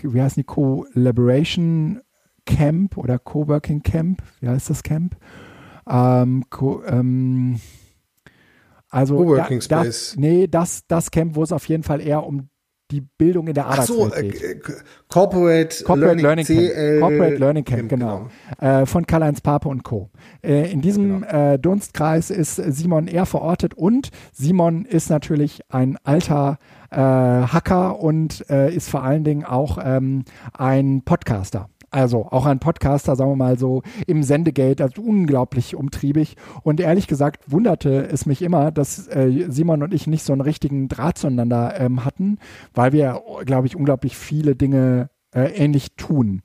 [0.02, 2.00] wie heißt die Collaboration
[2.44, 4.22] Camp oder Coworking Camp?
[4.40, 5.16] Wie heißt das Camp?
[5.88, 7.60] Ähm, Co, ähm,
[8.90, 10.10] also Coworking da, Space.
[10.10, 12.48] Das, nee, das, das Camp, wo es auf jeden Fall eher um
[12.92, 14.68] die Bildung in der Ach so, Arbeitswelt äh, geht.
[14.68, 14.72] äh,
[15.08, 17.00] Corporate, Corporate Learning, Learning, Camp.
[17.00, 18.28] Corporate Learning Camp, genau.
[18.60, 20.10] Äh, von Karl-Heinz Pape und Co.
[20.42, 21.26] Äh, in diesem Genau.
[21.54, 26.58] äh, Dunstkreis ist Simon eher verortet und Simon ist natürlich ein alter
[26.94, 31.68] Hacker und äh, ist vor allen Dingen auch ähm, ein Podcaster.
[31.90, 36.36] Also auch ein Podcaster, sagen wir mal so, im Sendegate, also unglaublich umtriebig.
[36.62, 40.42] Und ehrlich gesagt wunderte es mich immer, dass äh, Simon und ich nicht so einen
[40.42, 42.38] richtigen Draht zueinander ähm, hatten,
[42.74, 46.42] weil wir, glaube ich, unglaublich viele Dinge äh, ähnlich tun.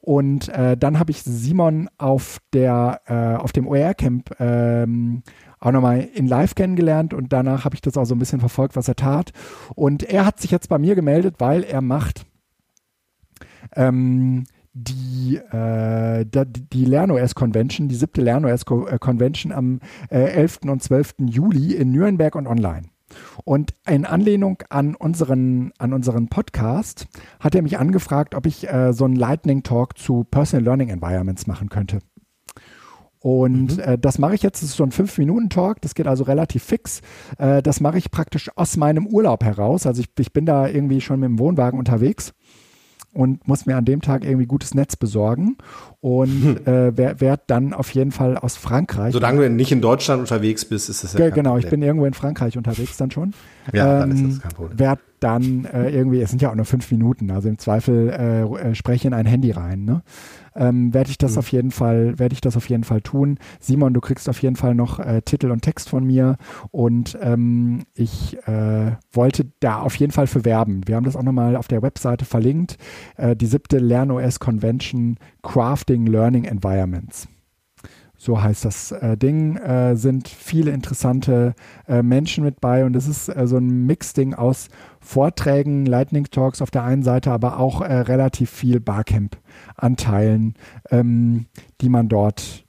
[0.00, 5.22] Und äh, dann habe ich Simon auf der äh, auf dem OER-Camp ähm,
[5.64, 8.76] auch nochmal in Live kennengelernt und danach habe ich das auch so ein bisschen verfolgt,
[8.76, 9.32] was er tat.
[9.74, 12.26] Und er hat sich jetzt bei mir gemeldet, weil er macht
[13.74, 19.80] ähm, die, äh, die LernOS Convention, die siebte LernOS äh, Convention am
[20.10, 20.60] äh, 11.
[20.66, 21.14] und 12.
[21.20, 22.88] Juli in Nürnberg und online.
[23.44, 27.06] Und in Anlehnung an unseren, an unseren Podcast
[27.40, 31.46] hat er mich angefragt, ob ich äh, so einen Lightning Talk zu Personal Learning Environments
[31.46, 32.00] machen könnte.
[33.24, 36.62] Und äh, das mache ich jetzt, das ist so ein 5-Minuten-Talk, das geht also relativ
[36.62, 37.00] fix.
[37.38, 39.86] Äh, das mache ich praktisch aus meinem Urlaub heraus.
[39.86, 42.34] Also ich, ich bin da irgendwie schon mit dem Wohnwagen unterwegs
[43.14, 45.56] und muss mir an dem Tag irgendwie gutes Netz besorgen
[46.00, 49.14] und äh, werde werd dann auf jeden Fall aus Frankreich.
[49.14, 51.80] Solange du nicht in Deutschland unterwegs bist, ist das ja Ge- kein genau, ich Problem.
[51.80, 53.32] bin irgendwo in Frankreich unterwegs dann schon.
[53.72, 54.78] Ja, dann Ähm, ist das kein Problem.
[54.78, 58.42] Werd dann äh, irgendwie, es sind ja auch nur fünf Minuten, also im Zweifel äh,
[58.42, 59.84] äh, spreche in ein Handy rein.
[59.86, 60.02] Ne?
[60.56, 61.38] Ähm, werde ich das Mhm.
[61.38, 63.38] auf jeden Fall, werde ich das auf jeden Fall tun.
[63.60, 66.36] Simon, du kriegst auf jeden Fall noch äh, Titel und Text von mir
[66.70, 70.82] und ähm, ich äh, wollte da auf jeden Fall für werben.
[70.86, 72.76] Wir haben das auch nochmal auf der Webseite verlinkt.
[73.16, 77.28] Äh, die siebte LernOS Convention Crafting Learning Environments.
[78.16, 81.54] So heißt das äh, Ding, äh, sind viele interessante
[81.86, 84.68] äh, Menschen mit bei und es ist äh, so ein Mixding aus
[85.04, 90.54] Vorträgen, Lightning Talks auf der einen Seite, aber auch äh, relativ viel Barcamp-Anteilen,
[90.90, 91.46] ähm,
[91.80, 92.64] die man dort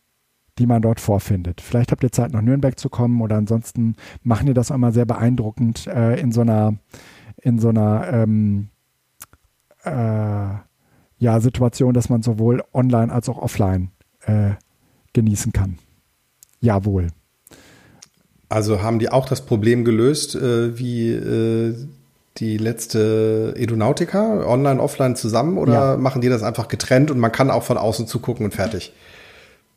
[0.57, 1.59] die man dort vorfindet.
[1.59, 4.93] Vielleicht habt ihr Zeit, nach Nürnberg zu kommen oder ansonsten machen die das auch immer
[4.93, 6.77] sehr beeindruckend äh, in so einer
[7.41, 8.69] in so einer ähm,
[9.83, 10.55] äh,
[11.17, 13.91] ja, Situation, dass man sowohl online als auch offline
[14.21, 14.51] äh,
[15.13, 15.77] genießen kann.
[16.61, 17.07] Jawohl.
[18.47, 21.75] Also haben die auch das Problem gelöst, äh, wie äh,
[22.37, 25.97] die letzte Edunautica, online, offline zusammen, oder Ja.
[25.97, 28.93] machen die das einfach getrennt und man kann auch von außen zugucken und fertig?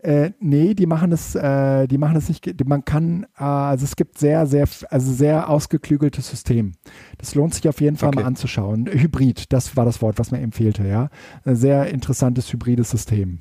[0.00, 2.64] Äh, nee, die machen es, äh, die machen es nicht.
[2.68, 6.72] Man kann, äh, also es gibt sehr, sehr, also sehr ausgeklügeltes System.
[7.18, 8.20] Das lohnt sich auf jeden Fall Okay.
[8.20, 8.86] mal anzuschauen.
[8.86, 11.10] Hybrid, das war das Wort, was mir empfehlte, ja.
[11.44, 13.40] Ein sehr interessantes hybrides System.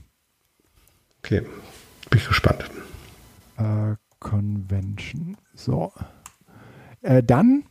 [1.20, 1.42] Okay,
[2.10, 2.72] bin ich gespannt.
[3.58, 5.38] Äh, Convention.
[5.54, 5.92] So.
[7.04, 7.66] Äh, dann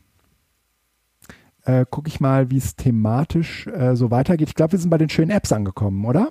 [1.67, 4.49] äh, gucke ich mal, wie es thematisch äh, so weitergeht.
[4.49, 6.31] Ich glaube, wir sind bei den schönen Apps angekommen, oder?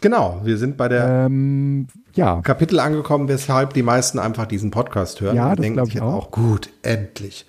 [0.00, 2.40] Genau, wir sind bei der Ähm, ja.
[2.42, 5.36] Kapitel angekommen, weshalb die meisten einfach diesen Podcast hören.
[5.36, 6.30] Ja, das denken glaub sich ich jetzt auch.
[6.30, 7.46] Gut, endlich.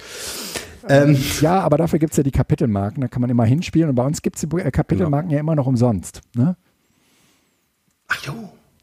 [0.90, 3.96] Ähm, Ja, aber dafür gibt es ja die Kapitelmarken, da kann man immer hinspielen und
[3.96, 6.22] bei uns gibt es die äh, Kapitelmarken ja immer noch umsonst.
[6.36, 6.56] Ne?
[8.08, 8.34] ach jo,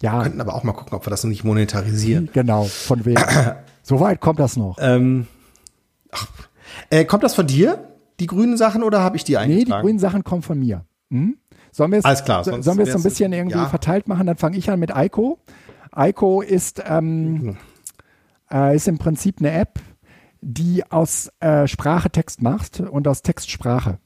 [0.03, 0.19] Ja.
[0.19, 2.29] wir könnten aber auch mal gucken, ob wir das noch nicht monetarisieren.
[2.35, 3.23] Genau, von wegen.
[3.83, 4.77] so weit kommt das noch.
[4.81, 5.27] Ähm,
[6.13, 6.27] ach,
[6.91, 7.79] äh, kommt das von dir,
[8.21, 10.85] die grünen Sachen, oder habe ich die nee, die grünen Sachen kommen von mir.
[11.11, 11.37] Hm?
[11.73, 13.67] Sollen wir es Alles klar, sollen wir es so ein bisschen irgendwie ja.
[13.67, 14.27] verteilt machen?
[14.27, 15.39] Dann fange ich an mit Aiko.
[15.91, 17.57] Aiko ist, ähm,
[18.51, 19.81] äh, ist im Prinzip eine App,
[20.41, 23.99] die aus äh, Sprache Text macht und aus Text Sprache.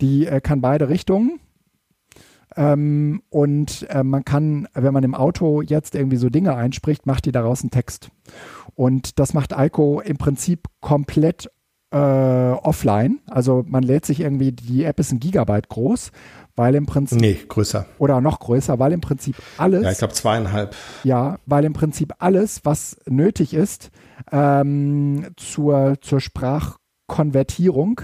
[0.00, 1.38] Die äh, kann beide Richtungen.
[2.56, 7.24] Ähm, und äh, man kann, wenn man im Auto jetzt irgendwie so Dinge einspricht, macht
[7.26, 8.10] die daraus einen Text.
[8.74, 11.50] Und das macht Aiko im Prinzip komplett
[11.94, 13.20] äh, offline.
[13.30, 16.10] Also man lädt sich irgendwie, die App ist ein Gigabyte groß,
[16.56, 17.86] weil im Prinzip, Nee, größer.
[17.98, 20.74] oder noch größer, weil im Prinzip alles, Ja, ich glaube zweieinhalb.
[21.04, 23.90] ja, weil im Prinzip alles, was nötig ist
[24.32, 26.20] ähm, zur, zur
[27.08, 28.00] Sprachkonvertierung,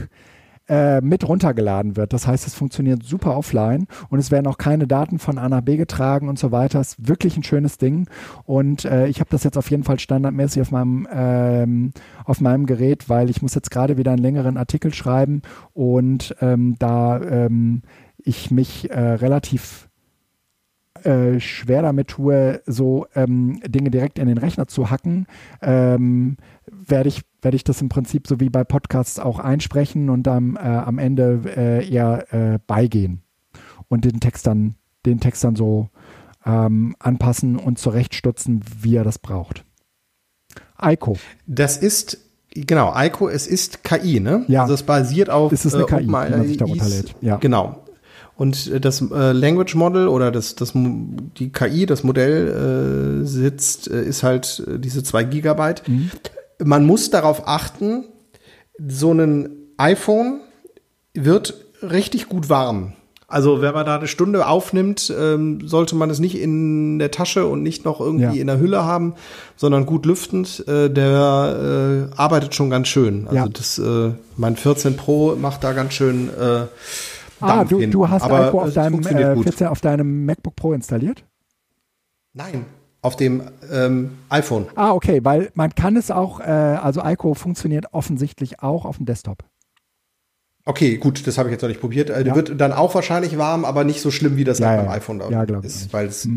[0.70, 2.12] äh, mit runtergeladen wird.
[2.12, 5.62] Das heißt, es funktioniert super offline und es werden auch keine Daten von A nach
[5.62, 6.80] B getragen und so weiter.
[6.80, 8.06] Ist wirklich ein schönes Ding.
[8.44, 11.92] Und äh, ich habe das jetzt auf jeden Fall standardmäßig auf meinem, ähm,
[12.24, 15.42] auf meinem Gerät, weil ich muss jetzt gerade wieder einen längeren Artikel schreiben
[15.74, 17.82] und ähm, da ähm,
[18.16, 19.90] ich mich äh, relativ
[21.04, 25.26] äh, schwer damit tue, so ähm, Dinge direkt in den Rechner zu hacken,
[25.62, 26.36] ähm,
[26.90, 30.56] werde ich, werde ich das im Prinzip so wie bei Podcasts auch einsprechen und am,
[30.56, 33.22] äh, am Ende äh, eher äh, beigehen
[33.88, 34.74] und den Text dann,
[35.06, 35.88] den Text dann so
[36.44, 39.64] ähm, anpassen und zurechtstutzen, wie er das braucht.
[40.76, 41.16] Eiko.
[41.46, 42.18] Das ist
[42.52, 44.44] Genau, Ico, es ist KI, ne?
[44.48, 44.62] Ja.
[44.62, 47.36] Also es basiert auf Es ist eine äh, KI, die man sich da runterlädt, ja.
[47.36, 47.84] Genau.
[48.36, 53.88] Und äh, das äh, Language Model oder das, das, die KI, das Modell äh, sitzt,
[53.88, 55.88] äh, ist halt äh, diese zwei Gigabyte.
[55.88, 56.10] Mhm.
[56.62, 58.04] Man muss darauf achten,
[58.78, 60.40] so ein iPhone
[61.14, 62.92] wird richtig gut warm.
[63.26, 67.46] Also wenn man da eine Stunde aufnimmt, ähm, sollte man es nicht in der Tasche
[67.46, 68.40] und nicht noch irgendwie Ja.
[68.40, 69.14] in der Hülle haben,
[69.56, 70.64] sondern gut lüftend.
[70.66, 73.26] Äh, der äh, arbeitet schon ganz schön.
[73.28, 73.48] Also Ja.
[73.48, 76.66] das, äh, mein 14 Pro macht da ganz schön äh,
[77.42, 77.92] Ah, Dampf du, hinten.
[77.92, 79.44] du hast Aber auf deinem, funktioniert äh, gut.
[79.44, 81.24] 14 auf deinem MacBook Pro installiert?
[82.34, 82.66] Nein,
[83.02, 84.66] auf dem ähm, iPhone.
[84.74, 89.06] Ah, okay, weil man kann es auch, äh, also Ico funktioniert offensichtlich auch auf dem
[89.06, 89.44] Desktop.
[90.66, 92.10] Okay, gut, das habe ich jetzt noch nicht probiert.
[92.10, 92.34] Äh, Ja.
[92.34, 94.84] Wird dann auch wahrscheinlich warm, aber nicht so schlimm, wie das Ja, halt ja.
[94.84, 96.28] beim iPhone da Ja, glaub ich ist, weil es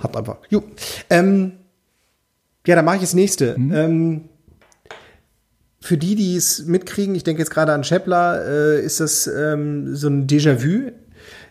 [0.00, 0.38] hat einfach.
[0.48, 0.62] Jo.
[1.10, 1.52] Ähm,
[2.66, 3.54] ja, dann mache ich das nächste.
[3.56, 4.22] Ähm,
[5.80, 9.94] für die, die es mitkriegen, ich denke jetzt gerade an Schäppler, äh, ist das ähm,
[9.94, 10.90] so ein Déjà-vu.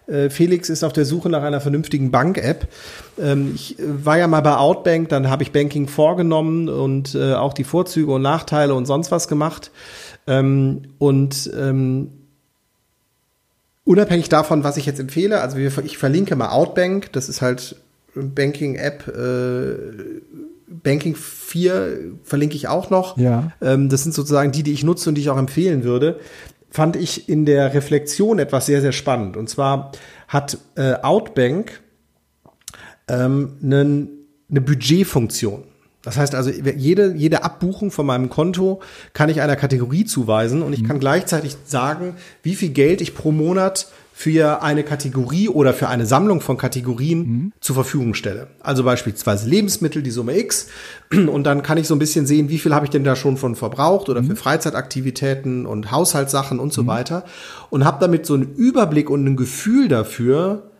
[0.07, 2.67] Äh, Felix ist auf der Suche nach einer vernünftigen Bank-App.
[3.19, 7.33] Ähm, ich äh, war ja mal bei Outbank, dann habe ich Banking vorgenommen und äh,
[7.33, 9.71] auch die Vorzüge und Nachteile und sonst was gemacht.
[10.27, 12.11] Ähm, und ähm,
[13.83, 17.75] unabhängig davon, was ich jetzt empfehle, also ich verlinke mal Outbank, das ist halt
[18.15, 19.13] Banking-App,
[20.67, 23.17] Banking 4 verlinke ich auch noch.
[23.17, 23.51] Ja.
[23.59, 26.17] Das sind sozusagen die, die ich nutze und die ich auch empfehlen würde.
[26.75, 29.37] Fand ich in der Reflexion etwas sehr, sehr spannend.
[29.37, 29.93] Und zwar
[30.27, 31.79] hat äh, Outbank
[33.07, 34.09] ähm, einen,
[34.49, 35.63] eine Budgetfunktion.
[36.01, 38.81] Das heißt also, jede, jede Abbuchung von meinem Konto
[39.13, 43.31] kann ich einer Kategorie zuweisen und ich kann gleichzeitig sagen, wie viel Geld ich pro
[43.31, 48.47] Monat für eine Kategorie oder für eine Sammlung von Kategorien zur Verfügung stelle.
[48.61, 50.67] Also beispielsweise Lebensmittel, die Summe X.
[51.11, 53.35] Und dann kann ich so ein bisschen sehen, wie viel habe ich denn da schon
[53.35, 57.25] von verbraucht oder für Freizeitaktivitäten und Haushaltssachen und so weiter.
[57.69, 60.71] Und habe damit so einen Überblick und ein Gefühl dafür,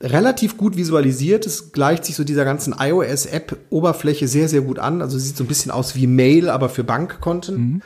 [0.00, 1.46] relativ gut visualisiert.
[1.46, 5.00] Es gleicht sich so dieser ganzen iOS-App-Oberfläche sehr, sehr gut an.
[5.00, 7.82] Also sieht so ein bisschen aus wie Mail, aber für Bankkonten.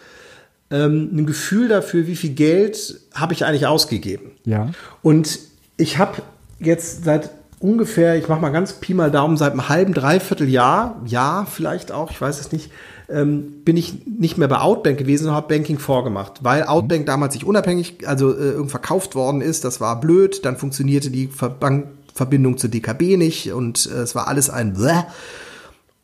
[0.70, 4.32] Ähm, ein Gefühl dafür, wie viel Geld habe ich eigentlich ausgegeben.
[4.45, 4.70] Ja.
[5.03, 5.39] Und
[5.77, 6.23] ich habe
[6.61, 7.31] jetzt seit
[7.61, 11.93] ungefähr, ich mache mal ganz Pi mal Daumen, seit einem halben, dreiviertel Jahr, ja, vielleicht
[11.93, 12.70] auch, ich weiß es nicht,
[13.09, 17.35] ähm, bin ich nicht mehr bei Outbank gewesen, sondern habe Banking vorgemacht, weil Outbank damals
[17.35, 22.59] nicht unabhängig, also äh, verkauft worden ist, das war blöd, dann funktionierte die Ver Bankverbindung
[22.59, 25.05] zur DKB nicht und äh, es war alles ein Bläh.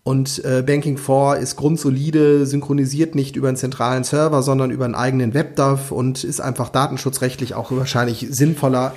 [0.05, 4.95] Und äh, Banking 4 ist grundsolide, synchronisiert nicht über einen zentralen Server, sondern über einen
[4.95, 8.95] eigenen WebDAV und ist einfach datenschutzrechtlich auch wahrscheinlich sinnvoller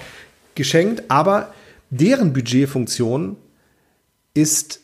[0.55, 1.03] geschenkt.
[1.09, 1.53] Aber
[1.89, 3.38] deren Budgetfunktion
[4.34, 4.81] ist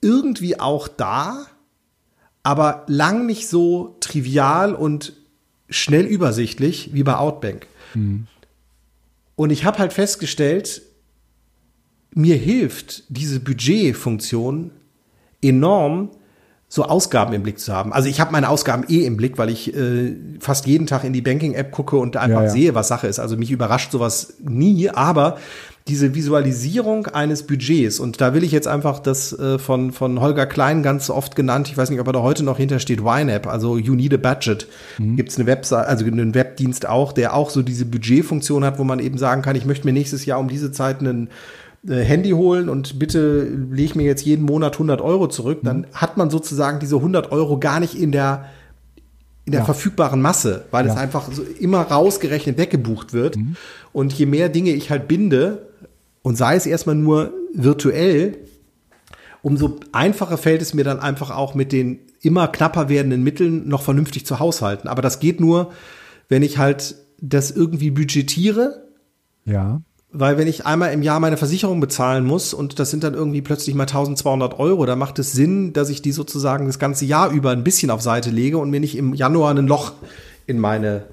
[0.00, 1.46] irgendwie auch da,
[2.42, 5.12] aber lang nicht so trivial und
[5.68, 7.66] schnell übersichtlich wie bei Outbank.
[9.36, 10.80] Und ich habe halt festgestellt,
[12.14, 14.70] mir hilft diese Budgetfunktion
[15.42, 16.10] enorm,
[16.70, 17.94] so Ausgaben im Blick zu haben.
[17.94, 21.14] Also ich habe meine Ausgaben eh im Blick, weil ich äh, fast jeden Tag in
[21.14, 22.50] die Banking-App gucke und einfach Ja, ja.
[22.50, 23.18] sehe, was Sache ist.
[23.18, 25.38] Also mich überrascht sowas nie, aber
[25.88, 30.44] diese Visualisierung eines Budgets, und da will ich jetzt einfach das äh, von, von Holger
[30.44, 33.78] Klein ganz oft genannt, ich weiß nicht, ob er da heute noch hintersteht, YNAB, also
[33.78, 34.66] You Need a Budget.
[34.98, 38.98] Gibt's eine Webseite, also einen Webdienst auch, der auch so diese Budgetfunktion hat, wo man
[38.98, 41.30] eben sagen kann, ich möchte mir nächstes Jahr um diese Zeit einen
[41.88, 46.30] Handy holen und bitte lege mir jetzt jeden Monat 100 Euro zurück, dann hat man
[46.30, 48.46] sozusagen diese 100 Euro gar nicht in der
[49.44, 49.64] in der Ja.
[49.64, 51.00] verfügbaren Masse, weil es Ja.
[51.00, 53.38] einfach so immer rausgerechnet weggebucht wird.
[53.94, 55.68] Und je mehr Dinge ich halt binde,
[56.20, 58.36] und sei es erstmal nur virtuell,
[59.40, 63.80] umso einfacher fällt es mir dann einfach auch mit den immer knapper werdenden Mitteln noch
[63.80, 64.86] vernünftig zu haushalten.
[64.86, 65.72] Aber das geht nur,
[66.28, 68.82] wenn ich halt das irgendwie budgetiere,
[69.46, 69.80] Ja.
[70.10, 73.42] Weil wenn ich einmal im Jahr meine Versicherung bezahlen muss und das sind dann irgendwie
[73.42, 77.30] plötzlich mal 1200 Euro, da macht es Sinn, dass ich die sozusagen das ganze Jahr
[77.30, 79.92] über ein bisschen auf Seite lege und mir nicht im Januar ein Loch
[80.46, 81.04] in meine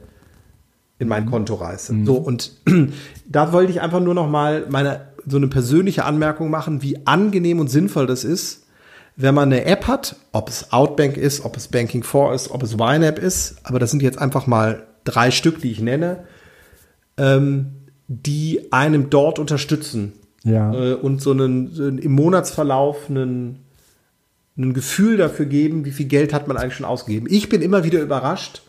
[0.97, 1.93] in mein Konto reiße.
[2.05, 2.53] So und
[3.27, 7.59] da wollte ich einfach nur noch mal meine so eine persönliche Anmerkung machen, wie angenehm
[7.59, 8.65] und sinnvoll das ist,
[9.17, 12.63] wenn man eine App hat, ob es Outbank ist, ob es Banking 4 ist, ob
[12.63, 16.26] es YNAB ist, aber das sind jetzt einfach mal drei Stück, die ich nenne,
[17.17, 20.14] ähm, die einem dort unterstützen
[20.44, 20.73] Ja.
[20.73, 23.60] äh, und so einen, im Monatsverlauf einen,
[24.57, 27.27] ein Gefühl dafür geben, wie viel Geld hat man eigentlich schon ausgegeben.
[27.30, 28.61] Ich bin immer wieder überrascht,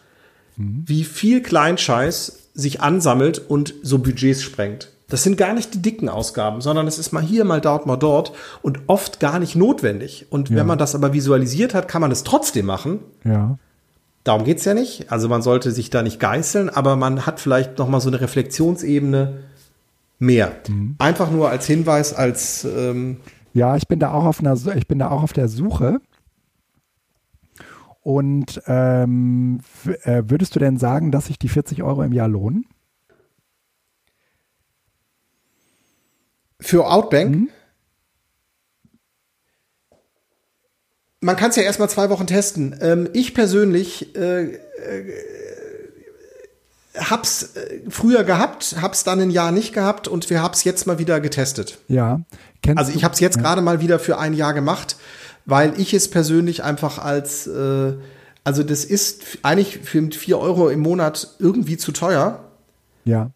[0.57, 4.91] wie viel Kleinscheiß sich ansammelt und so Budgets sprengt.
[5.09, 7.97] Das sind gar nicht die dicken Ausgaben, sondern es ist mal hier, mal dort, mal
[7.97, 8.33] dort
[8.63, 10.27] und oft gar nicht notwendig.
[10.31, 10.57] Und Ja.
[10.57, 12.99] wenn man das aber visualisiert hat, kann man es trotzdem machen.
[13.23, 13.59] Ja.
[14.27, 15.13] Darum geht's ja nicht.
[15.13, 18.21] Also man sollte sich da nicht geißeln, aber man hat vielleicht noch mal so eine
[18.21, 19.45] Reflexionsebene
[20.19, 20.53] mehr.
[20.99, 23.19] Einfach nur als Hinweis, als ähm,
[23.53, 26.01] Ja, ich bin da auch auf einer, ich bin da auch auf der Suche.
[28.01, 29.61] Und ähm,
[30.03, 32.67] äh, würdest du denn sagen, dass sich die 40 Euro im Jahr lohnen?
[36.61, 37.37] für Outbank.
[37.37, 37.49] Mhm.
[41.21, 42.77] Man kann es ja erstmal zwei Wochen testen.
[42.81, 44.57] Ähm, ich persönlich äh, äh,
[46.97, 50.99] hab's äh, früher gehabt, hab's dann ein Jahr nicht gehabt und wir hab's jetzt mal
[50.99, 51.79] wieder getestet.
[51.89, 52.21] Ja.
[52.63, 53.43] Kennst Also ich habe es jetzt ja.
[53.43, 54.97] gerade mal wieder für ein Jahr gemacht,
[55.47, 57.95] weil ich es persönlich einfach als, äh,
[58.45, 62.45] also das ist eigentlich für 4 Euro im Monat irgendwie zu teuer,
[63.05, 63.31] Ja.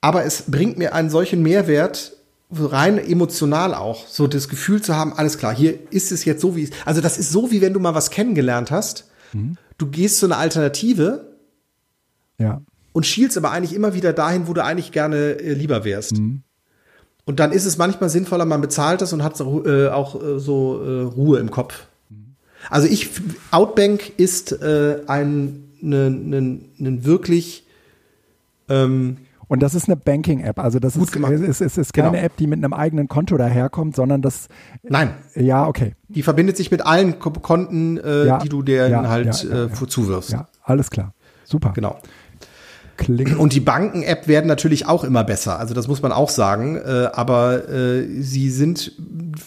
[0.00, 2.12] aber es bringt mir einen solchen Mehrwert,
[2.60, 6.54] rein emotional auch, so das Gefühl zu haben, alles klar, hier ist es jetzt so
[6.56, 9.08] wie es, also das ist so wie wenn du mal was kennengelernt hast,
[9.78, 11.24] du gehst zu einer Alternative
[12.38, 12.60] Ja.
[12.92, 16.12] und schielst aber eigentlich immer wieder dahin, wo du eigentlich gerne äh, lieber wärst.
[17.24, 20.38] Und dann ist es manchmal sinnvoller, man bezahlt das und hat so, äh, auch äh,
[20.38, 21.86] so äh, Ruhe im Kopf.
[22.68, 23.10] Also ich,
[23.50, 27.64] Outbank ist äh, ein, ne, ne, ne wirklich
[28.68, 29.16] ähm,
[29.52, 30.58] Und das ist eine Banking-App.
[30.58, 31.32] Also das Gut ist, gemacht.
[31.32, 32.22] ist, ist, ist keine Genau.
[32.22, 34.48] App, die mit einem eigenen Konto daherkommt, sondern das,
[34.82, 35.94] nein, ja, okay.
[36.08, 39.64] die verbindet sich mit allen Ko Konten, äh, Ja, die du der ja, halt ja,
[39.66, 40.30] äh, zuwirfst.
[40.30, 41.12] Ja, alles klar.
[41.44, 41.72] Super.
[41.74, 41.98] Genau.
[42.96, 43.36] Klingt.
[43.38, 45.58] Und die Banken-App werden natürlich auch immer besser.
[45.58, 46.76] Also das muss man auch sagen.
[46.76, 48.92] Äh, aber äh, sie sind,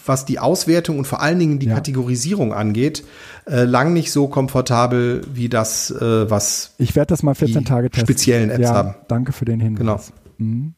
[0.04, 1.74] was die Auswertung und vor allen Dingen die Ja.
[1.76, 3.04] Kategorisierung angeht,
[3.46, 7.90] äh, lang nicht so komfortabel wie das, was Ich werde das mal 14 die Tage
[7.90, 8.06] testen.
[8.06, 8.94] speziellen Apps ja, haben.
[9.08, 10.12] Danke für den Hinweis.
[10.38, 10.74] Mhm.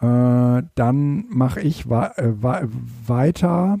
[0.00, 2.62] Äh, dann mache ich wa wa
[3.06, 3.78] weiter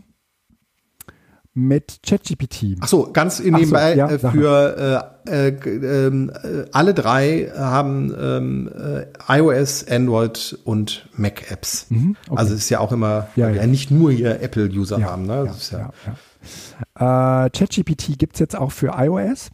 [1.60, 2.76] mit ChatGPT.
[2.80, 8.14] Ach so, ganz so, nebenbei ja, äh, für äh, äh, ähm, äh, alle drei haben
[8.18, 8.70] ähm,
[9.28, 11.86] äh, iOS, Android und Mac Apps.
[11.90, 12.38] Mhm, okay.
[12.38, 13.66] Also es ist ja auch immer, Ja, ja.
[13.66, 15.26] nicht nur hier Apple-User Ja, haben.
[15.26, 15.50] Ne?
[16.94, 19.50] Äh, ChatGPT gibt es jetzt auch für iOS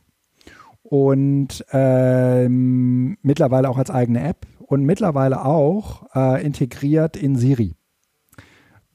[0.82, 6.06] und ähm, mittlerweile auch als eigene App und mittlerweile auch
[6.40, 7.75] integriert in Siri.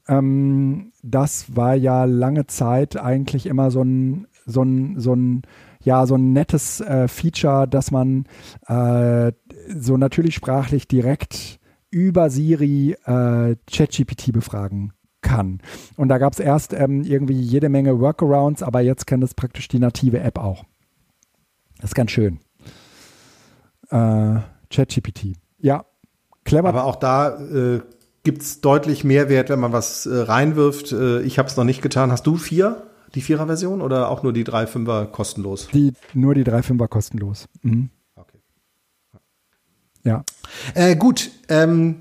[0.08, 5.42] Ähm, das war ja lange Zeit eigentlich immer so ein, so ein, so ein,
[5.82, 8.26] ja, so ein nettes äh, Feature, dass man
[8.66, 9.32] äh,
[9.68, 11.60] so natürlich sprachlich direkt
[11.90, 15.60] über Siri äh, ChatGPT befragen kann.
[15.96, 19.68] Und da gab es erst ähm, irgendwie jede Menge Workarounds, aber jetzt kann das praktisch
[19.68, 20.64] die native App auch.
[21.80, 22.40] Das ist ganz schön.
[23.90, 25.34] Äh, ChatGPT.
[25.58, 25.84] Ja,
[26.44, 26.68] clever.
[26.68, 27.80] Aber auch da äh,
[28.24, 30.92] gibt es deutlich Mehrwert, wenn man was äh, reinwirft.
[30.92, 32.12] Äh, ich habe es noch nicht getan.
[32.12, 32.82] Hast du vier?
[33.14, 35.68] Die Vierer-Version oder auch nur die 3,5er kostenlos?
[35.74, 37.46] die, nur die 3,5er kostenlos.
[37.62, 37.90] Mhm.
[38.16, 38.38] Okay.
[40.04, 40.24] Ja,
[40.74, 41.96] Äh, gut, ähm,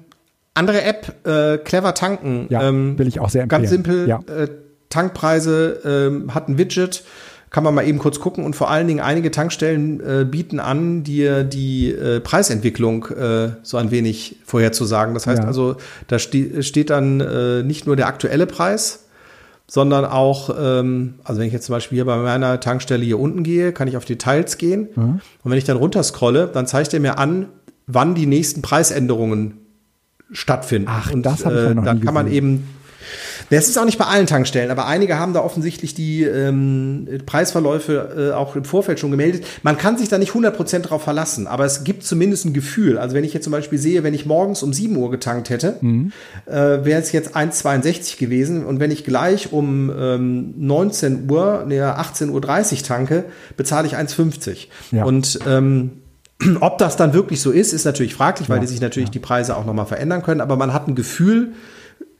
[0.53, 2.48] andere App, äh, Clever Tanken.
[2.49, 3.61] ja ähm, will ich auch sehr empfehlen.
[3.64, 4.19] Ganz simpel, Ja.
[4.27, 4.48] äh,
[4.89, 7.03] Tankpreise, ähm, hat ein Widget,
[7.52, 11.03] kann man mal eben kurz gucken und vor allen Dingen einige Tankstellen äh, bieten an,
[11.03, 15.14] dir die äh, Preisentwicklung äh, so ein wenig vorherzusagen.
[15.14, 15.48] Das heißt Ja.
[15.48, 15.76] also,
[16.07, 19.03] da ste steht dann äh, nicht nur der aktuelle Preis,
[19.68, 23.44] sondern auch, ähm, also wenn ich jetzt zum Beispiel hier bei meiner Tankstelle hier unten
[23.44, 24.88] gehe, kann ich auf Details gehen.
[24.95, 25.19] Mhm.
[25.44, 27.48] Und wenn ich dann runterscrolle, dann zeigt er mir an,
[27.86, 29.57] wann die nächsten Preisänderungen
[30.32, 30.88] stattfinden.
[30.90, 32.38] Ach, und das hab ich ja noch dann nie kann man gesehen.
[32.38, 32.68] eben
[33.49, 38.31] das ist auch nicht bei allen Tankstellen, aber einige haben da offensichtlich die ähm, Preisverläufe
[38.31, 39.45] äh, auch im Vorfeld schon gemeldet.
[39.63, 42.97] Man kann sich da nicht 100% drauf verlassen, aber es gibt zumindest ein Gefühl.
[42.97, 45.77] Also wenn ich jetzt zum Beispiel sehe, wenn ich morgens um 7 Uhr getankt hätte,
[45.81, 46.11] Mhm.
[46.45, 48.65] äh, wäre es jetzt 1,62 gewesen.
[48.65, 53.25] Und wenn ich gleich um ähm, 19 Uhr, nee, 18.30 Uhr tanke,
[53.57, 54.67] bezahle ich 1,50.
[54.91, 55.03] Ja.
[55.05, 55.91] Und ähm,
[56.61, 59.19] ob das dann wirklich so ist, ist natürlich fraglich, weil Ja, die sich natürlich die
[59.19, 60.41] Preise auch nochmal verändern können.
[60.41, 61.53] Aber man hat ein Gefühl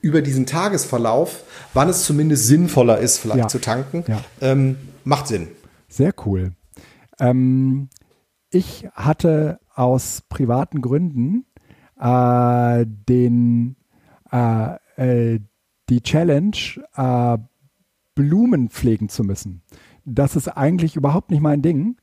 [0.02, 3.48] über diesen Tagesverlauf, wann es zumindest sinnvoller ist, vielleicht Ja.
[3.48, 4.04] zu tanken.
[4.06, 4.20] Ja.
[4.40, 5.48] Ähm, macht Sinn.
[5.88, 6.52] Sehr cool.
[7.18, 7.88] Ähm,
[8.50, 11.46] ich hatte aus privaten Gründen
[11.98, 13.76] äh, den,
[14.30, 15.40] äh, äh,
[15.88, 16.56] die Challenge,
[16.96, 17.38] äh,
[18.14, 19.62] Blumen pflegen zu müssen.
[20.04, 21.96] Das ist eigentlich überhaupt nicht mein Ding.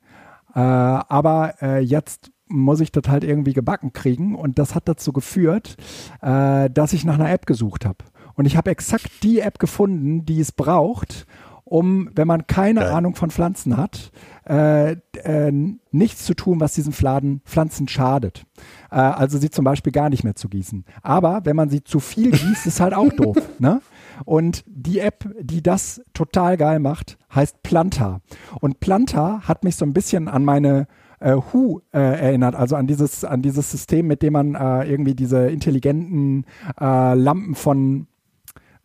[0.56, 5.14] Äh, aber äh, jetzt muss ich das halt irgendwie gebacken kriegen und das hat dazu
[5.14, 5.78] geführt,
[6.22, 8.04] äh, dass ich nach einer App gesucht habe.
[8.34, 11.28] Und ich habe exakt die App gefunden, die es braucht,
[11.70, 14.12] um, wenn man keine Ahnung von Pflanzen hat,
[14.48, 14.94] äh,
[15.24, 15.52] äh,
[15.92, 18.46] nichts zu tun, was diesen Fladen, Pflanzen schadet.
[18.92, 20.84] Äh, also sie zum Beispiel gar nicht mehr zu gießen.
[21.04, 23.38] Aber wenn man sie zu viel gießt, ist halt auch doof.
[23.60, 23.82] Ne?
[24.24, 28.22] Und die App, die das total geil macht, heißt Planta.
[28.62, 30.88] Und Planta hat mich so ein bisschen an meine
[31.20, 35.16] äh, Who äh, erinnert, also an dieses, an dieses System, mit dem man äh, irgendwie
[35.16, 36.46] diese intelligenten
[36.80, 38.08] äh, Lampen von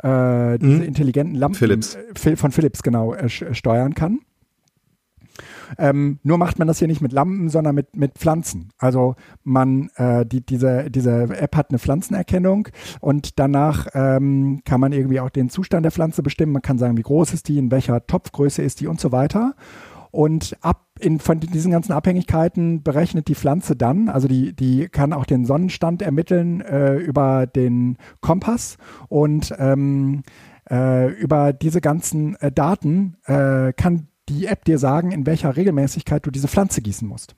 [0.02, 0.82] äh, diese Mhm.
[0.82, 1.97] intelligenten Lampen Philips.
[2.24, 4.20] äh, von Philips genau steuern kann.
[5.78, 8.69] Ähm, nur macht man das hier nicht mit Lampen, sondern mit, mit Pflanzen.
[8.78, 12.69] Also man, äh, die, diese, diese App hat eine Pflanzenerkennung
[13.01, 16.52] und danach ähm, kann man irgendwie auch den Zustand der Pflanze bestimmen.
[16.52, 19.55] Man kann sagen, wie groß ist die, in welcher Topfgröße ist die und so weiter.
[20.15, 25.12] Und ab in, von diesen ganzen Abhängigkeiten berechnet die Pflanze dann, also die, die kann
[25.12, 28.77] auch den Sonnenstand ermitteln äh, über den Kompass
[29.09, 30.23] und ähm,
[30.70, 36.24] äh, über diese ganzen äh, Daten äh, kann die App dir sagen, in welcher Regelmäßigkeit
[36.24, 37.35] du diese Pflanze gießen musst.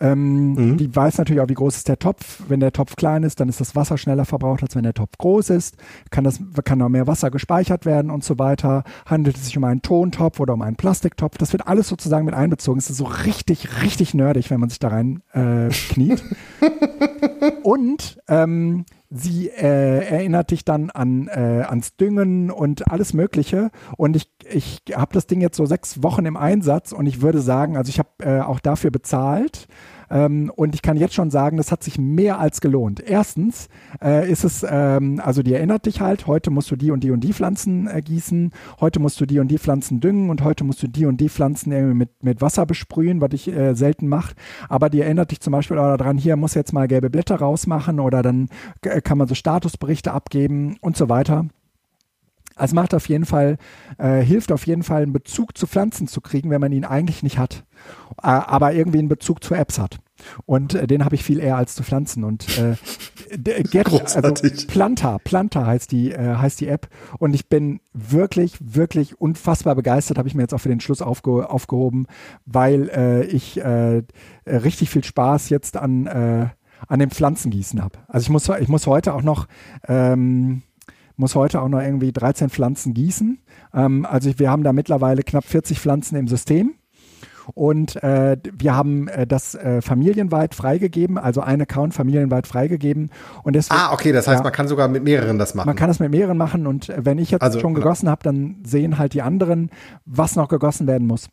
[0.00, 2.42] Ähm, Die weiß natürlich auch, wie groß ist der Topf.
[2.48, 5.16] Wenn der Topf klein ist, dann ist das Wasser schneller verbraucht, als wenn der Topf
[5.18, 5.76] groß ist.
[6.10, 8.84] Kann, das, kann noch mehr Wasser gespeichert werden und so weiter.
[9.06, 11.38] Handelt es sich um einen Tontopf oder um einen Plastiktopf?
[11.38, 12.78] Das wird alles sozusagen mit einbezogen.
[12.78, 16.22] Es ist so richtig, richtig nerdig, wenn man sich da rein äh, kniet.
[17.62, 23.70] Und ähm, sie äh, erinnert dich dann an äh, ans Düngen und alles Mögliche.
[23.96, 27.40] Und ich, ich habe das Ding jetzt so sechs Wochen im Einsatz und ich würde
[27.40, 29.66] sagen, also ich habe äh, auch dafür bezahlt.
[30.12, 33.00] Ähm, und ich kann jetzt schon sagen, das hat sich mehr als gelohnt.
[33.00, 33.68] Erstens
[34.02, 37.10] äh, ist es, ähm, also die erinnert dich halt, heute musst du die und die
[37.10, 40.64] und die Pflanzen äh, gießen, heute musst du die und die Pflanzen düngen und heute
[40.64, 44.06] musst du die und die Pflanzen irgendwie mit, mit Wasser besprühen, was ich äh, selten
[44.06, 44.34] mache.
[44.68, 47.98] Aber die erinnert dich zum Beispiel auch daran, hier muss jetzt mal gelbe Blätter rausmachen
[47.98, 48.48] oder dann
[48.82, 51.46] äh, kann man so Statusberichte abgeben und so weiter.
[52.56, 53.56] Also macht auf jeden Fall,
[53.98, 57.22] äh, hilft auf jeden Fall, einen Bezug zu Pflanzen zu kriegen, wenn man ihn eigentlich
[57.22, 57.64] nicht hat,
[58.22, 59.98] äh, aber irgendwie einen Bezug zu Apps hat.
[60.46, 62.22] Und äh, den habe ich viel eher als zu Pflanzen.
[62.22, 62.76] Und äh,
[63.36, 64.34] d- Get, also.
[64.68, 66.88] Planta, Planta heißt die, äh, heißt die App.
[67.18, 71.02] Und ich bin wirklich, wirklich unfassbar begeistert, habe ich mir jetzt auch für den Schluss
[71.02, 72.06] aufge aufgehoben,
[72.46, 74.02] weil äh, ich äh,
[74.46, 76.46] richtig viel Spaß jetzt an, äh,
[76.86, 77.98] an dem Pflanzengießen habe.
[78.06, 79.46] Also ich muss, ich muss heute auch noch
[79.88, 80.62] ähm,
[81.16, 83.38] muss heute auch noch irgendwie 13 Pflanzen gießen.
[83.74, 86.74] Ähm, also wir haben da mittlerweile knapp 40 Pflanzen im System.
[87.54, 93.10] Und äh, wir haben äh, das äh, familienweit freigegeben, also ein Account familienweit freigegeben.
[93.42, 94.44] Und deswegen, Ah, okay, das heißt, Ja.
[94.44, 95.66] man kann sogar mit mehreren das machen.
[95.66, 97.84] man kann das mit mehreren machen und äh, wenn ich jetzt Also, schon genau.
[97.84, 99.70] gegossen habe, dann sehen halt die anderen,
[100.04, 101.30] was noch gegossen werden muss.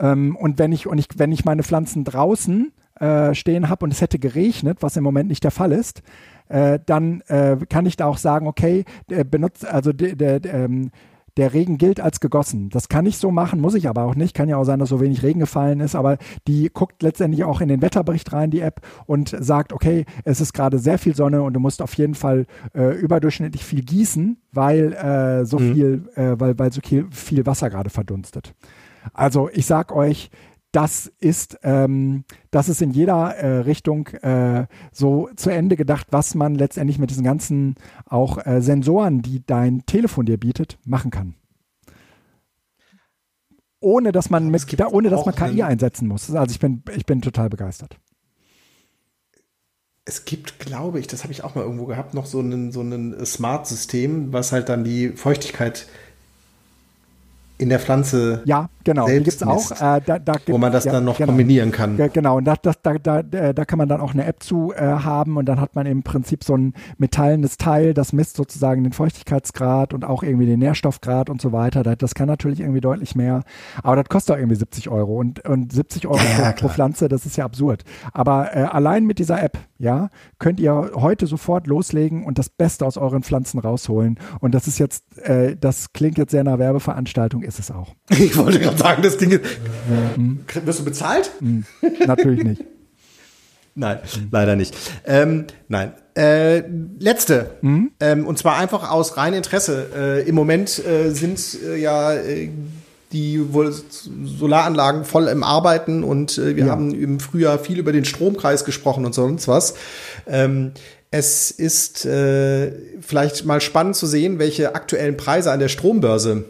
[0.00, 3.92] Ähm, und wenn ich und ich wenn ich meine Pflanzen draußen äh, stehen habe und
[3.92, 6.02] es hätte geregnet, was im Moment nicht der Fall ist,
[6.48, 10.90] äh, dann äh, kann ich da auch sagen, okay, der benutzt also der, der, ähm,
[11.38, 12.68] der Regen gilt als gegossen.
[12.68, 14.34] Das kann ich so machen, muss ich aber auch nicht.
[14.34, 16.18] Kann ja auch sein, dass so wenig Regen gefallen ist, aber
[16.48, 20.52] die guckt letztendlich auch in den Wetterbericht rein, die App, und sagt, okay, es ist
[20.52, 24.92] gerade sehr viel Sonne und du musst auf jeden Fall äh, überdurchschnittlich viel gießen, weil
[24.94, 28.52] äh, so viel, äh, weil, weil so viel, viel Wasser gerade verdunstet.
[29.14, 30.30] Also ich sag euch,
[30.72, 36.34] das ist, ähm, das ist in jeder äh, Richtung äh, so zu Ende gedacht, was
[36.34, 41.34] man letztendlich mit diesen ganzen auch äh, Sensoren, die dein Telefon dir bietet, machen kann.
[43.80, 46.34] Ohne dass man mit, da, ohne dass man KI einsetzen muss.
[46.34, 47.96] Also ich bin, ich bin total begeistert.
[50.04, 52.80] Es gibt, glaube ich, das habe ich auch mal irgendwo gehabt, noch so ein so
[52.80, 55.86] einen Smart-System, was halt dann die Feuchtigkeit
[57.58, 59.06] in der Pflanze, Ja, genau.
[59.06, 59.96] Die Selbst gibt's auch.
[59.96, 61.28] Äh, da, da, wo man das ja, dann noch genau.
[61.28, 61.96] kombinieren kann.
[62.12, 64.72] Genau, und das, das, da, da, äh, da kann man dann auch eine App zu
[64.74, 68.84] äh, haben und dann hat man im Prinzip so ein metallenes Teil, das misst sozusagen
[68.84, 71.82] den Feuchtigkeitsgrad und auch irgendwie den Nährstoffgrad und so weiter.
[71.82, 73.42] Das, das kann natürlich irgendwie deutlich mehr,
[73.82, 76.68] aber das kostet auch irgendwie 70 Euro und, und 70 Euro Ja, pro, pro.
[76.68, 77.84] Pflanze, das ist ja absurd.
[78.12, 80.08] Aber äh, allein mit dieser App, ja,
[80.38, 84.18] könnt ihr heute sofort loslegen und das Beste aus euren Pflanzen rausholen.
[84.40, 87.94] Und das ist jetzt, äh, das klingt jetzt sehr nach Werbeveranstaltung, ist es auch.
[88.28, 89.42] Ich wollte gerade sagen, das Ding ist.
[90.64, 91.30] Wirst du bezahlt?
[92.06, 92.64] Natürlich nicht.
[93.74, 93.98] Nein,
[94.32, 94.74] leider nicht.
[95.06, 95.92] Ähm, nein.
[96.16, 96.64] Äh,
[96.98, 97.50] letzte.
[97.62, 99.86] Ähm, und zwar einfach aus reinem Interesse.
[99.96, 102.50] Äh, Im Moment äh, sind äh, ja äh,
[103.12, 103.40] die
[104.24, 106.72] Solaranlagen voll im Arbeiten und äh, wir Ja.
[106.72, 109.74] haben im Frühjahr viel über den Stromkreis gesprochen und sonst was.
[110.26, 110.72] Ähm,
[111.12, 116.44] es ist vielleicht mal spannend zu sehen, welche aktuellen Preise an der Strombörse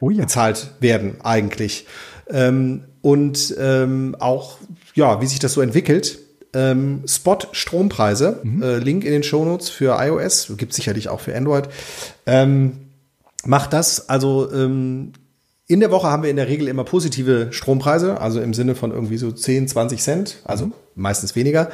[0.00, 0.22] Oh ja.
[0.22, 1.86] bezahlt werden eigentlich.
[2.28, 4.58] Ähm, und ähm, auch,
[4.94, 6.18] ja, wie sich das so entwickelt.
[6.52, 11.68] Ähm, Spot-Strompreise, äh, Link in den Shownotes für iOS, gibt sicherlich auch für Android.
[12.24, 12.78] Ähm,
[13.44, 15.12] macht das, also ähm,
[15.68, 18.92] in der Woche haben wir in der Regel immer positive Strompreise, also im Sinne von
[18.92, 21.70] irgendwie so 10, 20 Cent, also meistens weniger.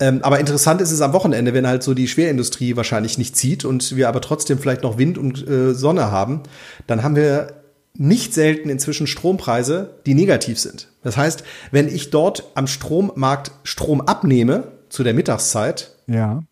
[0.00, 3.64] Ähm, aber interessant ist es am Wochenende, wenn halt so die Schwerindustrie wahrscheinlich nicht zieht
[3.64, 6.42] und wir aber trotzdem vielleicht noch Wind und äh, Sonne haben,
[6.86, 7.62] dann haben wir
[7.96, 10.88] nicht selten inzwischen Strompreise, die negativ sind.
[11.04, 16.42] Das heißt, wenn ich dort am Strommarkt Strom abnehme zu der Mittagszeit, Ja.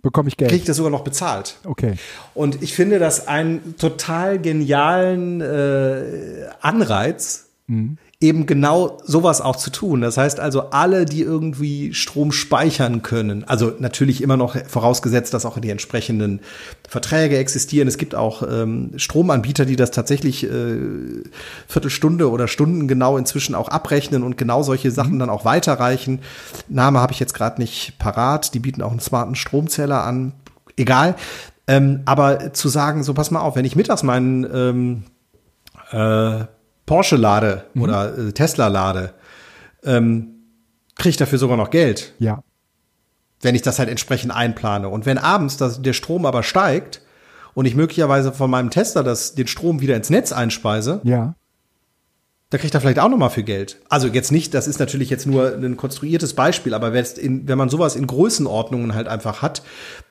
[0.00, 0.50] Bekomme ich Geld.
[0.50, 1.56] kriege ich das sogar noch bezahlt.
[1.64, 1.94] okay.
[2.34, 7.46] Und ich finde das einen total genialen äh, Anreiz,
[8.20, 10.00] eben genau sowas auch zu tun.
[10.00, 15.44] Das heißt also, alle, die irgendwie Strom speichern können, also natürlich immer noch vorausgesetzt, dass
[15.44, 16.40] auch die entsprechenden
[16.88, 17.88] Verträge existieren.
[17.88, 20.76] Es gibt auch ähm, Stromanbieter, die das tatsächlich äh,
[21.66, 26.20] Viertelstunde oder Stunden genau inzwischen auch abrechnen und genau solche Sachen dann auch weiterreichen.
[26.68, 28.54] Name habe ich jetzt gerade nicht parat.
[28.54, 30.32] Die bieten auch einen smarten Stromzähler an.
[30.76, 31.16] Egal.
[31.66, 35.02] Ähm, aber zu sagen, so pass mal auf, wenn ich mittags meinen ähm,
[35.90, 36.44] äh,
[36.86, 39.14] Porsche lade oder äh, Tesla lade,
[39.84, 40.30] ähm,
[40.96, 42.42] kriege ich dafür sogar noch Geld, Ja.
[43.40, 44.88] wenn ich das halt entsprechend einplane.
[44.88, 47.00] Und wenn abends das, der Strom aber steigt
[47.54, 51.34] und ich möglicherweise von meinem Tesla das, den Strom wieder ins Netz einspeise, Ja.
[52.50, 53.78] da kriegt er vielleicht auch noch mal für Geld.
[53.88, 57.68] Also jetzt nicht, das ist natürlich jetzt nur ein konstruiertes Beispiel, aber in, wenn man
[57.70, 59.62] sowas in Größenordnungen halt einfach hat,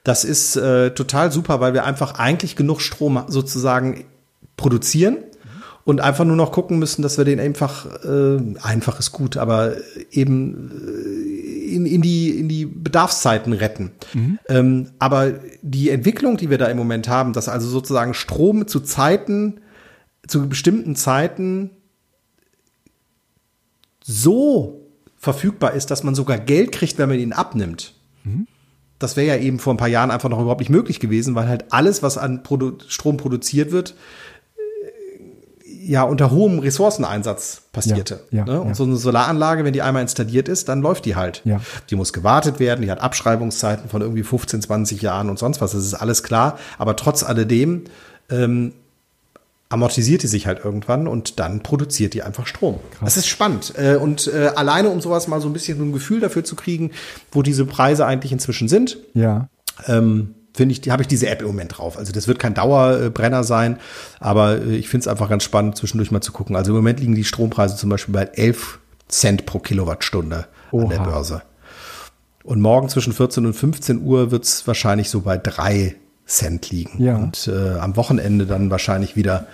[0.03, 4.05] das ist äh, total super, weil wir einfach eigentlich genug Strom sozusagen
[4.57, 5.17] produzieren
[5.85, 9.73] und einfach nur noch gucken müssen, dass wir den einfach, äh, einfach ist gut, aber
[10.11, 13.91] eben äh, in, in, die, in die Bedarfszeiten retten.
[14.47, 18.79] Ähm, aber die Entwicklung, die wir da im Moment haben, dass also sozusagen Strom zu
[18.79, 19.59] Zeiten,
[20.27, 21.71] zu bestimmten Zeiten
[24.03, 24.87] so
[25.17, 27.93] verfügbar ist, dass man sogar Geld kriegt, wenn man ihn abnimmt.
[28.99, 31.47] Das wäre ja eben vor ein paar Jahren einfach noch überhaupt nicht möglich gewesen, weil
[31.47, 33.95] halt alles, was an Produ Strom produziert wird,
[35.85, 38.21] ja unter hohem Ressourceneinsatz passierte.
[38.31, 38.61] Ja, ja, ne?
[38.61, 38.75] Und ja.
[38.75, 41.41] so eine Solaranlage, wenn die einmal installiert ist, dann läuft die halt.
[41.45, 41.59] Ja.
[41.89, 45.71] Die muss gewartet werden, die hat Abschreibungszeiten von irgendwie 15, 20 Jahren und sonst was.
[45.73, 46.57] Das ist alles klar.
[46.77, 47.83] Aber trotz alledem
[48.29, 48.73] ähm,
[49.69, 52.79] amortisiert die sich halt irgendwann und dann produziert die einfach Strom.
[53.01, 53.73] Das ist spannend.
[53.75, 56.55] Äh, Und äh, alleine, um sowas mal so ein bisschen so ein Gefühl dafür zu
[56.55, 56.91] kriegen,
[57.31, 59.47] wo diese Preise eigentlich inzwischen sind, Ja.
[59.87, 61.97] ähm, finde ich, die habe ich diese App im Moment drauf.
[61.97, 63.79] Also das wird kein Dauerbrenner sein,
[64.19, 66.55] aber äh, ich finde es einfach ganz spannend, zwischendurch mal zu gucken.
[66.55, 71.01] Also im Moment liegen die Strompreise zum Beispiel bei 11 Cent pro Kilowattstunde an der
[71.01, 71.09] Oha.
[71.09, 71.41] Börse.
[72.43, 77.01] Und morgen zwischen 14 und 15 Uhr wird es wahrscheinlich so bei 3 Cent liegen.
[77.01, 77.15] Ja.
[77.15, 79.47] Und äh, am Wochenende dann wahrscheinlich wieder,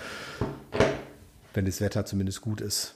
[1.54, 2.94] wenn das Wetter zumindest gut ist,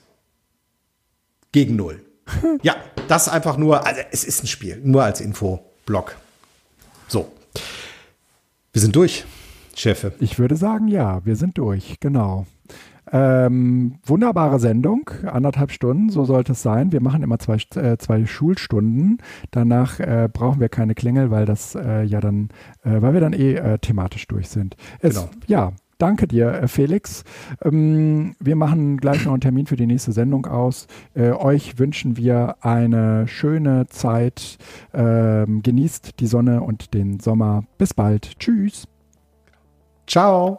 [1.51, 2.03] gegen Null.
[2.61, 2.75] ja,
[3.07, 6.15] das einfach nur, also es ist ein Spiel, nur als Info-Blog.
[7.07, 7.31] So.
[8.75, 9.23] Wir sind durch,
[9.73, 10.11] Chefe.
[10.19, 12.45] Ich würde sagen, ja, wir sind durch, genau.
[13.09, 16.91] Ähm, wunderbare Sendung, anderthalb Stunden, so sollte es sein.
[16.91, 19.19] Wir machen immer zwei, äh, zwei Schulstunden.
[19.51, 22.49] Danach äh, brauchen wir keine Klingel, weil das äh, ja dann,
[22.83, 24.75] äh, weil wir dann eh äh, thematisch durch sind.
[24.99, 25.29] Es, Genau.
[25.47, 27.23] Ja, danke dir, äh, Felix.
[27.63, 30.87] Ähm, wir machen gleich noch einen Termin für die nächste Sendung aus.
[31.13, 34.57] Äh, euch wünschen wir eine schöne Zeit.
[34.93, 37.63] Ähm, genießt die Sonne und den Sommer.
[37.77, 38.39] Bis bald.
[38.39, 38.87] Tschüss.
[40.07, 40.57] Ciao.